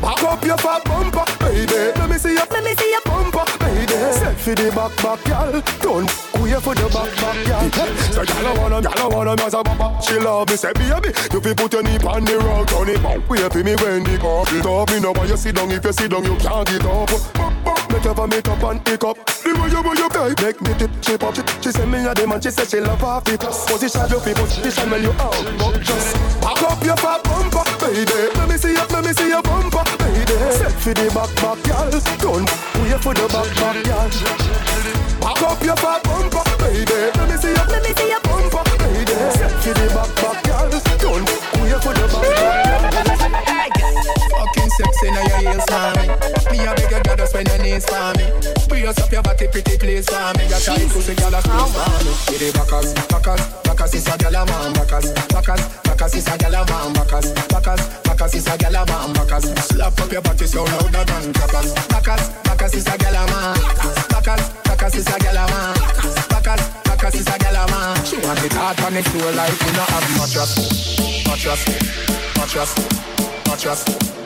Back 0.00 0.22
up 0.22 0.44
your 0.44 0.56
fat 0.58 0.84
bumper, 0.84 1.24
baby. 1.40 1.92
Let 1.98 2.08
me 2.08 2.16
see 2.18 2.34
your, 2.34 2.46
let 2.46 2.62
me 2.64 2.74
see 2.74 2.90
your 2.90 3.00
bumper, 3.02 3.06
baby. 3.06 3.06
Set 3.06 3.07
for 4.48 4.54
the 4.54 4.70
back, 4.72 4.96
back, 5.02 5.20
girl. 5.24 5.60
Don't 5.82 6.08
wait 6.40 6.62
for 6.62 6.74
the 6.74 6.88
back, 6.88 7.12
back, 7.20 7.36
girl. 7.44 7.92
So 8.12 8.24
girl, 8.24 8.46
I 8.46 8.58
wanna, 8.58 8.80
girl, 8.80 8.96
I 8.96 9.06
wanna, 9.08 9.36
me 9.36 9.42
as 9.42 9.54
a 9.54 9.62
bumper. 9.62 10.00
She 10.00 10.18
love 10.18 10.48
me, 10.48 10.56
say 10.56 10.72
baby. 10.72 11.12
You 11.32 11.40
fi 11.40 11.52
put 11.52 11.72
your 11.72 11.82
knee 11.82 12.00
on 12.00 12.24
the 12.24 12.38
rug, 12.38 12.66
turn 12.68 12.88
it 12.88 13.02
back. 13.02 13.20
Wait 13.28 13.44
for 13.52 13.62
me 13.62 13.74
when 13.76 14.04
the 14.04 14.16
cup 14.16 14.48
it 14.52 14.64
up. 14.64 14.88
Me 14.88 15.00
know 15.00 15.12
why 15.12 15.26
you 15.26 15.36
sit 15.36 15.54
down. 15.54 15.70
If 15.70 15.84
you 15.84 15.92
sit 15.92 16.10
down, 16.10 16.24
you 16.24 16.36
can't 16.36 16.66
get 16.66 16.84
up. 16.86 17.10
Make 17.92 18.04
her 18.04 18.14
vomit 18.14 18.48
up 18.48 18.62
and 18.62 18.84
pick 18.84 19.04
up. 19.04 19.16
The 19.26 19.52
way 19.52 19.68
you, 19.68 19.80
way 19.84 19.96
you 19.96 20.08
play, 20.08 20.32
make 20.40 20.60
me 20.60 20.72
tip, 20.78 20.90
chip 21.00 21.22
up. 21.22 21.34
She, 21.62 21.72
say 21.72 21.84
me 21.84 22.06
a 22.06 22.14
dem 22.14 22.32
and 22.32 22.42
she 22.42 22.50
say 22.50 22.64
she 22.64 22.80
love 22.80 23.00
half 23.00 23.28
it. 23.28 23.40
Position 23.40 24.08
you 24.08 24.20
fi 24.20 24.32
position 24.32 24.90
when 24.90 25.02
you 25.02 25.12
out, 25.20 25.36
just 25.84 26.16
back 26.40 26.62
up 26.64 26.84
your 26.84 26.96
fat 26.96 27.24
bumper, 27.24 27.64
baby. 27.80 28.32
Let 28.36 28.48
me 28.48 28.56
see 28.56 28.72
your, 28.72 28.86
let 28.88 29.04
me 29.04 29.12
see 29.12 29.28
your 29.28 29.42
baby. 29.42 29.47
Set 30.38 30.72
for 30.72 30.94
the 30.94 31.10
back, 31.14 31.30
back, 31.42 31.58
girl. 31.66 31.90
Don't 32.22 32.48
wait 32.82 33.00
for 33.02 33.14
the 33.14 33.26
back, 33.28 33.50
back, 33.58 33.76
girl. 33.84 34.08
Back 35.20 35.42
up 35.42 35.62
your 35.62 35.76
fat 35.76 36.02
bumper, 36.04 36.44
baby. 36.62 37.10
Let 37.18 37.28
me 37.28 37.36
see 37.36 37.54
your, 37.54 37.66
let 37.66 37.82
me 37.82 37.90
see 37.94 38.08
your 38.08 38.20
bumper, 38.20 38.62
baby. 38.78 39.12
Set 39.34 39.50
for 39.62 39.74
the 39.74 39.86
back, 39.94 40.10
back, 40.22 40.38
girl. 40.44 40.70
Don't 41.02 41.26
wait 41.62 41.82
for 41.82 41.92
the 41.92 42.06
back, 42.12 42.26
back, 42.34 43.32
girl. 43.32 43.47
Sexy 44.78 45.10
now 45.10 45.26
your 45.26 45.38
heels 45.42 45.66
for 45.66 45.90
me. 45.98 46.06
Me 46.54 46.62
a 46.62 46.70
beg 46.70 46.86
you 46.86 47.02
girl 47.02 47.16
just 47.18 47.34
your 47.34 47.58
knees 47.58 47.82
for 47.82 48.14
me. 48.14 48.30
Brace 48.70 48.94
up 49.02 49.10
your 49.10 49.26
body 49.26 49.50
pretty 49.50 49.74
please 49.74 50.06
for 50.06 50.30
me. 50.38 50.46
You 50.46 50.54
try 50.62 50.78
pussy 50.86 51.18
girl 51.18 51.34
a 51.34 51.42
squeeze 51.42 51.74
for 51.74 51.98
me. 51.98 52.14
Get 52.30 52.38
the 52.38 52.48
backers, 52.54 52.94
backers, 53.10 53.42
backers 53.66 53.94
is 53.98 54.06
a 54.06 54.14
girl 54.14 54.38
a 54.38 54.46
man. 54.46 54.70
Backers, 54.78 55.10
backers, 55.34 55.62
backers 55.82 56.14
is 56.14 56.28
a 56.30 56.38
girl 56.38 56.54
a 56.54 56.62
man. 56.62 56.94
Backers, 56.94 57.26
backers, 57.50 57.82
backers 58.06 58.34
is 58.38 58.46
a 58.46 58.54
girl 58.54 58.76
a 58.78 58.82
man. 58.86 59.10
Backers, 59.18 59.46
slap 59.66 59.98
up 59.98 60.12
your 60.14 60.22
body 60.22 60.46
so 60.46 60.62
louder 60.62 61.02
than 61.10 61.26
clappers. 61.34 61.74
Backers, 61.90 62.24
backers 62.46 62.74
is 62.78 62.86
a 62.86 62.94
girl 63.02 63.18
a 63.18 63.22
man. 63.34 63.58
Backers, 64.14 64.44
backers 64.62 64.94
is 64.94 65.10
a 65.10 65.18
girl 65.18 65.42
a 65.42 65.44
man. 65.50 65.74
Backers, 66.30 66.62
backers 66.86 67.14
is 67.18 67.26
a 67.26 67.34
girl 67.34 67.58
a 67.58 67.66
man. 67.66 67.98
She 68.06 68.16
want 68.22 68.46
it 68.46 68.54
hard 68.54 68.78
on 68.86 68.94
the 68.94 69.02
floor 69.10 69.34
like 69.34 69.58
we 69.58 69.74
not 69.74 69.90
have 69.90 70.06
mattress, 70.22 70.54
mattress, 71.26 71.66
mattress, 72.38 72.70
mattress 73.42 74.17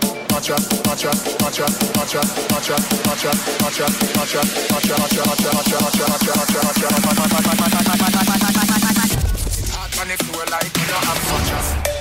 on 10.02 10.08
the 10.08 10.16
floor 10.24 10.44
like 10.50 10.64
we 10.74 10.82
don't 10.88 11.04
have 11.04 11.91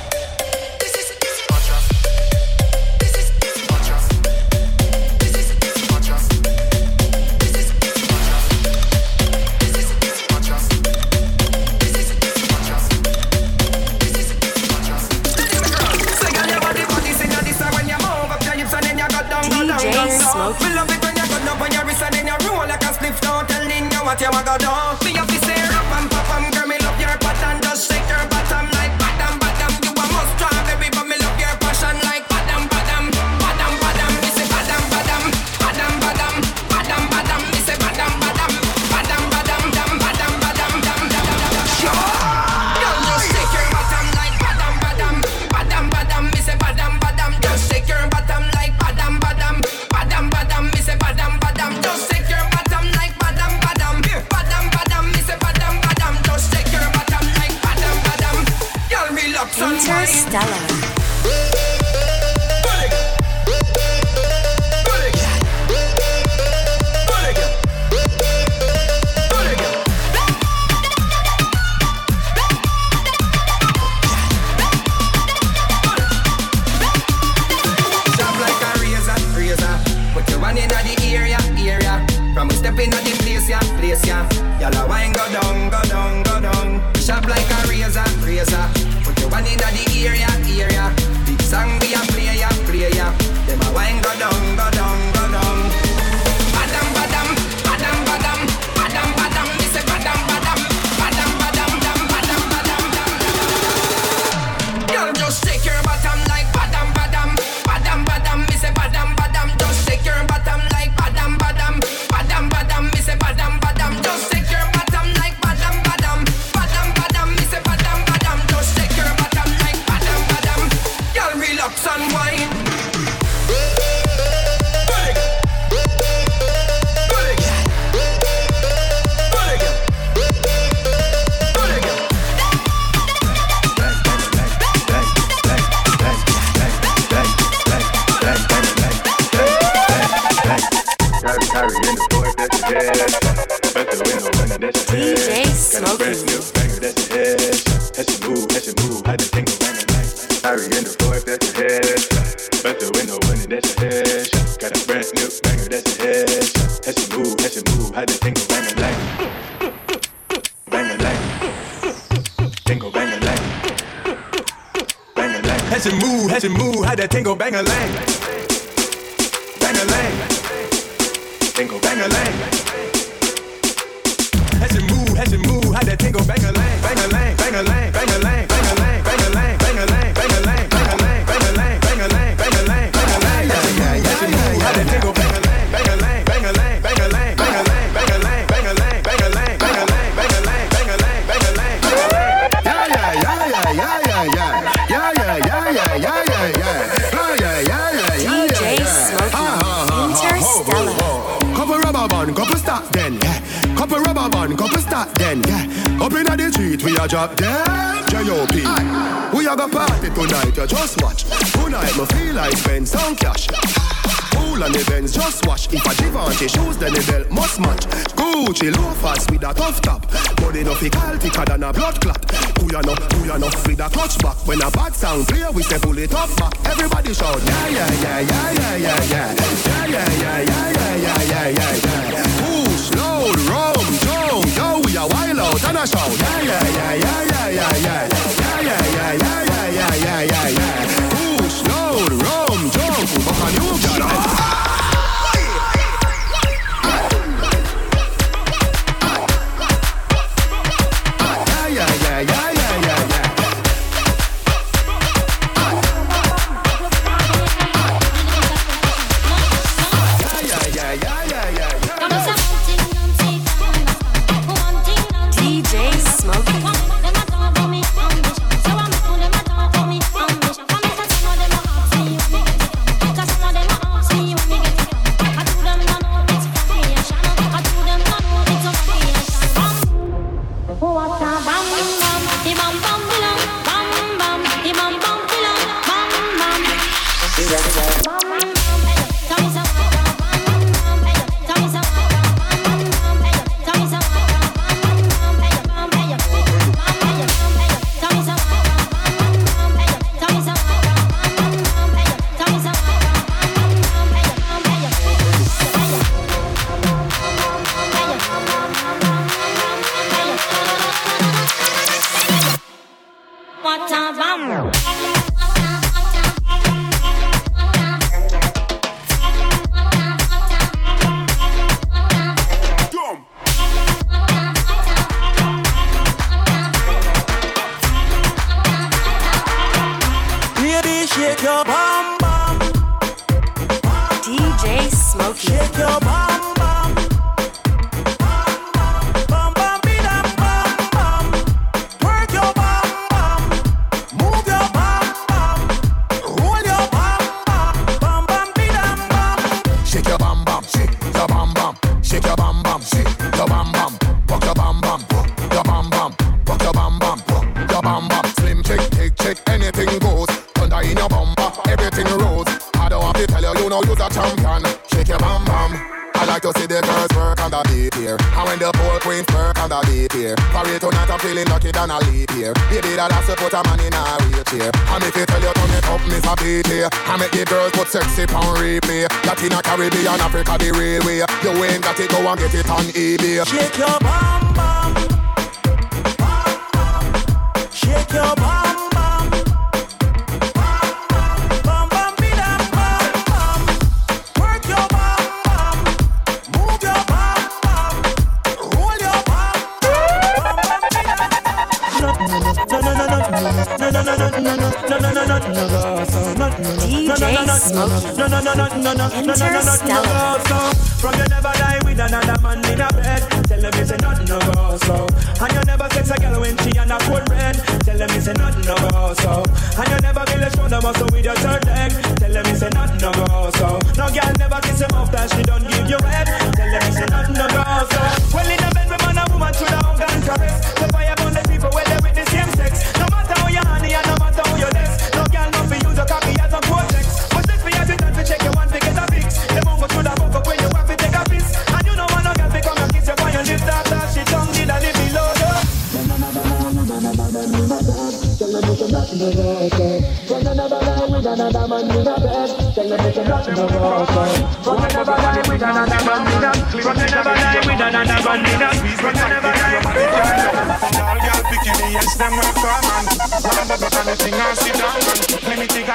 what 24.11 24.19
you 24.19 24.31
maga 24.31 24.57
do. 24.59 25.05
Me 25.05 25.17
a 25.17 25.30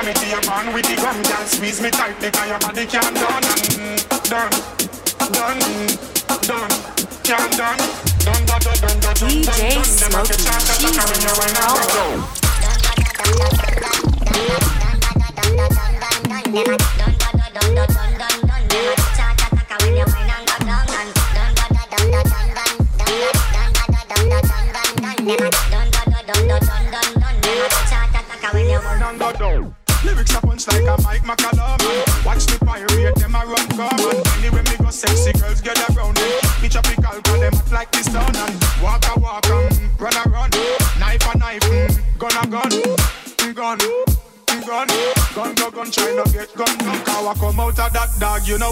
me 0.06 0.12
take 0.12 0.32
a 0.32 0.36
me 0.36 0.40
to 0.40 0.46
your 0.46 0.46
man 0.46 0.74
with 0.74 0.86
the 0.86 0.96
gun, 0.96 1.22
girl 1.22 1.46
Squeeze 1.46 1.82
me 1.82 1.90
tight 1.90 2.14
because 2.20 2.48
your 2.48 2.58
body 2.58 2.86
can't 2.86 3.14
done 3.14 3.42
and 3.42 3.66
Done, 4.26 4.50
done, 5.32 5.58
done, 6.46 6.70
can't 7.24 7.56
done 7.56 7.78
Done, 8.22 8.46
done, 8.46 8.60
done, 8.60 8.80
done, 8.80 9.00
done, 9.00 9.14
done, 9.14 9.42
done 9.42 9.42
Them 9.42 9.74
a 9.74 9.84
Smokey. 9.84 10.28
get 10.28 10.40
shot 10.40 10.70
at 10.70 10.78
the 10.78 10.88
car 10.94 11.06
when 11.10 11.20
you 11.20 11.34
wine 11.38 11.56
and 11.58 12.30
go 12.30 12.35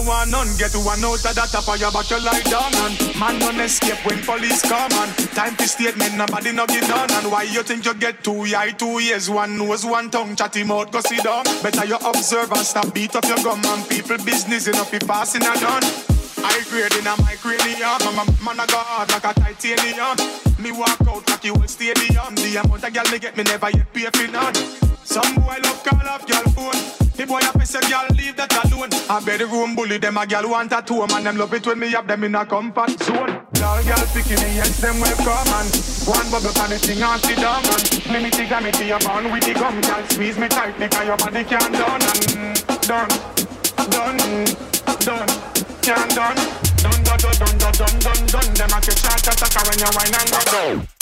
want 0.05 0.31
none 0.31 0.47
Get 0.57 0.73
one 0.77 1.03
out 1.03 1.25
of 1.25 1.35
that 1.35 1.53
up 1.53 1.67
of 1.67 1.81
your 1.81 1.91
back 1.91 2.09
you 2.09 2.21
lie 2.21 2.45
down 2.45 2.73
And 2.85 2.95
man 3.19 3.39
don't 3.39 3.59
escape 3.59 3.99
when 4.05 4.21
police 4.21 4.61
come 4.61 4.93
And 4.93 5.11
time 5.33 5.55
to 5.57 5.67
statement, 5.67 6.15
nobody 6.15 6.53
no 6.53 6.65
get 6.67 6.87
done. 6.87 7.11
And 7.11 7.31
why 7.31 7.43
you 7.43 7.63
think 7.63 7.85
you 7.85 7.93
get 7.95 8.23
two? 8.23 8.45
Eye, 8.55 8.71
two 8.71 8.99
ears 8.99 9.29
One 9.29 9.57
nose, 9.57 9.85
one 9.85 10.09
tongue, 10.09 10.35
chatty 10.35 10.63
mouth, 10.63 10.91
go 10.91 11.01
sit 11.01 11.23
down. 11.23 11.43
Better 11.61 11.85
you 11.85 11.97
observe 11.97 12.51
and 12.51 12.65
stop 12.65 12.93
beat 12.93 13.15
up 13.15 13.25
your 13.25 13.41
gum. 13.41 13.61
And 13.65 13.89
people 13.89 14.17
business 14.23 14.67
enough 14.67 14.91
be 14.91 14.99
passing 14.99 15.41
a 15.41 15.53
done 15.59 15.83
I 16.37 16.61
grade 16.69 16.93
in 16.93 17.07
a 17.07 17.15
my 17.21 17.35
cranium 17.41 17.99
I'm 18.05 18.21
a 18.21 18.43
man 18.43 18.59
I 18.59 18.65
go 18.67 18.77
hard 18.77 19.09
like 19.09 19.25
a 19.25 19.33
titanium. 19.33 20.15
Me 20.61 20.71
walk 20.71 21.01
out 21.07 21.27
like 21.29 21.43
you 21.43 21.53
old 21.53 21.69
stadium. 21.69 22.35
The 22.35 22.61
amount 22.63 22.83
of 22.83 22.93
girl 22.93 23.11
me 23.11 23.19
get 23.19 23.35
me 23.35 23.43
never 23.43 23.69
yet 23.71 23.91
pay 23.91 24.09
for 24.13 24.31
none. 24.31 24.55
Some 25.03 25.35
boy 25.35 25.57
love 25.63 25.83
call 25.83 26.07
up 26.07 26.27
girl 26.27 26.43
phone 26.53 27.04
The 27.15 27.25
boy 27.25 27.39
a 27.39 27.57
piss 27.57 27.75
a 27.75 27.79
girl 27.79 28.07
leave 28.17 28.35
that 28.35 28.51
alone 28.65 28.91
I 29.09 29.23
bedroom 29.23 29.75
bully 29.75 29.97
them 29.97 30.17
a 30.17 30.27
girl 30.27 30.49
want 30.49 30.73
a 30.73 30.81
two 30.81 31.05
Man 31.07 31.23
them 31.23 31.37
love 31.37 31.53
it 31.53 31.65
when 31.65 31.79
me 31.79 31.89
have 31.91 32.07
them 32.07 32.23
in 32.23 32.35
a 32.35 32.45
comfort 32.45 32.99
zone 32.99 33.39
All 33.63 33.81
girl 33.83 34.05
picking 34.11 34.39
me 34.43 34.59
yes 34.59 34.81
them 34.81 34.99
welcome 34.99 35.47
and 35.55 35.71
One 36.03 36.27
bubble 36.29 36.51
pan 36.51 36.69
the 36.71 36.79
thing 36.79 37.01
and 37.01 37.21
sit 37.23 37.39
down 37.39 37.63
and 37.63 37.83
Me 38.11 38.19
me 38.19 38.29
I 38.29 38.59
me 38.59 38.71
to 38.71 38.83
your 38.85 38.99
man 39.07 39.31
with 39.31 39.45
the 39.47 39.53
gum 39.53 39.79
Girl 39.79 40.03
squeeze 40.09 40.37
me 40.37 40.47
tight 40.47 40.77
because 40.77 41.07
your 41.07 41.17
body 41.17 41.43
can't 41.43 41.71
done 41.71 42.03
and 42.03 42.55
Done, 42.83 43.09
done, 43.89 44.17
done 44.99 45.55
can't 45.85 46.15
done. 46.15 46.35
Done, 46.81 47.03
done, 47.03 47.19
done, 47.21 47.37
done, 47.37 47.57
done, 47.59 47.73
done, 47.77 47.99
done, 47.99 48.25
done. 48.25 48.53
Them 48.55 48.73
a 48.73 48.81
get 48.81 48.97
shot 48.97 49.27
at 49.27 49.37
a 49.37 49.59
when 49.69 49.77
you 49.77 49.89
wine 49.93 50.15
and 50.17 50.29
go 50.31 50.39
go. 50.49 50.95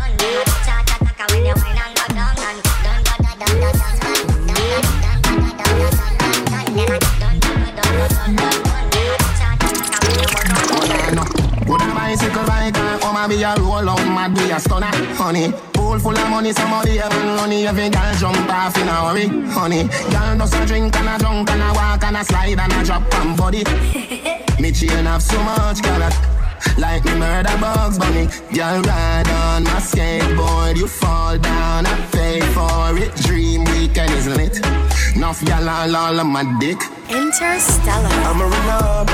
be 13.36 13.43
a 13.43 13.55
roll 13.56 13.88
out, 13.88 14.06
mad 14.06 14.34
be 14.34 14.51
a 14.51 14.60
stunner, 14.60 14.86
honey. 15.14 15.52
Pool 15.72 15.98
full 15.98 16.16
of 16.16 16.30
money, 16.30 16.52
somebody 16.52 16.93
even 16.93 17.26
money, 17.36 17.66
every 17.66 17.90
girl 17.90 18.14
jump 18.18 18.51
off 18.51 18.76
in 18.76 18.88
a 18.88 18.93
hurry, 18.93 19.26
honey. 19.51 19.84
Girl 20.10 20.38
does 20.38 20.55
a 20.55 20.66
drink 20.66 20.97
and 20.97 21.09
a 21.09 21.18
drunk 21.18 21.51
and 21.51 21.62
a 21.62 21.72
walk 21.74 22.05
and 22.05 22.16
a 22.16 22.24
slide 22.24 22.59
and 22.59 22.72
a 22.72 22.84
drop 22.84 23.14
and 23.14 23.36
body. 23.36 23.64
me 24.60 24.72
chain 24.72 25.05
have 25.05 25.22
so 25.22 25.38
much 25.43 25.82
color. 25.82 26.36
Like 26.78 27.05
me 27.05 27.15
murder 27.15 27.57
bugs 27.61 27.99
bunny 27.99 28.28
Girl 28.55 28.83
ride 28.83 29.28
on 29.28 29.65
my 29.65 29.81
skateboard 29.81 30.77
You 30.77 30.87
fall 30.89 31.39
down, 31.39 31.87
I 31.87 31.95
pay 32.12 32.41
for 32.57 32.97
it 32.99 33.15
Dream 33.16 33.65
weekend, 33.65 34.12
is 34.12 34.27
lit. 34.27 34.59
it? 34.59 35.16
Enough 35.16 35.43
y'all 35.43 35.69
all, 35.69 35.97
all 35.97 36.20
on 36.20 36.27
my 36.28 36.45
dick 36.61 36.78
Interstellar. 37.09 38.09
I'm 38.28 38.41
a 38.41 38.47
runner. 38.47 39.07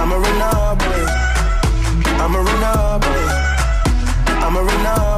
I'm 0.00 0.12
a 0.12 0.18
runner. 0.18 0.76
I'm 2.22 2.34
a 2.34 2.40
runner. 2.40 3.00
I'm 4.42 4.56
a 4.56 4.62
runner 4.62 5.15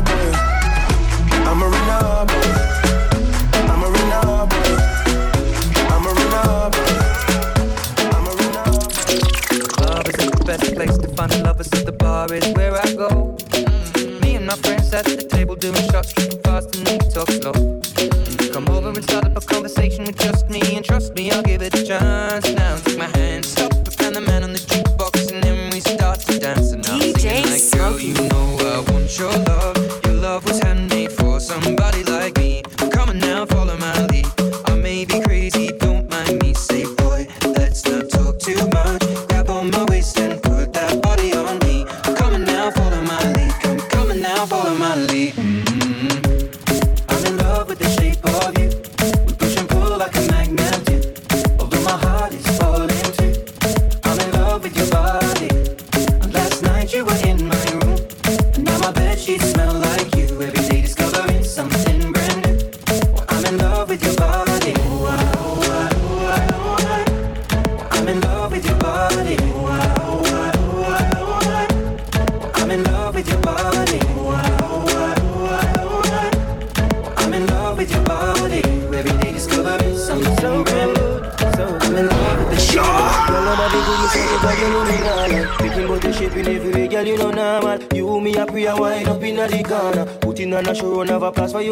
bar 12.27 12.37
is 12.37 12.49
where 12.55 12.75
I 12.75 12.93
go. 12.95 13.37
Mm. 13.55 14.23
Me 14.23 14.35
and 14.35 14.47
my 14.47 14.57
friends 14.57 14.93
at 14.93 15.05
the 15.05 15.23
table 15.23 15.55
doing 15.55 15.85
shots, 15.91 16.13
tripping 16.13 16.43
fast 16.43 16.75
and 16.75 16.87
they 16.87 16.99
talk 17.15 17.31
slow. 17.31 17.53
Mm. 17.53 18.53
Come 18.53 18.69
over 18.71 18.89
and 18.89 19.05
start 19.05 19.25
up 19.27 19.37
a 19.37 19.41
conversation 19.41 20.05
with 20.05 20.19
just 20.19 20.49
me, 20.51 20.61
and 20.77 20.85
trust 20.85 21.15
me, 21.15 21.31
I'll 21.31 21.43
give 21.43 21.63
it 21.63 21.75
a 21.75 21.85
chance. 21.85 22.58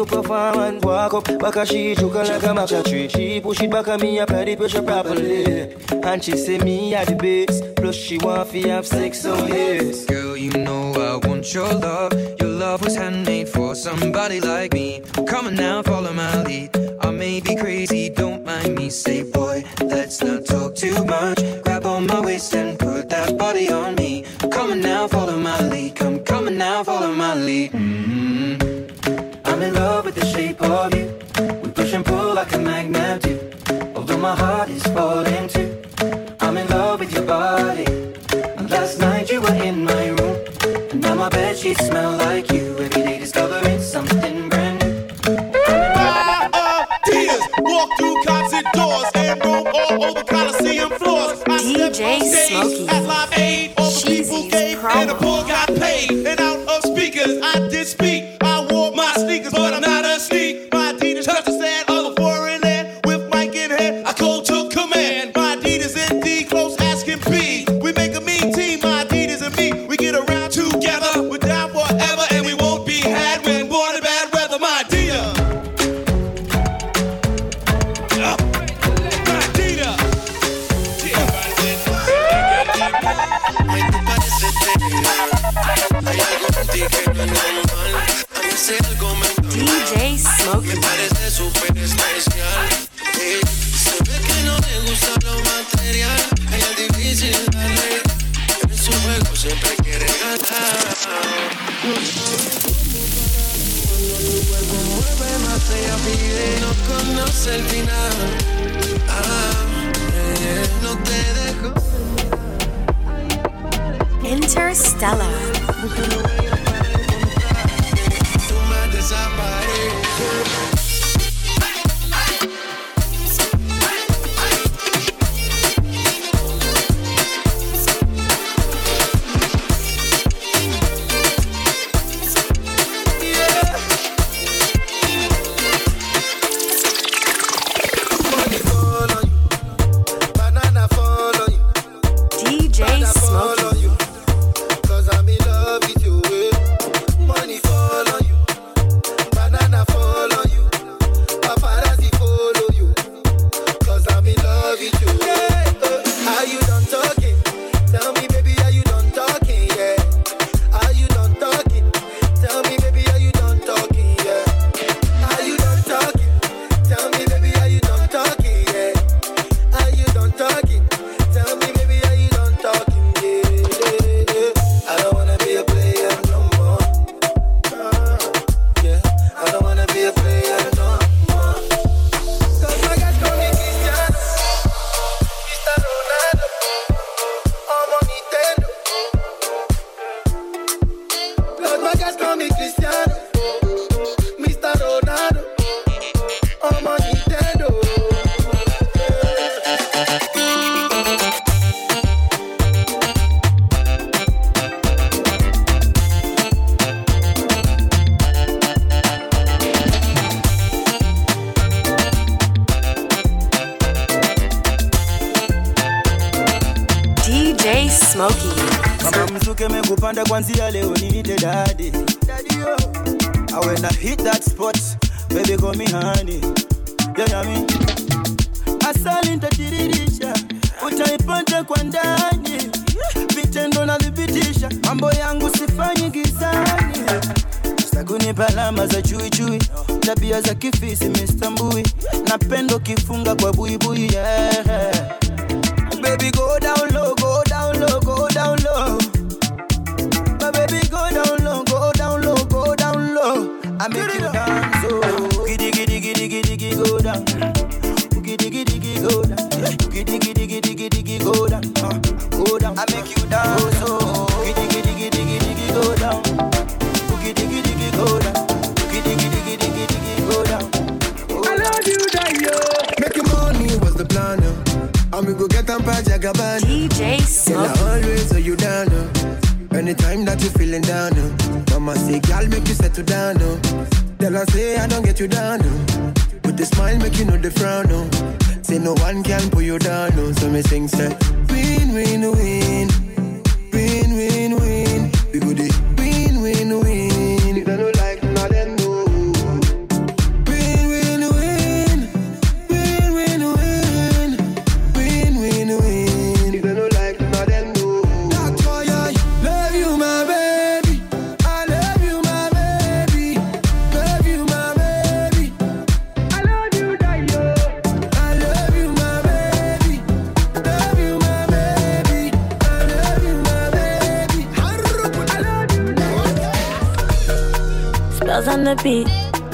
perform 0.07 0.59
and 0.59 0.83
walk 0.83 1.13
up. 1.13 1.39
Back 1.39 1.55
a 1.57 1.65
she 1.65 1.95
choking 1.95 2.25
like. 2.25 3.09
She 3.09 3.39
push 3.41 3.61
it 3.61 3.71
back 3.71 3.99
me, 3.99 4.19
apply 4.19 4.45
the 4.45 4.55
pressure 4.55 4.81
properly. 4.81 5.73
And 5.91 6.23
she 6.23 6.37
say 6.37 6.57
me 6.59 6.95
at 6.95 7.07
the 7.07 7.15
base. 7.15 7.61
Plus 7.75 7.95
she 7.95 8.17
want 8.17 8.49
fi 8.49 8.67
have 8.67 8.87
sex, 8.87 9.21
so 9.21 9.35
yes. 9.47 10.05
Girl, 10.05 10.35
you 10.37 10.51
know 10.51 10.93
I 10.93 11.27
want 11.27 11.53
your 11.53 11.71
love. 11.73 12.13
Your 12.39 12.49
love 12.49 12.83
was 12.83 12.95
handmade 12.95 13.49
for 13.49 13.75
somebody 13.75 14.39
like 14.39 14.73
me. 14.73 15.01
Come 15.27 15.47
on 15.47 15.55
now, 15.55 15.83
follow 15.83 16.13
my 16.13 16.43
lead. 16.43 16.69
I 17.01 17.11
may 17.11 17.39
be 17.39 17.55
crazy, 17.55 18.09
don't 18.09 18.45
mind 18.45 18.75
me. 18.75 18.89
Say, 18.89 19.23
boy, 19.23 19.63
let's 19.81 20.21
not 20.23 20.45
talk 20.45 20.75
too 20.75 21.05
much. 21.05 21.39
Grab 21.63 21.85
on 21.85 22.07
my 22.07 22.19
waist 22.19 22.53
and 22.55 22.77
put 22.77 23.09
that 23.09 23.37
body 23.37 23.71
on 23.71 23.95
me. 23.95 24.25
Come 24.51 24.71
on 24.71 24.81
now, 24.81 25.07
follow 25.07 25.37
my 25.37 25.59
lead. 25.69 25.95
Come, 25.95 26.19
come 26.19 26.47
on 26.47 26.57
now, 26.57 26.83
follow 26.83 27.13
my 27.13 27.35
lead. 27.35 27.71
Mm. 27.71 27.96
I'm 29.57 29.63
in 29.63 29.73
love 29.73 30.05
with 30.05 30.13
the 30.13 30.23
shape 30.23 30.61
of 30.61 30.93
you. 30.93 31.17
We 31.63 31.71
push 31.71 31.91
and 31.91 32.05
pull 32.05 32.35
like 32.35 32.53
a 32.53 32.59
magnet 32.59 33.23
do. 33.23 33.39
Although 33.95 34.19
my 34.19 34.35
heart 34.35 34.69
is 34.69 34.83
falling 34.83 35.47
too. 35.47 35.81
I'm 36.41 36.57
in 36.57 36.67
love 36.67 36.99
with 36.99 37.11
your 37.11 37.25
body. 37.25 37.85
And 38.55 38.69
Last 38.69 38.99
night 38.99 39.31
you 39.31 39.41
were 39.41 39.55
in 39.55 39.83
my 39.83 40.09
room. 40.09 40.37
And 40.91 41.01
now 41.01 41.15
my 41.15 41.29
bed 41.29 41.57
sheets 41.57 41.83
smell 41.87 42.11
like 42.17 42.51
you. 42.51 42.77
Every 42.77 43.01
day 43.01 43.17
discovering 43.17 43.81
something 43.81 44.47
brand 44.47 44.77
new. 44.83 44.93
Ideas 47.07 47.41
walk 47.57 47.89
through 47.97 48.23
concert 48.25 48.65
doors 48.73 49.09
And 49.15 49.43
roam 49.43 49.65
all 49.73 50.03
over 50.05 50.23
Coliseum 50.23 50.91
floors. 50.99 51.41
I 51.47 51.57
DJ 51.57 52.21
Smokey 52.21 52.89
at 52.89 53.03
Live 53.05 53.33
Aid. 53.33 53.73
All 53.77 53.89
the 53.89 54.05
people 54.05 54.49
gave 54.51 54.85
and 54.85 55.09
the 55.09 55.15
poor 55.15 55.41
got 55.47 55.69
paid. 55.69 56.11
And 56.11 56.39
out 56.39 56.59
of 56.69 56.83
speakers 56.83 57.39
I 57.41 57.67
did 57.69 57.87
speak. 57.87 58.16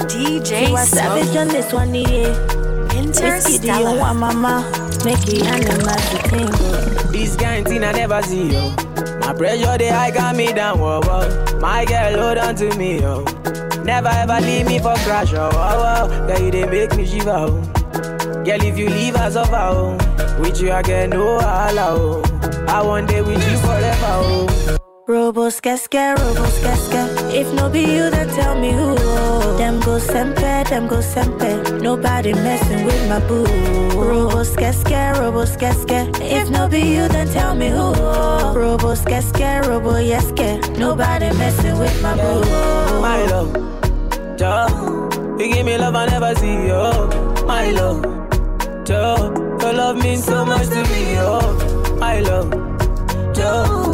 DJ 0.06 0.68
You 0.68 0.76
are 0.76 0.84
savage 0.86 1.36
on 1.36 1.48
this 1.48 1.72
one, 1.72 1.94
yeah. 1.94 2.28
Whiskey, 2.94 3.58
do 3.58 3.66
you 3.66 3.82
Interstellar. 3.82 3.98
want 3.98 4.18
mama? 4.18 4.70
Make 5.04 5.26
it 5.28 5.42
animal 5.44 5.94
to 5.94 6.28
tingle. 6.28 7.12
This 7.12 7.36
kind 7.36 7.66
thing 7.66 7.82
I 7.84 7.92
never 7.92 8.22
see, 8.22 8.52
yo. 8.52 8.70
My 9.20 9.32
pressure, 9.34 9.76
they 9.78 9.88
high 9.88 10.10
got 10.10 10.36
me 10.36 10.52
down, 10.52 10.78
whoa, 10.78 11.00
whoa. 11.02 11.58
My 11.60 11.84
girl, 11.84 12.18
hold 12.22 12.38
on 12.38 12.54
to 12.56 12.76
me, 12.76 13.00
yo. 13.00 13.24
Never 13.84 14.08
ever 14.08 14.40
leave 14.40 14.66
me 14.66 14.78
for 14.78 14.94
crash, 15.04 15.32
oh, 15.34 15.50
oh, 15.52 16.08
oh. 16.10 16.26
Girl, 16.26 16.40
you 16.40 16.50
they 16.50 16.66
make 16.66 16.94
me 16.96 17.06
shiver, 17.06 17.30
oh. 17.30 17.60
Girl, 18.44 18.62
if 18.62 18.78
you 18.78 18.88
leave 18.88 19.16
us 19.16 19.36
over, 19.36 19.56
oh. 19.56 19.96
With 20.40 20.60
you, 20.60 20.72
I 20.72 20.82
get 20.82 21.10
no 21.10 21.36
allow, 21.38 21.96
oh. 21.96 22.22
I 22.68 22.82
want 22.82 23.08
day 23.08 23.22
with 23.22 23.42
you 23.50 23.58
forever, 23.58 23.98
oh. 24.02 24.53
Robo 25.06 25.50
skeske, 25.50 26.14
robo 26.18 26.44
skeske. 26.48 27.00
If 27.30 27.52
no 27.52 27.68
be 27.68 27.80
you, 27.80 28.10
then 28.10 28.28
tell 28.28 28.54
me 28.58 28.72
who. 28.72 28.94
Them 29.58 29.78
go 29.80 29.98
sempe, 29.98 30.64
them 30.70 30.88
go 30.88 31.00
sempe. 31.02 31.82
Nobody 31.82 32.32
messing 32.32 32.86
with 32.86 33.08
my 33.08 33.20
boo. 33.28 33.44
Robo 34.00 34.42
skeske, 34.44 35.12
robo 35.18 35.44
skeske. 35.44 36.08
If 36.22 36.48
no 36.48 36.68
be 36.68 36.80
you, 36.80 37.06
then 37.08 37.28
tell 37.28 37.54
me 37.54 37.68
who. 37.68 37.92
Oh 37.96 38.54
robo 38.56 38.94
skeske, 38.94 39.66
robo 39.68 39.92
yeske. 39.96 40.78
Nobody 40.78 41.30
messing 41.36 41.78
with 41.78 42.02
my 42.02 42.14
boo. 42.16 42.40
My 43.02 43.26
love, 43.26 43.52
Joe, 44.38 45.08
you 45.38 45.52
give 45.52 45.66
me 45.66 45.76
love 45.76 45.94
I 45.96 46.06
never 46.06 46.34
see, 46.36 46.68
yo. 46.68 47.44
My 47.46 47.70
love, 47.72 48.02
Joe, 48.86 49.34
your 49.60 49.72
love 49.74 49.96
means 50.02 50.24
so 50.24 50.46
much 50.46 50.66
to 50.68 50.82
me, 50.82 51.14
yo. 51.14 51.40
My 51.98 52.20
love, 52.20 52.50
Joe, 53.34 53.93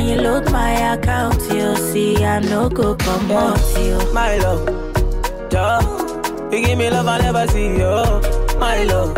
And 0.00 0.08
you 0.08 0.16
load 0.16 0.50
my 0.50 0.94
account, 0.94 1.42
you 1.52 1.76
see, 1.76 2.24
I 2.24 2.40
no 2.40 2.70
go 2.70 2.94
come 2.94 3.30
out, 3.32 3.60
you. 3.78 3.98
My 4.14 4.38
love, 4.38 4.64
Joe, 5.50 6.48
you 6.50 6.64
give 6.64 6.78
me 6.78 6.88
love 6.88 7.06
I 7.06 7.18
never 7.18 7.46
see, 7.48 7.76
yo. 7.76 8.18
My 8.58 8.82
love, 8.84 9.14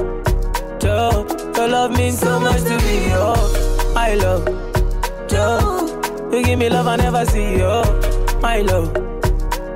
Joe, 0.80 1.24
your 1.54 1.68
love 1.68 1.92
means 1.96 2.18
so 2.18 2.40
much 2.40 2.62
to 2.62 2.76
me, 2.78 3.10
yo. 3.10 3.32
My 3.94 4.14
love, 4.14 4.44
Joe, 5.28 6.30
you 6.32 6.42
give 6.42 6.59
me 6.59 6.68
love 6.68 6.88
I 6.88 6.96
never 6.96 7.26
see, 7.26 7.59
yo. 7.59 7.84
My 8.40 8.62
love, 8.62 8.92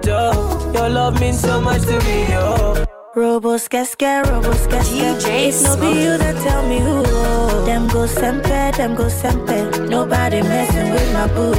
Joe, 0.02 0.72
your 0.74 0.88
love 0.88 1.20
means 1.20 1.38
so 1.38 1.60
much 1.60 1.82
to 1.82 2.00
me, 2.00 2.30
yo. 2.32 2.85
Robo 3.16 3.59
skeske, 3.59 4.22
robo 4.28 4.52
skeske. 4.52 4.93
DJ 4.93 5.48
If 5.48 5.62
no 5.62 5.76
be 5.80 5.86
you, 6.02 6.18
then 6.18 6.36
tell 6.44 6.62
me 6.68 6.78
who. 6.80 7.02
Them 7.64 7.88
go 7.88 8.06
sempe, 8.06 8.76
them 8.76 8.94
go 8.94 9.09
sempe. 9.09 9.88
Nobody 9.88 10.43
messing 10.43 10.90
with 10.93 11.12
my 11.14 11.26
boo. 11.28 11.55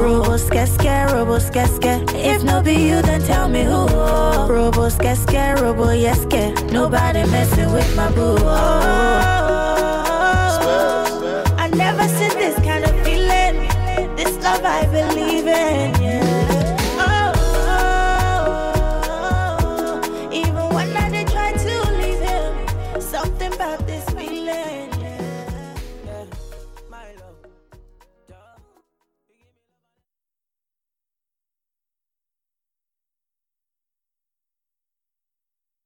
Robo 0.00 0.36
skeske, 0.38 1.12
robo 1.12 1.40
skeske. 1.40 2.04
If 2.14 2.44
no 2.44 2.62
be 2.62 2.74
you, 2.74 3.02
then 3.02 3.20
tell 3.22 3.48
me 3.48 3.64
who. 3.64 3.88
Robo 4.46 4.88
skeske, 4.90 5.60
robo 5.60 5.90
yeske. 5.90 6.54
Nobody 6.70 7.24
messing 7.32 7.72
with 7.72 7.96
my 7.96 8.08
boo. 8.12 8.36
I 11.58 11.68
never 11.74 12.06
seen 12.16 12.30
this 12.38 12.54
kind 12.64 12.84
of 12.84 12.94
feeling. 13.02 13.66
This 14.14 14.36
love 14.44 14.64
I 14.64 14.86
believe 14.86 15.48
in. 15.48 16.01